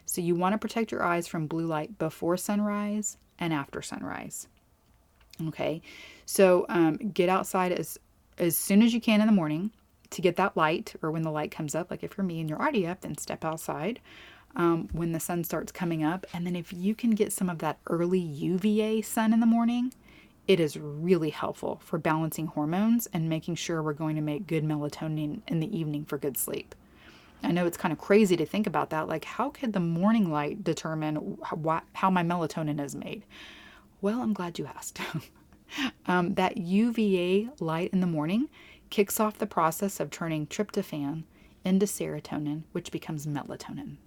So 0.06 0.22
you 0.22 0.36
want 0.36 0.54
to 0.54 0.58
protect 0.58 0.92
your 0.92 1.04
eyes 1.04 1.28
from 1.28 1.48
blue 1.48 1.66
light 1.66 1.98
before 1.98 2.38
sunrise 2.38 3.18
and 3.38 3.52
after 3.54 3.82
sunrise. 3.82 4.48
Okay, 5.48 5.82
so 6.26 6.66
um, 6.70 6.96
get 6.96 7.30
outside 7.30 7.72
as 7.72 8.00
as 8.38 8.58
soon 8.58 8.82
as 8.82 8.94
you 8.94 9.00
can 9.00 9.22
in 9.22 9.28
the 9.28 9.34
morning 9.34 9.72
to 10.12 10.22
get 10.22 10.36
that 10.36 10.56
light, 10.56 10.94
or 11.02 11.12
when 11.12 11.24
the 11.24 11.32
light 11.32 11.52
comes 11.52 11.76
up. 11.76 11.92
Like 11.92 12.04
if 12.04 12.18
you're 12.18 12.26
me 12.26 12.40
and 12.40 12.50
you're 12.50 12.60
already 12.60 12.88
up, 12.88 13.02
then 13.02 13.18
step 13.18 13.44
outside 13.44 14.00
um, 14.56 14.88
when 14.92 15.12
the 15.12 15.20
sun 15.20 15.44
starts 15.44 15.72
coming 15.72 16.04
up. 16.04 16.26
And 16.34 16.46
then 16.46 16.56
if 16.56 16.72
you 16.72 16.96
can 16.96 17.12
get 17.12 17.34
some 17.34 17.50
of 17.50 17.60
that 17.60 17.80
early 17.88 18.20
UVA 18.20 19.02
sun 19.02 19.34
in 19.34 19.40
the 19.40 19.46
morning, 19.46 19.94
it 20.48 20.60
is 20.60 20.78
really 20.78 21.32
helpful 21.32 21.82
for 21.84 21.98
balancing 21.98 22.48
hormones 22.48 23.08
and 23.12 23.28
making 23.28 23.56
sure 23.56 23.82
we're 23.82 23.94
going 23.94 24.16
to 24.16 24.22
make 24.22 24.48
good 24.48 24.64
melatonin 24.64 25.42
in 25.48 25.60
the 25.60 25.78
evening 25.78 26.06
for 26.06 26.18
good 26.18 26.38
sleep. 26.38 26.76
I 27.44 27.52
know 27.52 27.66
it's 27.66 27.78
kind 27.78 27.92
of 27.92 28.00
crazy 28.00 28.38
to 28.38 28.46
think 28.46 28.66
about 28.66 28.90
that. 28.92 29.08
Like, 29.08 29.26
how 29.26 29.50
could 29.50 29.74
the 29.74 29.80
morning 29.80 30.32
light 30.32 30.64
determine 30.64 31.38
how, 31.44 31.82
how 31.94 32.10
my 32.10 32.24
melatonin 32.24 32.84
is 32.84 32.96
made? 32.96 33.24
Well, 34.02 34.22
I'm 34.22 34.34
glad 34.34 34.60
you 34.60 34.66
asked. 34.66 35.00
um, 36.06 36.36
that 36.36 36.58
UVA 36.58 37.50
light 37.60 37.92
in 37.92 38.02
the 38.02 38.08
morning 38.08 38.50
kicks 38.90 39.20
off 39.20 39.38
the 39.38 39.48
process 39.48 40.00
of 40.00 40.12
turning 40.12 40.48
tryptophan 40.48 41.24
into 41.64 41.86
serotonin, 41.86 42.64
which 42.72 42.92
becomes 42.92 43.26
melatonin. 43.26 43.98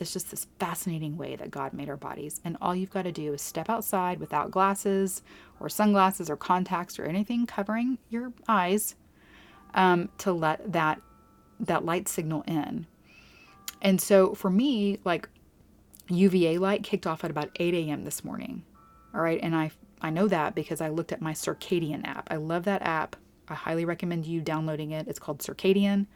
It's 0.00 0.12
just 0.12 0.30
this 0.30 0.46
fascinating 0.58 1.16
way 1.16 1.36
that 1.36 1.50
God 1.50 1.72
made 1.72 1.88
our 1.88 1.96
bodies. 1.96 2.40
And 2.44 2.56
all 2.60 2.74
you've 2.74 2.90
got 2.90 3.02
to 3.02 3.12
do 3.12 3.32
is 3.32 3.42
step 3.42 3.70
outside 3.70 4.18
without 4.18 4.50
glasses 4.50 5.22
or 5.60 5.68
sunglasses 5.68 6.28
or 6.28 6.36
contacts 6.36 6.98
or 6.98 7.04
anything 7.04 7.46
covering 7.46 7.98
your 8.10 8.32
eyes 8.48 8.96
um, 9.74 10.08
to 10.18 10.32
let 10.32 10.72
that 10.72 11.00
that 11.60 11.84
light 11.84 12.08
signal 12.08 12.42
in. 12.48 12.86
And 13.80 14.00
so 14.00 14.34
for 14.34 14.50
me, 14.50 14.98
like 15.04 15.28
UVA 16.08 16.58
light 16.58 16.82
kicked 16.82 17.06
off 17.06 17.22
at 17.22 17.30
about 17.30 17.50
8 17.56 17.74
a.m. 17.74 18.04
this 18.04 18.24
morning. 18.24 18.64
All 19.14 19.20
right. 19.20 19.40
And 19.42 19.54
I, 19.54 19.70
I 20.00 20.10
know 20.10 20.28
that 20.28 20.54
because 20.54 20.80
I 20.80 20.88
looked 20.88 21.12
at 21.12 21.20
my 21.20 21.32
Circadian 21.32 22.06
app. 22.06 22.28
I 22.30 22.36
love 22.36 22.64
that 22.64 22.82
app. 22.82 23.16
I 23.48 23.54
highly 23.54 23.84
recommend 23.84 24.26
you 24.26 24.40
downloading 24.40 24.90
it. 24.90 25.06
It's 25.06 25.18
called 25.18 25.38
Circadian. 25.38 26.06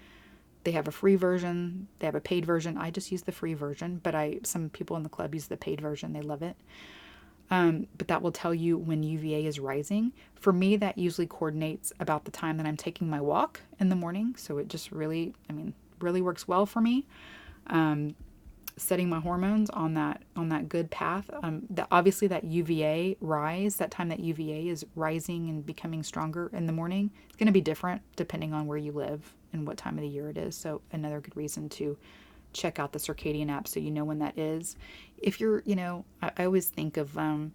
They 0.65 0.73
have 0.73 0.89
a 0.89 0.93
free 0.93 1.17
version, 1.17 1.89
they 1.99 2.07
have 2.07 2.15
a 2.15 2.21
paid 2.21 2.45
version. 2.45 2.77
I 2.77 2.91
just 2.91 3.13
use 3.13 3.23
the 3.23 3.33
free 3.33 3.55
version, 3.55 4.01
but 4.03 4.15
I 4.15 4.41
some 4.43 4.69
people 4.69 4.97
in 4.97 5.03
the 5.03 5.09
club 5.09 5.35
use 5.35 5.47
the 5.47 5.57
paid 5.57 5.81
version. 5.81 6.13
They 6.13 6.21
love 6.21 6.43
it. 6.43 6.57
Um, 7.51 7.87
but 7.97 8.09
that 8.09 8.21
will 8.21 8.33
tell 8.33 8.53
you 8.53 8.77
when 8.77 9.03
UVA 9.03 9.47
is 9.47 9.59
rising. 9.59 10.13
For 10.35 10.53
me, 10.53 10.77
that 10.77 10.99
usually 10.99 11.27
coordinates 11.27 11.93
about 11.99 12.25
the 12.25 12.31
time 12.31 12.59
that 12.59 12.67
I'm 12.67 12.77
taking 12.77 13.09
my 13.09 13.21
walk 13.21 13.61
in 13.81 13.89
the 13.89 13.97
morning. 13.97 14.35
So 14.37 14.59
it 14.59 14.69
just 14.69 14.93
really, 14.93 15.33
I 15.49 15.55
mean, 15.55 15.73
really 16.01 16.21
works 16.21 16.47
well 16.47 16.67
for 16.67 16.81
me. 16.83 17.07
Um, 17.69 18.15
setting 18.79 19.09
my 19.09 19.21
hormones 19.21 19.71
on 19.71 19.95
that 19.95 20.23
on 20.37 20.49
that 20.49 20.69
good 20.69 20.91
path. 20.91 21.29
Um, 21.43 21.63
that 21.71 21.89
obviously 21.91 22.29
that 22.29 22.45
UVA 22.45 23.17
rise, 23.21 23.77
that 23.77 23.91
time 23.91 24.09
that 24.09 24.21
UVA 24.21 24.69
is 24.69 24.85
rising 24.95 25.49
and 25.49 25.65
becoming 25.65 26.03
stronger 26.03 26.51
in 26.53 26.67
the 26.67 26.73
morning, 26.73 27.11
it's 27.27 27.37
going 27.37 27.47
to 27.47 27.53
be 27.53 27.61
different 27.61 28.03
depending 28.17 28.53
on 28.53 28.67
where 28.67 28.79
you 28.79 28.93
live 28.93 29.35
and 29.53 29.67
what 29.67 29.77
time 29.77 29.97
of 29.97 30.03
the 30.03 30.09
year 30.09 30.29
it 30.29 30.37
is. 30.37 30.57
So 30.57 30.81
another 30.93 31.21
good 31.21 31.37
reason 31.37 31.69
to 31.71 31.97
check 32.53 32.79
out 32.79 32.93
the 32.93 32.99
circadian 32.99 33.51
app 33.51 33.69
so 33.69 33.81
you 33.81 33.91
know 33.91 34.05
when 34.05 34.19
that 34.21 34.39
is. 34.39 34.77
If 35.19 35.41
you're, 35.41 35.63
you 35.65 35.77
know, 35.77 36.05
I, 36.23 36.31
I 36.39 36.45
always 36.45 36.69
think 36.69 36.97
of 36.97 37.17
um, 37.19 37.53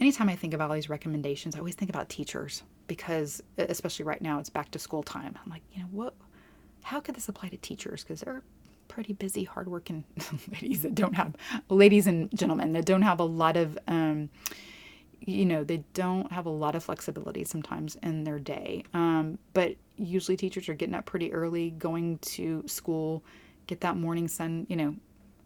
anytime 0.00 0.28
I 0.28 0.36
think 0.36 0.54
of 0.54 0.60
all 0.60 0.72
these 0.74 0.88
recommendations, 0.88 1.56
I 1.56 1.58
always 1.60 1.74
think 1.74 1.90
about 1.90 2.08
teachers 2.08 2.62
because 2.86 3.42
especially 3.58 4.04
right 4.04 4.22
now 4.22 4.38
it's 4.38 4.50
back 4.50 4.70
to 4.72 4.78
school 4.78 5.02
time. 5.02 5.36
I'm 5.44 5.50
like, 5.50 5.62
you 5.72 5.80
know, 5.80 5.88
what 5.90 6.14
how 6.82 7.00
could 7.00 7.16
this 7.16 7.28
apply 7.28 7.48
to 7.48 7.56
teachers 7.56 8.04
because 8.04 8.20
they're 8.20 8.42
pretty 8.96 9.12
busy, 9.12 9.44
hardworking 9.44 10.04
ladies 10.52 10.80
that 10.80 10.94
don't 10.94 11.12
have, 11.12 11.36
ladies 11.68 12.06
and 12.06 12.34
gentlemen 12.34 12.72
that 12.72 12.86
don't 12.86 13.02
have 13.02 13.20
a 13.20 13.24
lot 13.24 13.54
of, 13.54 13.78
um, 13.88 14.30
you 15.20 15.44
know, 15.44 15.62
they 15.62 15.84
don't 15.92 16.32
have 16.32 16.46
a 16.46 16.50
lot 16.50 16.74
of 16.74 16.82
flexibility 16.82 17.44
sometimes 17.44 17.96
in 18.02 18.24
their 18.24 18.38
day. 18.38 18.82
Um, 18.94 19.38
but 19.52 19.76
usually 19.98 20.34
teachers 20.34 20.66
are 20.70 20.74
getting 20.74 20.94
up 20.94 21.04
pretty 21.04 21.30
early, 21.30 21.72
going 21.72 22.16
to 22.20 22.64
school, 22.66 23.22
get 23.66 23.82
that 23.82 23.98
morning 23.98 24.28
sun, 24.28 24.66
you 24.70 24.76
know, 24.76 24.96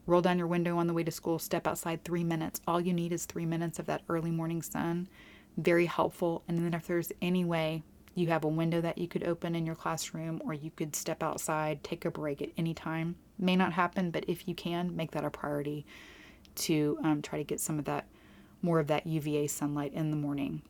roll 0.07 0.21
down 0.21 0.39
your 0.39 0.47
window 0.47 0.79
on 0.79 0.87
the 0.87 0.95
way 0.95 1.03
to 1.03 1.11
school, 1.11 1.41
step 1.41 1.67
outside 1.67 2.05
three 2.05 2.23
minutes. 2.23 2.61
All 2.69 2.81
you 2.81 2.93
need 2.93 3.13
is 3.13 3.25
three 3.25 3.47
minutes 3.47 3.81
of 3.81 3.87
that 3.87 4.03
early 4.09 4.31
morning 4.31 4.63
sun. 4.63 5.09
Very 5.57 5.87
helpful. 5.87 6.45
And 6.47 6.57
then 6.57 6.73
if 6.73 6.87
there's 6.87 7.11
any 7.21 7.45
way 7.45 7.83
you 8.15 8.27
have 8.29 8.45
a 8.45 8.49
window 8.49 8.81
that 8.81 8.99
you 8.99 9.09
could 9.09 9.25
open 9.25 9.55
in 9.55 9.65
your 9.65 9.75
classroom 9.75 10.41
or 10.45 10.53
you 10.53 10.71
could 10.71 10.97
step 10.97 11.23
outside, 11.23 11.83
take 11.85 12.05
a 12.05 12.11
break 12.11 12.43
at 12.43 12.51
any 12.57 12.75
time, 12.75 13.17
may 13.39 13.57
not 13.57 13.73
happen, 13.73 14.11
but 14.11 14.25
if 14.29 14.49
you 14.49 14.55
can, 14.55 14.95
make 14.97 15.13
that 15.13 15.25
a 15.25 15.31
priority 15.31 15.87
to 16.57 16.99
um, 17.03 17.23
try 17.23 17.39
to 17.39 17.45
get 17.45 17.61
some 17.61 17.79
of 17.79 17.85
that, 17.85 18.07
more 18.63 18.81
of 18.81 18.89
that 18.89 19.07
UVA 19.07 19.47
sunlight 19.47 19.93
in 19.95 20.11
the 20.11 20.17
morning. 20.17 20.63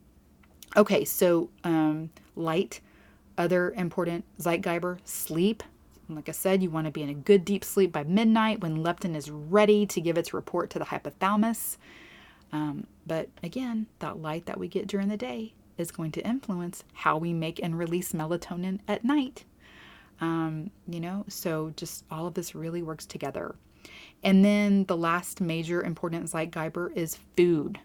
Okay, 0.77 1.03
so 1.03 1.49
um, 1.63 2.11
light, 2.35 2.79
other 3.37 3.71
important 3.71 4.23
Zeitgeber, 4.39 4.99
sleep. 5.03 5.63
Like 6.07 6.29
I 6.29 6.33
said, 6.33 6.61
you 6.61 6.69
want 6.69 6.85
to 6.85 6.91
be 6.91 7.01
in 7.01 7.09
a 7.09 7.13
good 7.13 7.43
deep 7.43 7.63
sleep 7.63 7.91
by 7.91 8.03
midnight 8.03 8.61
when 8.61 8.83
leptin 8.83 9.15
is 9.15 9.31
ready 9.31 9.85
to 9.87 10.01
give 10.01 10.17
its 10.17 10.33
report 10.33 10.69
to 10.71 10.79
the 10.79 10.85
hypothalamus. 10.85 11.77
Um, 12.51 12.85
but 13.07 13.29
again, 13.41 13.87
that 13.99 14.21
light 14.21 14.45
that 14.45 14.59
we 14.59 14.67
get 14.67 14.87
during 14.87 15.07
the 15.07 15.17
day 15.17 15.53
is 15.81 15.91
going 15.91 16.11
to 16.13 16.25
influence 16.25 16.83
how 16.93 17.17
we 17.17 17.33
make 17.33 17.59
and 17.61 17.77
release 17.77 18.13
melatonin 18.13 18.79
at 18.87 19.03
night. 19.03 19.43
Um, 20.21 20.71
you 20.87 20.99
know, 20.99 21.25
so 21.27 21.73
just 21.75 22.05
all 22.11 22.27
of 22.27 22.35
this 22.35 22.55
really 22.55 22.83
works 22.83 23.05
together. 23.05 23.55
And 24.23 24.45
then 24.45 24.85
the 24.85 24.95
last 24.95 25.41
major 25.41 25.81
important 25.81 26.27
Zeitgeber 26.27 26.95
is 26.95 27.17
food. 27.35 27.79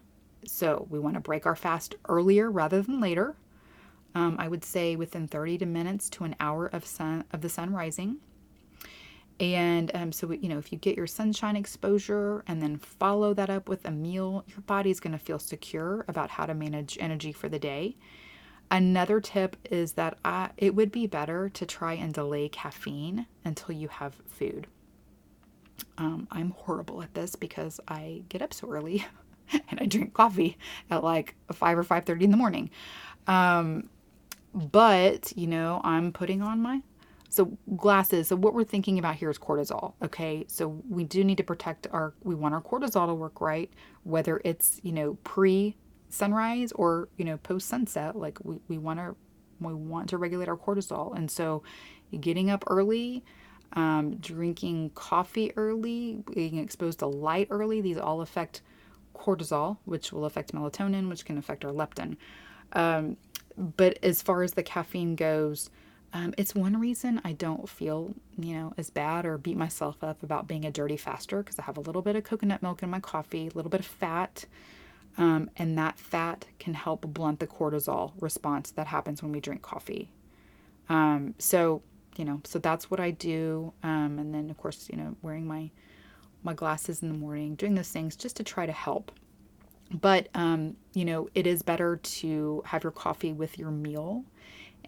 So 0.46 0.86
we 0.90 0.98
want 0.98 1.14
to 1.14 1.20
break 1.20 1.46
our 1.46 1.56
fast 1.56 1.94
earlier 2.08 2.50
rather 2.50 2.82
than 2.82 3.00
later. 3.00 3.34
Um, 4.14 4.36
I 4.38 4.48
would 4.48 4.64
say 4.64 4.96
within 4.96 5.26
30 5.28 5.58
to 5.58 5.66
minutes 5.66 6.08
to 6.10 6.24
an 6.24 6.36
hour 6.40 6.66
of 6.66 6.84
sun 6.84 7.24
of 7.32 7.40
the 7.40 7.48
sun 7.48 7.72
rising. 7.72 8.18
And 9.38 9.90
um, 9.94 10.12
so, 10.12 10.32
you 10.32 10.48
know, 10.48 10.58
if 10.58 10.72
you 10.72 10.78
get 10.78 10.96
your 10.96 11.06
sunshine 11.06 11.56
exposure 11.56 12.42
and 12.46 12.62
then 12.62 12.78
follow 12.78 13.34
that 13.34 13.50
up 13.50 13.68
with 13.68 13.84
a 13.84 13.90
meal, 13.90 14.44
your 14.48 14.60
body's 14.60 14.98
going 14.98 15.12
to 15.12 15.18
feel 15.18 15.38
secure 15.38 16.04
about 16.08 16.30
how 16.30 16.46
to 16.46 16.54
manage 16.54 16.96
energy 17.00 17.32
for 17.32 17.48
the 17.48 17.58
day. 17.58 17.96
Another 18.70 19.20
tip 19.20 19.56
is 19.70 19.92
that 19.92 20.18
I, 20.24 20.50
it 20.56 20.74
would 20.74 20.90
be 20.90 21.06
better 21.06 21.48
to 21.50 21.66
try 21.66 21.92
and 21.92 22.12
delay 22.12 22.48
caffeine 22.48 23.26
until 23.44 23.74
you 23.74 23.88
have 23.88 24.14
food. 24.26 24.66
Um, 25.98 26.26
I'm 26.30 26.50
horrible 26.50 27.02
at 27.02 27.14
this 27.14 27.36
because 27.36 27.78
I 27.86 28.22
get 28.28 28.42
up 28.42 28.54
so 28.54 28.70
early 28.70 29.04
and 29.52 29.78
I 29.80 29.86
drink 29.86 30.14
coffee 30.14 30.56
at 30.90 31.04
like 31.04 31.36
5 31.52 31.78
or 31.78 31.84
5:30 31.84 32.22
in 32.22 32.30
the 32.30 32.36
morning. 32.36 32.70
Um, 33.26 33.90
but, 34.54 35.32
you 35.36 35.46
know, 35.46 35.80
I'm 35.84 36.12
putting 36.12 36.40
on 36.42 36.62
my 36.62 36.80
so 37.36 37.56
glasses. 37.76 38.28
So 38.28 38.36
what 38.36 38.54
we're 38.54 38.64
thinking 38.64 38.98
about 38.98 39.16
here 39.16 39.30
is 39.30 39.38
cortisol, 39.38 39.94
okay? 40.02 40.44
So 40.48 40.82
we 40.88 41.04
do 41.04 41.22
need 41.22 41.36
to 41.36 41.44
protect 41.44 41.86
our 41.92 42.14
we 42.24 42.34
want 42.34 42.54
our 42.54 42.62
cortisol 42.62 43.06
to 43.06 43.14
work 43.14 43.40
right, 43.40 43.70
whether 44.02 44.40
it's, 44.44 44.80
you 44.82 44.92
know, 44.92 45.14
pre 45.22 45.76
sunrise 46.08 46.72
or, 46.72 47.08
you 47.16 47.24
know, 47.24 47.36
post 47.38 47.68
sunset, 47.68 48.16
like 48.16 48.38
we, 48.42 48.58
we 48.68 48.78
want 48.78 48.98
to 48.98 49.14
we 49.60 49.74
want 49.74 50.08
to 50.10 50.18
regulate 50.18 50.48
our 50.48 50.56
cortisol. 50.56 51.16
And 51.16 51.30
so 51.30 51.62
getting 52.20 52.50
up 52.50 52.64
early, 52.66 53.24
um, 53.72 54.16
drinking 54.16 54.90
coffee 54.94 55.52
early, 55.56 56.22
being 56.34 56.58
exposed 56.58 56.98
to 57.00 57.06
light 57.06 57.48
early, 57.50 57.80
these 57.80 57.98
all 57.98 58.20
affect 58.20 58.62
cortisol, 59.14 59.78
which 59.84 60.12
will 60.12 60.24
affect 60.24 60.52
melatonin, 60.52 61.08
which 61.08 61.24
can 61.24 61.38
affect 61.38 61.64
our 61.64 61.72
leptin. 61.72 62.16
Um, 62.72 63.16
but 63.56 63.98
as 64.02 64.22
far 64.22 64.42
as 64.42 64.52
the 64.52 64.62
caffeine 64.62 65.16
goes, 65.16 65.70
um, 66.16 66.32
it's 66.38 66.54
one 66.54 66.80
reason 66.80 67.20
I 67.26 67.32
don't 67.32 67.68
feel, 67.68 68.14
you 68.38 68.54
know, 68.54 68.72
as 68.78 68.88
bad 68.88 69.26
or 69.26 69.36
beat 69.36 69.58
myself 69.58 70.02
up 70.02 70.22
about 70.22 70.48
being 70.48 70.64
a 70.64 70.70
dirty 70.70 70.96
faster 70.96 71.42
because 71.42 71.58
I 71.58 71.62
have 71.62 71.76
a 71.76 71.82
little 71.82 72.00
bit 72.00 72.16
of 72.16 72.24
coconut 72.24 72.62
milk 72.62 72.82
in 72.82 72.88
my 72.88 73.00
coffee, 73.00 73.48
a 73.48 73.54
little 73.54 73.70
bit 73.70 73.80
of 73.80 73.86
fat, 73.86 74.46
um, 75.18 75.50
and 75.58 75.76
that 75.76 75.98
fat 75.98 76.46
can 76.58 76.72
help 76.72 77.02
blunt 77.02 77.38
the 77.38 77.46
cortisol 77.46 78.12
response 78.18 78.70
that 78.70 78.86
happens 78.86 79.22
when 79.22 79.30
we 79.30 79.40
drink 79.40 79.60
coffee. 79.60 80.08
Um, 80.88 81.34
so, 81.38 81.82
you 82.16 82.24
know, 82.24 82.40
so 82.44 82.58
that's 82.58 82.90
what 82.90 82.98
I 82.98 83.10
do. 83.10 83.74
Um, 83.82 84.18
and 84.18 84.34
then, 84.34 84.48
of 84.48 84.56
course, 84.56 84.88
you 84.90 84.96
know, 84.96 85.16
wearing 85.20 85.46
my 85.46 85.70
my 86.42 86.54
glasses 86.54 87.02
in 87.02 87.08
the 87.08 87.18
morning, 87.18 87.56
doing 87.56 87.74
those 87.74 87.90
things 87.90 88.16
just 88.16 88.36
to 88.36 88.44
try 88.44 88.64
to 88.64 88.72
help. 88.72 89.12
But, 89.90 90.28
um, 90.34 90.76
you 90.94 91.04
know, 91.04 91.28
it 91.34 91.46
is 91.46 91.60
better 91.60 91.96
to 91.96 92.62
have 92.64 92.84
your 92.84 92.92
coffee 92.92 93.34
with 93.34 93.58
your 93.58 93.70
meal. 93.70 94.24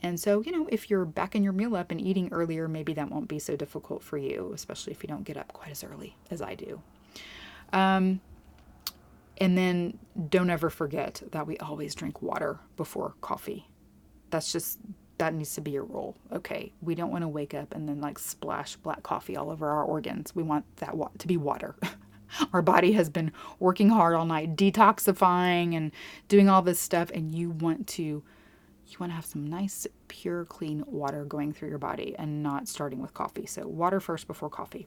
And 0.03 0.19
so, 0.19 0.43
you 0.43 0.53
know, 0.53 0.69
if 0.71 0.91
you're 0.91 1.05
backing 1.05 1.43
your 1.43 1.53
meal 1.53 1.75
up 1.77 1.91
and 1.91 2.01
eating 2.01 2.29
earlier, 2.33 2.69
maybe 2.69 2.95
that 2.95 3.11
won't 3.11 3.29
be 3.29 3.39
so 3.39 3.57
difficult 3.57 4.03
for 4.03 4.17
you, 4.17 4.53
especially 4.55 4.93
if 4.93 5.03
you 5.03 5.09
don't 5.09 5.25
get 5.25 5.37
up 5.37 5.53
quite 5.53 5.71
as 5.71 5.83
early 5.83 6.17
as 6.31 6.41
I 6.41 6.55
do. 6.55 6.81
Um, 7.73 8.21
and 9.39 9.57
then 9.57 9.99
don't 10.29 10.51
ever 10.51 10.71
forget 10.71 11.23
that 11.31 11.47
we 11.47 11.57
always 11.59 11.95
drink 11.95 12.23
water 12.23 12.59
before 12.77 13.15
coffee. 13.21 13.69
That's 14.31 14.53
just, 14.53 14.79
that 15.19 15.35
needs 15.35 15.55
to 15.55 15.61
be 15.61 15.77
a 15.77 15.83
rule. 15.83 16.17
Okay. 16.33 16.73
We 16.81 16.95
don't 16.95 17.11
want 17.11 17.23
to 17.23 17.29
wake 17.29 17.55
up 17.55 17.75
and 17.75 17.89
then 17.89 18.01
like 18.01 18.19
splash 18.19 18.77
black 18.77 19.03
coffee 19.03 19.37
all 19.37 19.51
over 19.51 19.69
our 19.69 19.85
organs. 19.85 20.35
We 20.35 20.43
want 20.43 20.65
that 20.77 20.97
wa- 20.97 21.11
to 21.19 21.27
be 21.27 21.37
water. 21.37 21.77
our 22.53 22.63
body 22.63 22.93
has 22.93 23.09
been 23.09 23.33
working 23.59 23.89
hard 23.89 24.15
all 24.15 24.27
night, 24.27 24.57
detoxifying 24.57 25.77
and 25.77 25.93
doing 26.29 26.49
all 26.49 26.63
this 26.63 26.81
stuff. 26.81 27.11
And 27.13 27.35
you 27.35 27.51
want 27.51 27.87
to, 27.89 28.23
you 28.91 28.97
want 28.99 29.11
to 29.13 29.17
have 29.17 29.27
some 29.27 29.47
nice, 29.47 29.87
pure, 30.09 30.45
clean 30.45 30.85
water 30.87 31.25
going 31.25 31.53
through 31.53 31.69
your 31.69 31.79
body 31.79 32.15
and 32.19 32.43
not 32.43 32.69
starting 32.69 33.01
with 33.01 33.15
coffee. 33.15 33.47
So 33.47 33.67
water 33.67 34.01
first 34.01 34.27
before 34.27 34.51
coffee. 34.51 34.87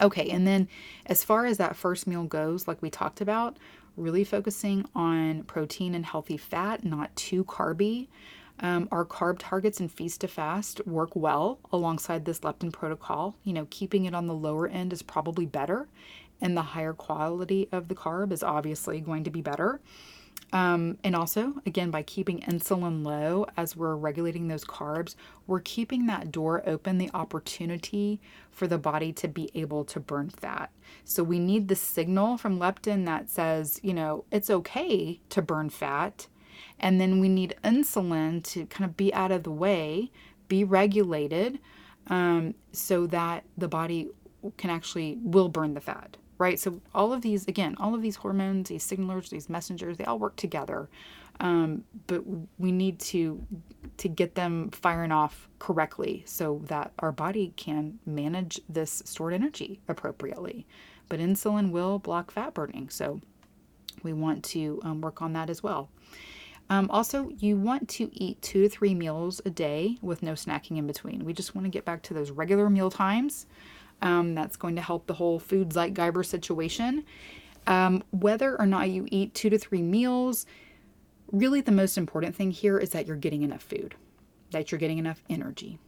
Okay, 0.00 0.30
and 0.30 0.46
then 0.46 0.68
as 1.06 1.22
far 1.22 1.46
as 1.46 1.58
that 1.58 1.76
first 1.76 2.06
meal 2.06 2.24
goes, 2.24 2.66
like 2.66 2.80
we 2.80 2.90
talked 2.90 3.20
about, 3.20 3.58
really 3.96 4.24
focusing 4.24 4.86
on 4.94 5.42
protein 5.44 5.94
and 5.94 6.06
healthy 6.06 6.36
fat, 6.36 6.84
not 6.84 7.14
too 7.14 7.44
carby. 7.44 8.08
Um, 8.60 8.88
our 8.92 9.04
carb 9.04 9.36
targets 9.38 9.80
and 9.80 9.90
feast 9.90 10.20
to 10.20 10.28
fast 10.28 10.86
work 10.86 11.16
well 11.16 11.58
alongside 11.72 12.24
this 12.24 12.40
leptin 12.40 12.72
protocol. 12.72 13.36
You 13.44 13.52
know, 13.52 13.66
keeping 13.70 14.04
it 14.04 14.14
on 14.14 14.26
the 14.26 14.34
lower 14.34 14.68
end 14.68 14.92
is 14.92 15.02
probably 15.02 15.46
better, 15.46 15.88
and 16.40 16.56
the 16.56 16.62
higher 16.62 16.92
quality 16.92 17.68
of 17.72 17.88
the 17.88 17.94
carb 17.94 18.32
is 18.32 18.42
obviously 18.42 19.00
going 19.00 19.24
to 19.24 19.30
be 19.30 19.42
better. 19.42 19.80
Um, 20.52 20.98
and 21.02 21.16
also, 21.16 21.54
again, 21.64 21.90
by 21.90 22.02
keeping 22.02 22.40
insulin 22.40 23.04
low 23.04 23.46
as 23.56 23.74
we're 23.74 23.96
regulating 23.96 24.48
those 24.48 24.64
carbs, 24.64 25.14
we're 25.46 25.60
keeping 25.60 26.06
that 26.06 26.30
door 26.30 26.62
open, 26.66 26.98
the 26.98 27.10
opportunity 27.14 28.20
for 28.50 28.66
the 28.66 28.76
body 28.76 29.14
to 29.14 29.28
be 29.28 29.50
able 29.54 29.84
to 29.86 29.98
burn 29.98 30.28
fat. 30.28 30.70
So 31.04 31.22
we 31.22 31.38
need 31.38 31.68
the 31.68 31.76
signal 31.76 32.36
from 32.36 32.58
leptin 32.58 33.06
that 33.06 33.30
says, 33.30 33.80
you 33.82 33.94
know, 33.94 34.24
it's 34.30 34.50
okay 34.50 35.20
to 35.30 35.40
burn 35.40 35.70
fat. 35.70 36.26
And 36.78 37.00
then 37.00 37.18
we 37.18 37.30
need 37.30 37.56
insulin 37.64 38.44
to 38.44 38.66
kind 38.66 38.84
of 38.84 38.94
be 38.94 39.12
out 39.14 39.32
of 39.32 39.44
the 39.44 39.50
way, 39.50 40.10
be 40.48 40.64
regulated, 40.64 41.60
um, 42.08 42.54
so 42.72 43.06
that 43.06 43.44
the 43.56 43.68
body 43.68 44.10
can 44.58 44.68
actually 44.68 45.16
will 45.22 45.48
burn 45.48 45.72
the 45.72 45.80
fat 45.80 46.18
right? 46.38 46.58
So 46.58 46.80
all 46.94 47.12
of 47.12 47.22
these, 47.22 47.46
again, 47.46 47.76
all 47.78 47.94
of 47.94 48.02
these 48.02 48.16
hormones, 48.16 48.68
these 48.68 48.86
signalers, 48.86 49.30
these 49.30 49.48
messengers, 49.48 49.96
they 49.96 50.04
all 50.04 50.18
work 50.18 50.36
together. 50.36 50.88
Um, 51.40 51.84
but 52.06 52.22
we 52.58 52.72
need 52.72 52.98
to 53.00 53.44
to 53.98 54.08
get 54.08 54.34
them 54.34 54.70
firing 54.70 55.12
off 55.12 55.48
correctly 55.58 56.22
so 56.26 56.62
that 56.66 56.92
our 56.98 57.12
body 57.12 57.52
can 57.56 57.98
manage 58.06 58.60
this 58.68 59.02
stored 59.04 59.34
energy 59.34 59.80
appropriately. 59.88 60.66
But 61.08 61.20
insulin 61.20 61.70
will 61.70 61.98
block 61.98 62.30
fat 62.30 62.54
burning, 62.54 62.90
so 62.90 63.20
we 64.02 64.12
want 64.12 64.44
to 64.44 64.80
um, 64.82 65.00
work 65.00 65.20
on 65.20 65.32
that 65.34 65.50
as 65.50 65.62
well. 65.62 65.90
Um, 66.70 66.88
also, 66.90 67.30
you 67.38 67.56
want 67.56 67.88
to 67.90 68.08
eat 68.12 68.40
two 68.40 68.62
to 68.62 68.68
three 68.68 68.94
meals 68.94 69.40
a 69.44 69.50
day 69.50 69.98
with 70.00 70.22
no 70.22 70.32
snacking 70.32 70.78
in 70.78 70.86
between. 70.86 71.24
We 71.24 71.32
just 71.32 71.54
want 71.54 71.66
to 71.66 71.70
get 71.70 71.84
back 71.84 72.02
to 72.04 72.14
those 72.14 72.30
regular 72.30 72.70
meal 72.70 72.90
times. 72.90 73.46
Um, 74.02 74.34
that's 74.34 74.56
going 74.56 74.76
to 74.76 74.82
help 74.82 75.06
the 75.06 75.14
whole 75.14 75.38
food 75.38 75.70
Zeitgeber 75.70 76.26
situation. 76.26 77.04
Um, 77.66 78.02
whether 78.10 78.58
or 78.60 78.66
not 78.66 78.90
you 78.90 79.06
eat 79.10 79.32
two 79.32 79.48
to 79.48 79.58
three 79.58 79.82
meals, 79.82 80.44
really 81.30 81.60
the 81.60 81.72
most 81.72 81.96
important 81.96 82.34
thing 82.34 82.50
here 82.50 82.78
is 82.78 82.90
that 82.90 83.06
you're 83.06 83.16
getting 83.16 83.42
enough 83.42 83.62
food, 83.62 83.94
that 84.50 84.72
you're 84.72 84.80
getting 84.80 84.98
enough 84.98 85.22
energy, 85.30 85.78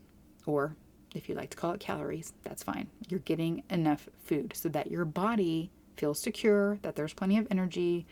or 0.46 0.76
if 1.14 1.28
you 1.28 1.34
like 1.34 1.50
to 1.50 1.56
call 1.56 1.72
it 1.72 1.80
calories, 1.80 2.32
that's 2.42 2.62
fine. 2.62 2.88
You're 3.08 3.20
getting 3.20 3.62
enough 3.70 4.08
food 4.24 4.52
so 4.54 4.68
that 4.70 4.90
your 4.90 5.04
body 5.04 5.70
feels 5.96 6.20
secure, 6.20 6.78
that 6.82 6.96
there's 6.96 7.12
plenty 7.12 7.38
of 7.38 7.46
energy, 7.50 8.06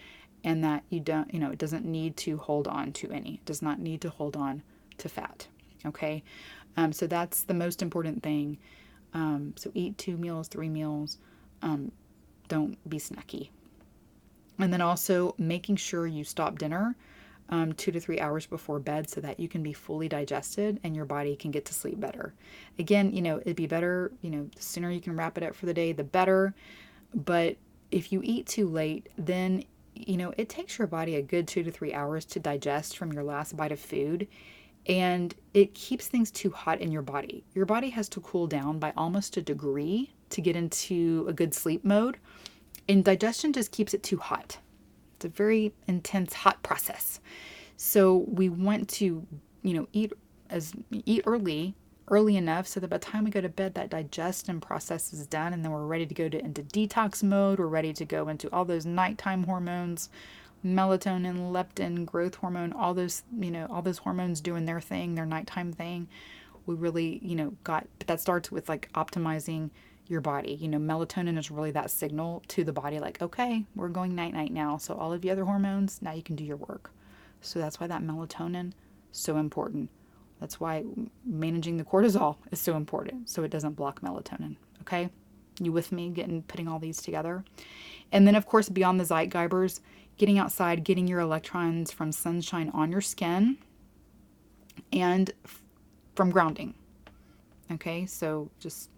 and 0.44 0.62
that 0.64 0.82
you 0.88 1.00
don't, 1.00 1.32
you 1.32 1.38
know, 1.38 1.50
it 1.50 1.58
doesn't 1.58 1.84
need 1.84 2.16
to 2.18 2.36
hold 2.36 2.66
on 2.66 2.92
to 2.94 3.10
any, 3.12 3.34
it 3.34 3.44
does 3.44 3.62
not 3.62 3.78
need 3.78 4.00
to 4.00 4.10
hold 4.10 4.36
on 4.36 4.62
to 4.98 5.08
fat. 5.08 5.46
Okay. 5.86 6.22
Um, 6.76 6.92
so 6.92 7.06
that's 7.06 7.42
the 7.44 7.54
most 7.54 7.82
important 7.82 8.22
thing 8.22 8.58
um, 9.14 9.54
so 9.56 9.70
eat 9.74 9.98
two 9.98 10.16
meals, 10.16 10.48
three 10.48 10.68
meals. 10.68 11.18
Um, 11.62 11.92
don't 12.48 12.76
be 12.88 12.98
snacky. 12.98 13.50
And 14.58 14.72
then 14.72 14.80
also 14.80 15.34
making 15.38 15.76
sure 15.76 16.06
you 16.06 16.24
stop 16.24 16.58
dinner 16.58 16.96
um, 17.48 17.72
two 17.74 17.92
to 17.92 18.00
three 18.00 18.18
hours 18.18 18.46
before 18.46 18.78
bed 18.78 19.10
so 19.10 19.20
that 19.20 19.38
you 19.38 19.48
can 19.48 19.62
be 19.62 19.72
fully 19.72 20.08
digested 20.08 20.80
and 20.82 20.96
your 20.96 21.04
body 21.04 21.36
can 21.36 21.50
get 21.50 21.64
to 21.66 21.74
sleep 21.74 22.00
better. 22.00 22.32
Again, 22.78 23.12
you 23.12 23.20
know, 23.20 23.38
it'd 23.38 23.56
be 23.56 23.66
better, 23.66 24.12
you 24.22 24.30
know, 24.30 24.48
the 24.56 24.62
sooner 24.62 24.90
you 24.90 25.00
can 25.00 25.16
wrap 25.16 25.36
it 25.36 25.44
up 25.44 25.54
for 25.54 25.66
the 25.66 25.74
day, 25.74 25.92
the 25.92 26.04
better. 26.04 26.54
But 27.14 27.56
if 27.90 28.10
you 28.10 28.22
eat 28.24 28.46
too 28.46 28.68
late, 28.68 29.08
then, 29.18 29.64
you 29.94 30.16
know, 30.16 30.32
it 30.38 30.48
takes 30.48 30.78
your 30.78 30.86
body 30.86 31.16
a 31.16 31.22
good 31.22 31.46
two 31.46 31.62
to 31.62 31.70
three 31.70 31.92
hours 31.92 32.24
to 32.26 32.40
digest 32.40 32.96
from 32.96 33.12
your 33.12 33.22
last 33.22 33.54
bite 33.56 33.72
of 33.72 33.80
food 33.80 34.26
and 34.86 35.34
it 35.54 35.74
keeps 35.74 36.08
things 36.08 36.30
too 36.30 36.50
hot 36.50 36.80
in 36.80 36.90
your 36.90 37.02
body. 37.02 37.44
Your 37.54 37.66
body 37.66 37.90
has 37.90 38.08
to 38.10 38.20
cool 38.20 38.46
down 38.46 38.78
by 38.78 38.92
almost 38.96 39.36
a 39.36 39.42
degree 39.42 40.12
to 40.30 40.40
get 40.40 40.56
into 40.56 41.24
a 41.28 41.32
good 41.32 41.54
sleep 41.54 41.84
mode, 41.84 42.18
and 42.88 43.04
digestion 43.04 43.52
just 43.52 43.70
keeps 43.70 43.94
it 43.94 44.02
too 44.02 44.16
hot. 44.16 44.58
It's 45.16 45.24
a 45.26 45.28
very 45.28 45.72
intense 45.86 46.32
hot 46.32 46.62
process. 46.62 47.20
So 47.76 48.24
we 48.28 48.48
want 48.48 48.88
to, 48.90 49.26
you 49.62 49.74
know, 49.74 49.88
eat 49.92 50.12
as 50.50 50.72
eat 50.90 51.22
early, 51.26 51.74
early 52.08 52.36
enough 52.36 52.66
so 52.66 52.80
that 52.80 52.88
by 52.88 52.98
the 52.98 53.04
time 53.04 53.24
we 53.24 53.30
go 53.30 53.40
to 53.40 53.48
bed 53.48 53.74
that 53.74 53.90
digestion 53.90 54.60
process 54.60 55.12
is 55.12 55.26
done 55.26 55.52
and 55.52 55.64
then 55.64 55.72
we're 55.72 55.86
ready 55.86 56.06
to 56.06 56.14
go 56.14 56.28
to 56.28 56.38
into 56.38 56.62
detox 56.62 57.22
mode, 57.22 57.58
we're 57.58 57.66
ready 57.66 57.92
to 57.92 58.04
go 58.04 58.28
into 58.28 58.52
all 58.52 58.64
those 58.64 58.84
nighttime 58.84 59.44
hormones 59.44 60.10
melatonin, 60.64 61.50
leptin, 61.52 62.06
growth 62.06 62.36
hormone, 62.36 62.72
all 62.72 62.94
those, 62.94 63.22
you 63.38 63.50
know, 63.50 63.66
all 63.70 63.82
those 63.82 63.98
hormones 63.98 64.40
doing 64.40 64.64
their 64.64 64.80
thing, 64.80 65.14
their 65.14 65.26
nighttime 65.26 65.72
thing. 65.72 66.08
We 66.66 66.74
really, 66.74 67.18
you 67.22 67.34
know, 67.34 67.54
got 67.64 67.86
but 67.98 68.06
that 68.06 68.20
starts 68.20 68.52
with 68.52 68.68
like 68.68 68.90
optimizing 68.92 69.70
your 70.06 70.20
body. 70.20 70.52
You 70.54 70.68
know, 70.68 70.78
melatonin 70.78 71.38
is 71.38 71.50
really 71.50 71.72
that 71.72 71.90
signal 71.90 72.42
to 72.48 72.64
the 72.64 72.72
body 72.72 73.00
like, 73.00 73.20
okay, 73.20 73.64
we're 73.74 73.88
going 73.88 74.14
night 74.14 74.34
night 74.34 74.52
now. 74.52 74.76
So 74.76 74.94
all 74.94 75.12
of 75.12 75.22
the 75.22 75.30
other 75.30 75.44
hormones, 75.44 76.00
now 76.02 76.12
you 76.12 76.22
can 76.22 76.36
do 76.36 76.44
your 76.44 76.56
work. 76.56 76.90
So 77.40 77.58
that's 77.58 77.80
why 77.80 77.88
that 77.88 78.02
melatonin 78.02 78.72
so 79.10 79.36
important. 79.36 79.90
That's 80.40 80.58
why 80.60 80.84
managing 81.24 81.76
the 81.76 81.84
cortisol 81.84 82.36
is 82.50 82.60
so 82.60 82.76
important 82.76 83.28
so 83.28 83.42
it 83.44 83.50
doesn't 83.50 83.74
block 83.74 84.00
melatonin. 84.00 84.56
Okay? 84.82 85.10
You 85.64 85.72
with 85.72 85.92
me 85.92 86.10
getting 86.10 86.42
putting 86.42 86.68
all 86.68 86.78
these 86.78 87.02
together? 87.02 87.44
And 88.10 88.26
then 88.26 88.34
of 88.34 88.46
course 88.46 88.68
beyond 88.68 89.00
the 89.00 89.04
Zeitgebers, 89.04 89.80
getting 90.18 90.38
outside, 90.38 90.84
getting 90.84 91.08
your 91.08 91.20
electrons 91.20 91.90
from 91.90 92.12
sunshine 92.12 92.70
on 92.74 92.92
your 92.92 93.00
skin 93.00 93.58
and 94.92 95.32
from 96.14 96.30
grounding. 96.30 96.74
Okay? 97.70 98.06
So 98.06 98.50
just 98.60 98.90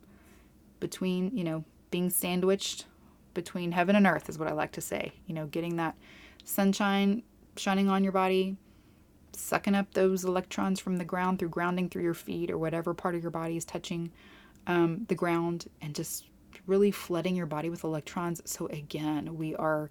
between, 0.81 1.37
you 1.37 1.45
know, 1.45 1.65
being 1.91 2.11
sandwiched 2.11 2.87
between 3.35 3.73
heaven 3.73 3.97
and 3.97 4.07
earth 4.07 4.29
is 4.29 4.39
what 4.39 4.49
I 4.49 4.53
like 4.53 4.73
to 4.73 4.81
say. 4.81 5.13
You 5.27 5.35
know, 5.35 5.47
getting 5.47 5.77
that 5.77 5.95
sunshine 6.45 7.23
shining 7.57 7.89
on 7.89 8.03
your 8.03 8.13
body, 8.13 8.57
sucking 9.33 9.75
up 9.75 9.95
those 9.95 10.25
electrons 10.25 10.81
from 10.81 10.97
the 10.97 11.05
ground 11.05 11.39
through 11.39 11.49
grounding 11.49 11.89
through 11.89 12.03
your 12.03 12.15
feet 12.15 12.51
or 12.51 12.59
whatever 12.59 12.95
part 12.95 13.15
of 13.15 13.23
your 13.23 13.31
body 13.31 13.57
is 13.57 13.65
touching 13.65 14.11
um, 14.67 15.05
the 15.09 15.15
ground, 15.15 15.67
and 15.83 15.95
just 15.95 16.25
really 16.67 16.91
flooding 16.91 17.37
your 17.37 17.47
body 17.47 17.71
with 17.71 17.85
electrons. 17.85 18.41
So, 18.45 18.67
again, 18.67 19.37
we 19.37 19.55
are 19.57 19.91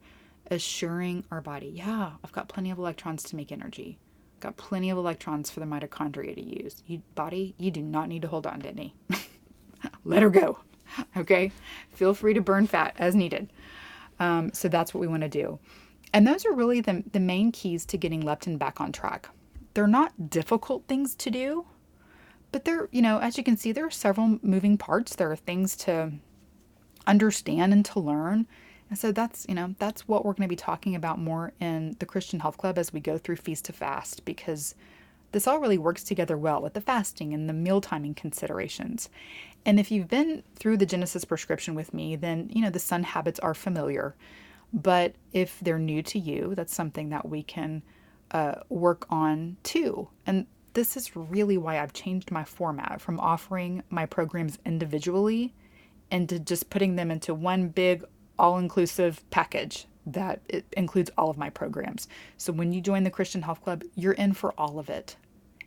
assuring 0.51 1.26
our 1.32 1.41
body, 1.41 1.71
yeah, 1.76 2.11
I've 2.24 2.32
got 2.32 2.49
plenty 2.49 2.71
of 2.71 2.78
electrons 2.78 3.24
to 3.24 3.36
make 3.36 3.51
energy. 3.51 3.97
Got 4.39 4.57
plenty 4.57 4.89
of 4.89 4.97
electrons 4.97 5.49
for 5.49 5.59
the 5.59 5.65
mitochondria 5.65 6.36
to 6.36 6.63
use. 6.63 6.84
You 6.86 7.01
body, 7.15 7.55
you 7.57 7.71
do 7.71 7.82
not 7.82 8.09
need 8.09 8.24
to 8.24 8.28
hold 8.28 8.45
on 8.45 8.59
to 8.61 8.69
any. 8.69 8.93
Let 10.03 10.21
her 10.21 10.30
go. 10.30 10.59
Okay? 11.15 11.51
Feel 11.91 12.13
free 12.13 12.34
to 12.34 12.41
burn 12.41 12.67
fat 12.67 12.93
as 12.97 13.15
needed. 13.15 13.51
Um, 14.19 14.51
so 14.53 14.67
that's 14.67 14.93
what 14.93 15.01
we 15.01 15.07
want 15.07 15.24
to 15.24 15.30
do. 15.30 15.59
And 16.13 16.28
those 16.28 16.45
are 16.45 16.53
really 16.53 16.82
the, 16.82 17.03
the 17.11 17.19
main 17.19 17.51
keys 17.51 17.86
to 17.88 17.97
getting 17.97 18.21
leptin 18.21 18.59
back 18.59 18.80
on 18.80 18.91
track. 18.91 19.30
They're 19.74 19.88
not 19.88 20.30
difficult 20.30 20.84
things 20.88 21.15
to 21.15 21.32
do, 21.32 21.65
but 22.51 22.65
they're, 22.65 22.88
you 22.91 23.01
know, 23.01 23.17
as 23.19 23.38
you 23.38 23.43
can 23.43 23.57
see, 23.57 23.71
there 23.71 23.88
are 23.88 23.91
several 23.91 24.39
moving 24.43 24.78
parts. 24.78 25.15
There 25.15 25.32
are 25.32 25.36
things 25.36 25.76
to 25.78 26.11
understand 27.07 27.73
and 27.73 27.85
to 27.85 27.99
learn. 27.99 28.47
And 28.89 28.99
so 28.99 29.11
that's, 29.11 29.45
you 29.49 29.55
know, 29.55 29.75
that's 29.79 30.07
what 30.07 30.23
we're 30.23 30.33
going 30.33 30.47
to 30.47 30.47
be 30.47 30.55
talking 30.55 30.95
about 30.95 31.19
more 31.19 31.53
in 31.59 31.95
the 31.99 32.05
Christian 32.05 32.39
Health 32.39 32.57
Club 32.57 32.77
as 32.77 32.93
we 32.93 32.99
go 32.99 33.17
through 33.17 33.37
Feast 33.37 33.65
to 33.65 33.73
Fast 33.73 34.23
because 34.25 34.75
this 35.31 35.47
all 35.47 35.59
really 35.59 35.79
works 35.79 36.03
together 36.03 36.37
well 36.37 36.61
with 36.61 36.73
the 36.73 36.81
fasting 36.81 37.33
and 37.33 37.49
the 37.49 37.53
meal 37.53 37.81
timing 37.81 38.13
considerations. 38.13 39.09
And 39.65 39.79
if 39.79 39.89
you've 39.89 40.07
been 40.07 40.43
through 40.55 40.77
the 40.77 40.85
Genesis 40.85 41.25
prescription 41.25 41.73
with 41.73 41.93
me, 41.93 42.15
then, 42.15 42.49
you 42.53 42.61
know, 42.61 42.69
the 42.69 42.79
sun 42.79 43.03
habits 43.03 43.39
are 43.39 43.55
familiar. 43.55 44.15
But 44.71 45.15
if 45.31 45.59
they're 45.59 45.79
new 45.79 46.03
to 46.03 46.19
you, 46.19 46.53
that's 46.55 46.75
something 46.75 47.09
that 47.09 47.27
we 47.27 47.41
can 47.41 47.81
uh, 48.31 48.55
work 48.69 49.05
on 49.09 49.57
too. 49.63 50.07
And 50.27 50.45
this 50.73 50.97
is 50.97 51.15
really 51.15 51.57
why 51.57 51.79
I've 51.79 51.93
changed 51.93 52.31
my 52.31 52.43
format 52.43 53.01
from 53.01 53.19
offering 53.19 53.83
my 53.89 54.05
programs 54.05 54.59
individually 54.65 55.53
into 56.14 56.39
just 56.39 56.70
putting 56.70 56.95
them 56.95 57.11
into 57.11 57.34
one 57.34 57.68
big 57.68 58.05
all 58.39 58.57
inclusive 58.57 59.30
package 59.32 59.88
that 60.05 60.41
it 60.47 60.66
includes 60.78 61.09
all 61.18 61.30
of 61.30 61.38
my 61.38 61.49
programs. 61.49 62.07
So 62.38 62.53
when 62.53 62.72
you 62.72 62.82
join 62.82 63.03
the 63.03 63.09
Christian 63.09 63.41
Health 63.41 63.61
Club, 63.61 63.84
you're 63.95 64.14
in 64.14 64.34
for 64.34 64.53
all 64.57 64.80
of 64.80 64.89
it. 64.89 65.16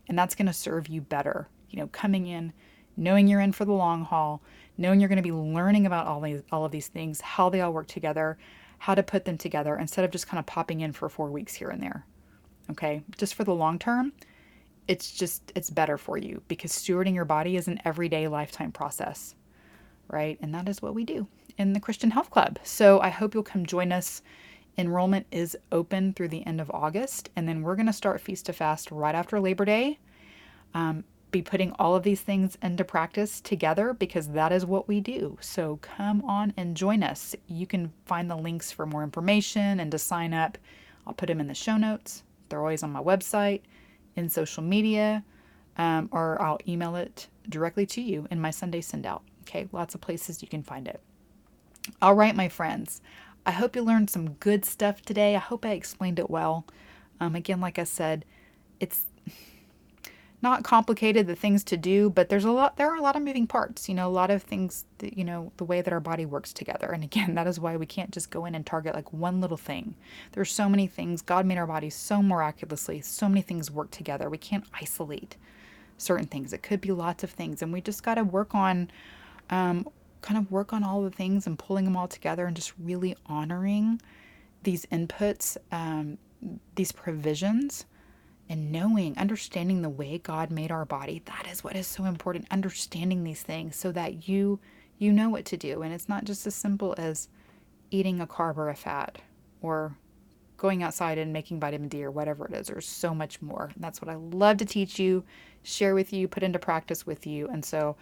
And 0.09 0.19
that's 0.19 0.35
going 0.35 0.47
to 0.47 0.53
serve 0.53 0.89
you 0.89 1.01
better. 1.01 1.49
You 1.71 1.81
know, 1.81 1.89
coming 1.89 2.27
in, 2.27 2.53
knowing 2.97 3.29
you're 3.29 3.41
in 3.41 3.53
for 3.53 3.65
the 3.65 3.73
long 3.73 4.05
haul, 4.05 4.41
knowing 4.79 5.01
you're 5.01 5.09
going 5.09 5.17
to 5.17 5.23
be 5.23 5.33
learning 5.33 5.85
about 5.85 6.07
all 6.07 6.21
these 6.21 6.43
all 6.53 6.65
of 6.65 6.73
these 6.73 6.89
things, 6.89 7.21
how 7.21 7.49
they 7.49 7.61
all 7.61 7.73
work 7.73 7.89
together, 7.89 8.39
how 8.79 8.95
to 8.95 9.03
put 9.03 9.25
them 9.25 9.37
together 9.37 9.77
instead 9.77 10.05
of 10.05 10.11
just 10.11 10.29
kind 10.29 10.39
of 10.39 10.47
popping 10.47 10.81
in 10.81 10.93
for 10.93 11.09
4 11.09 11.31
weeks 11.31 11.55
here 11.55 11.71
and 11.71 11.83
there. 11.83 12.07
Okay? 12.71 13.03
Just 13.19 13.35
for 13.35 13.45
the 13.45 13.55
long 13.55 13.79
term, 13.79 14.13
it's 14.87 15.11
just 15.13 15.51
it's 15.57 15.71
better 15.71 15.99
for 15.99 16.19
you 16.19 16.43
because 16.47 16.73
stewarding 16.73 17.15
your 17.15 17.25
body 17.25 17.57
is 17.57 17.67
an 17.69 17.81
everyday 17.85 18.29
lifetime 18.29 18.71
process. 18.71 19.35
Right? 20.09 20.39
And 20.41 20.55
that 20.55 20.69
is 20.69 20.81
what 20.81 20.95
we 20.95 21.05
do 21.05 21.27
in 21.59 21.73
the 21.73 21.81
Christian 21.81 22.11
Health 22.11 22.31
Club. 22.31 22.59
So 22.63 23.01
I 23.01 23.09
hope 23.09 23.35
you'll 23.35 23.43
come 23.43 23.67
join 23.67 23.93
us. 23.93 24.23
Enrollment 24.79 25.27
is 25.31 25.57
open 25.73 26.13
through 26.13 26.29
the 26.29 26.47
end 26.47 26.61
of 26.61 26.71
August, 26.71 27.31
and 27.35 27.49
then 27.49 27.63
we're 27.63 27.77
going 27.77 27.87
to 27.87 27.93
start 27.93 28.21
Feast 28.21 28.47
to 28.47 28.53
Fast 28.53 28.91
right 28.91 29.15
after 29.15 29.41
Labor 29.41 29.65
Day. 29.65 29.99
Um, 30.75 31.05
be 31.31 31.43
putting 31.43 31.73
all 31.73 31.95
of 31.95 32.03
these 32.03 32.21
things 32.21 32.57
into 32.63 32.85
practice 32.85 33.41
together 33.41 33.93
because 33.93 34.29
that 34.29 34.53
is 34.53 34.65
what 34.65 34.87
we 34.87 35.01
do. 35.01 35.37
So 35.41 35.79
come 35.83 36.23
on 36.25 36.53
and 36.57 36.77
join 36.77 37.03
us. 37.03 37.35
You 37.47 37.67
can 37.67 37.93
find 38.05 38.31
the 38.31 38.37
links 38.37 38.71
for 38.71 38.87
more 38.87 39.03
information 39.03 39.81
and 39.81 39.91
to 39.91 39.99
sign 39.99 40.33
up. 40.33 40.57
I'll 41.07 41.15
put 41.15 41.27
them 41.27 41.41
in 41.41 41.49
the 41.49 41.55
show 41.55 41.77
notes. 41.77 42.23
They're 42.49 42.61
always 42.61 42.83
on 42.83 42.93
my 42.93 43.03
website, 43.03 43.63
in 44.15 44.29
social 44.29 44.63
media, 44.63 45.25
um, 45.77 46.09
or 46.13 46.41
I'll 46.41 46.59
email 46.67 46.97
it 46.97 47.29
directly 47.49 47.87
to 47.87 48.01
you 48.01 48.27
in 48.31 48.41
my 48.41 48.51
Sunday 48.51 48.81
send 48.81 49.05
out. 49.05 49.23
Okay, 49.47 49.69
lots 49.71 49.95
of 49.95 50.01
places 50.01 50.43
you 50.43 50.49
can 50.49 50.65
find 50.65 50.89
it. 50.89 51.01
All 52.03 52.15
right, 52.15 52.35
my 52.35 52.49
friends. 52.49 53.01
I 53.47 53.53
hope 53.53 53.77
you 53.77 53.83
learned 53.83 54.11
some 54.11 54.31
good 54.33 54.65
stuff 54.65 55.03
today. 55.03 55.37
I 55.37 55.39
hope 55.39 55.65
I 55.65 55.71
explained 55.71 56.19
it 56.19 56.29
well. 56.29 56.67
Um, 57.21 57.37
again, 57.37 57.61
like 57.61 57.79
I 57.79 57.85
said, 57.85 58.25
it's 58.81 59.07
not 60.43 60.65
complicated 60.65 61.27
the 61.27 61.35
things 61.35 61.65
to 61.65 61.79
do 61.79 62.11
but 62.11 62.29
there's 62.29 62.45
a 62.45 62.51
lot 62.51 62.77
there 62.77 62.91
are 62.91 62.97
a 62.97 63.01
lot 63.01 63.17
of 63.17 63.23
moving 63.23 63.47
parts 63.47 63.89
you 63.89 63.95
know 63.95 64.07
a 64.07 64.11
lot 64.11 64.31
of 64.31 64.43
things 64.43 64.85
that, 64.99 65.17
you 65.17 65.25
know 65.25 65.51
the 65.57 65.65
way 65.65 65.81
that 65.81 65.95
our 65.95 65.99
body 65.99 66.27
works 66.27 66.53
together 66.53 66.91
and 66.93 67.03
again 67.03 67.35
that 67.37 67.47
is 67.47 67.59
why 67.59 67.75
we 67.75 67.87
can't 67.87 68.11
just 68.11 68.31
go 68.31 68.45
in 68.45 68.55
and 68.55 68.67
target 68.67 68.95
like 68.95 69.13
one 69.15 69.41
little 69.41 69.57
thing 69.57 69.95
there's 70.33 70.53
so 70.53 70.69
many 70.69 70.87
things 70.87 71.23
god 71.23 71.47
made 71.47 71.57
our 71.57 71.67
bodies 71.67 71.95
so 71.95 72.23
miraculously 72.23 73.01
so 73.01 73.29
many 73.29 73.41
things 73.41 73.71
work 73.71 73.91
together 73.91 74.29
we 74.29 74.39
can't 74.39 74.65
isolate 74.75 75.37
certain 75.97 76.27
things 76.27 76.53
it 76.53 76.63
could 76.63 76.83
be 76.83 76.93
lots 76.93 77.25
of 77.25 77.31
things 77.31 77.63
and 77.63 77.73
we 77.73 77.81
just 77.81 78.03
got 78.03 78.17
to 78.17 78.23
work 78.23 78.55
on 78.55 78.91
um, 79.51 79.89
kind 80.23 80.39
of 80.39 80.51
work 80.51 80.73
on 80.73 80.83
all 80.83 81.03
the 81.03 81.11
things 81.11 81.47
and 81.47 81.59
pulling 81.59 81.85
them 81.85 81.97
all 81.97 82.09
together 82.09 82.47
and 82.47 82.57
just 82.57 82.73
really 82.79 83.17
honoring 83.27 84.01
these 84.63 84.85
inputs 84.87 85.57
um, 85.71 86.19
these 86.75 86.93
provisions 86.93 87.87
and 88.49 88.71
knowing, 88.71 89.17
understanding 89.19 89.83
the 89.83 89.89
way 89.89 90.19
God 90.19 90.51
made 90.51 90.71
our 90.71 90.85
body, 90.85 91.21
that 91.25 91.49
is 91.51 91.65
what 91.65 91.75
is 91.75 91.87
so 91.87 92.05
important. 92.05 92.47
Understanding 92.51 93.25
these 93.25 93.43
things 93.43 93.75
so 93.77 93.91
that 93.93 94.29
you 94.29 94.61
you 94.99 95.13
know 95.13 95.29
what 95.29 95.45
to 95.45 95.59
do 95.59 95.83
and 95.83 95.93
it's 95.93 96.09
not 96.09 96.25
just 96.25 96.47
as 96.47 96.55
simple 96.55 96.95
as 96.97 97.29
eating 97.91 98.19
a 98.21 98.27
carb 98.27 98.57
or 98.57 98.71
a 98.71 98.75
fat 98.75 99.19
or 99.61 99.95
going 100.57 100.83
outside 100.83 101.19
and 101.19 101.33
making 101.33 101.61
vitamin 101.61 101.89
D 101.89 102.03
or 102.03 102.11
whatever 102.11 102.47
it 102.47 102.55
is. 102.55 102.69
There's 102.69 102.87
so 102.89 103.15
much 103.15 103.43
more. 103.43 103.71
And 103.75 103.85
that's 103.85 104.01
what 104.01 104.09
I 104.09 104.15
love 104.15 104.57
to 104.59 104.65
teach 104.65 104.99
you, 104.99 105.23
share 105.63 105.95
with 105.95 106.13
you, 106.13 106.29
put 106.29 106.43
into 106.43 106.59
practice 106.59 107.07
with 107.07 107.27
you. 107.27 107.47
And 107.49 107.65
so 107.65 107.97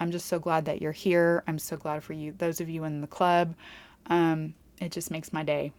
I'm 0.00 0.10
just 0.10 0.26
so 0.26 0.38
glad 0.38 0.66
that 0.66 0.80
you're 0.82 0.92
here. 0.92 1.42
I'm 1.46 1.58
so 1.58 1.76
glad 1.76 2.02
for 2.04 2.12
you, 2.12 2.34
those 2.36 2.60
of 2.60 2.68
you 2.68 2.84
in 2.84 3.00
the 3.00 3.06
club. 3.06 3.54
Um, 4.06 4.54
it 4.80 4.92
just 4.92 5.10
makes 5.10 5.32
my 5.32 5.42
day 5.42 5.72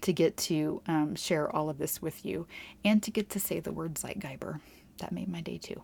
to 0.00 0.12
get 0.12 0.36
to 0.36 0.82
um, 0.86 1.14
share 1.14 1.54
all 1.54 1.70
of 1.70 1.78
this 1.78 2.02
with 2.02 2.24
you 2.24 2.46
and 2.84 3.02
to 3.02 3.10
get 3.10 3.30
to 3.30 3.40
say 3.40 3.60
the 3.60 3.72
word 3.72 3.94
Zeitgeber. 3.94 4.60
That 4.98 5.12
made 5.12 5.28
my 5.28 5.40
day 5.40 5.58
too. 5.58 5.80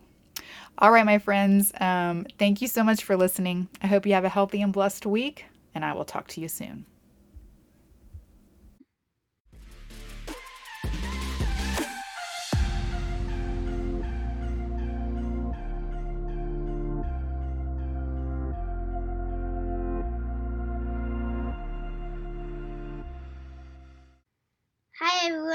All 0.77 0.91
right, 0.91 1.05
my 1.05 1.17
friends, 1.17 1.71
um, 1.79 2.25
thank 2.39 2.61
you 2.61 2.67
so 2.67 2.83
much 2.83 3.03
for 3.03 3.17
listening. 3.17 3.67
I 3.81 3.87
hope 3.87 4.05
you 4.05 4.13
have 4.13 4.25
a 4.25 4.29
healthy 4.29 4.61
and 4.61 4.73
blessed 4.73 5.05
week, 5.05 5.45
and 5.75 5.83
I 5.85 5.93
will 5.93 6.05
talk 6.05 6.27
to 6.29 6.41
you 6.41 6.47
soon. 6.47 6.85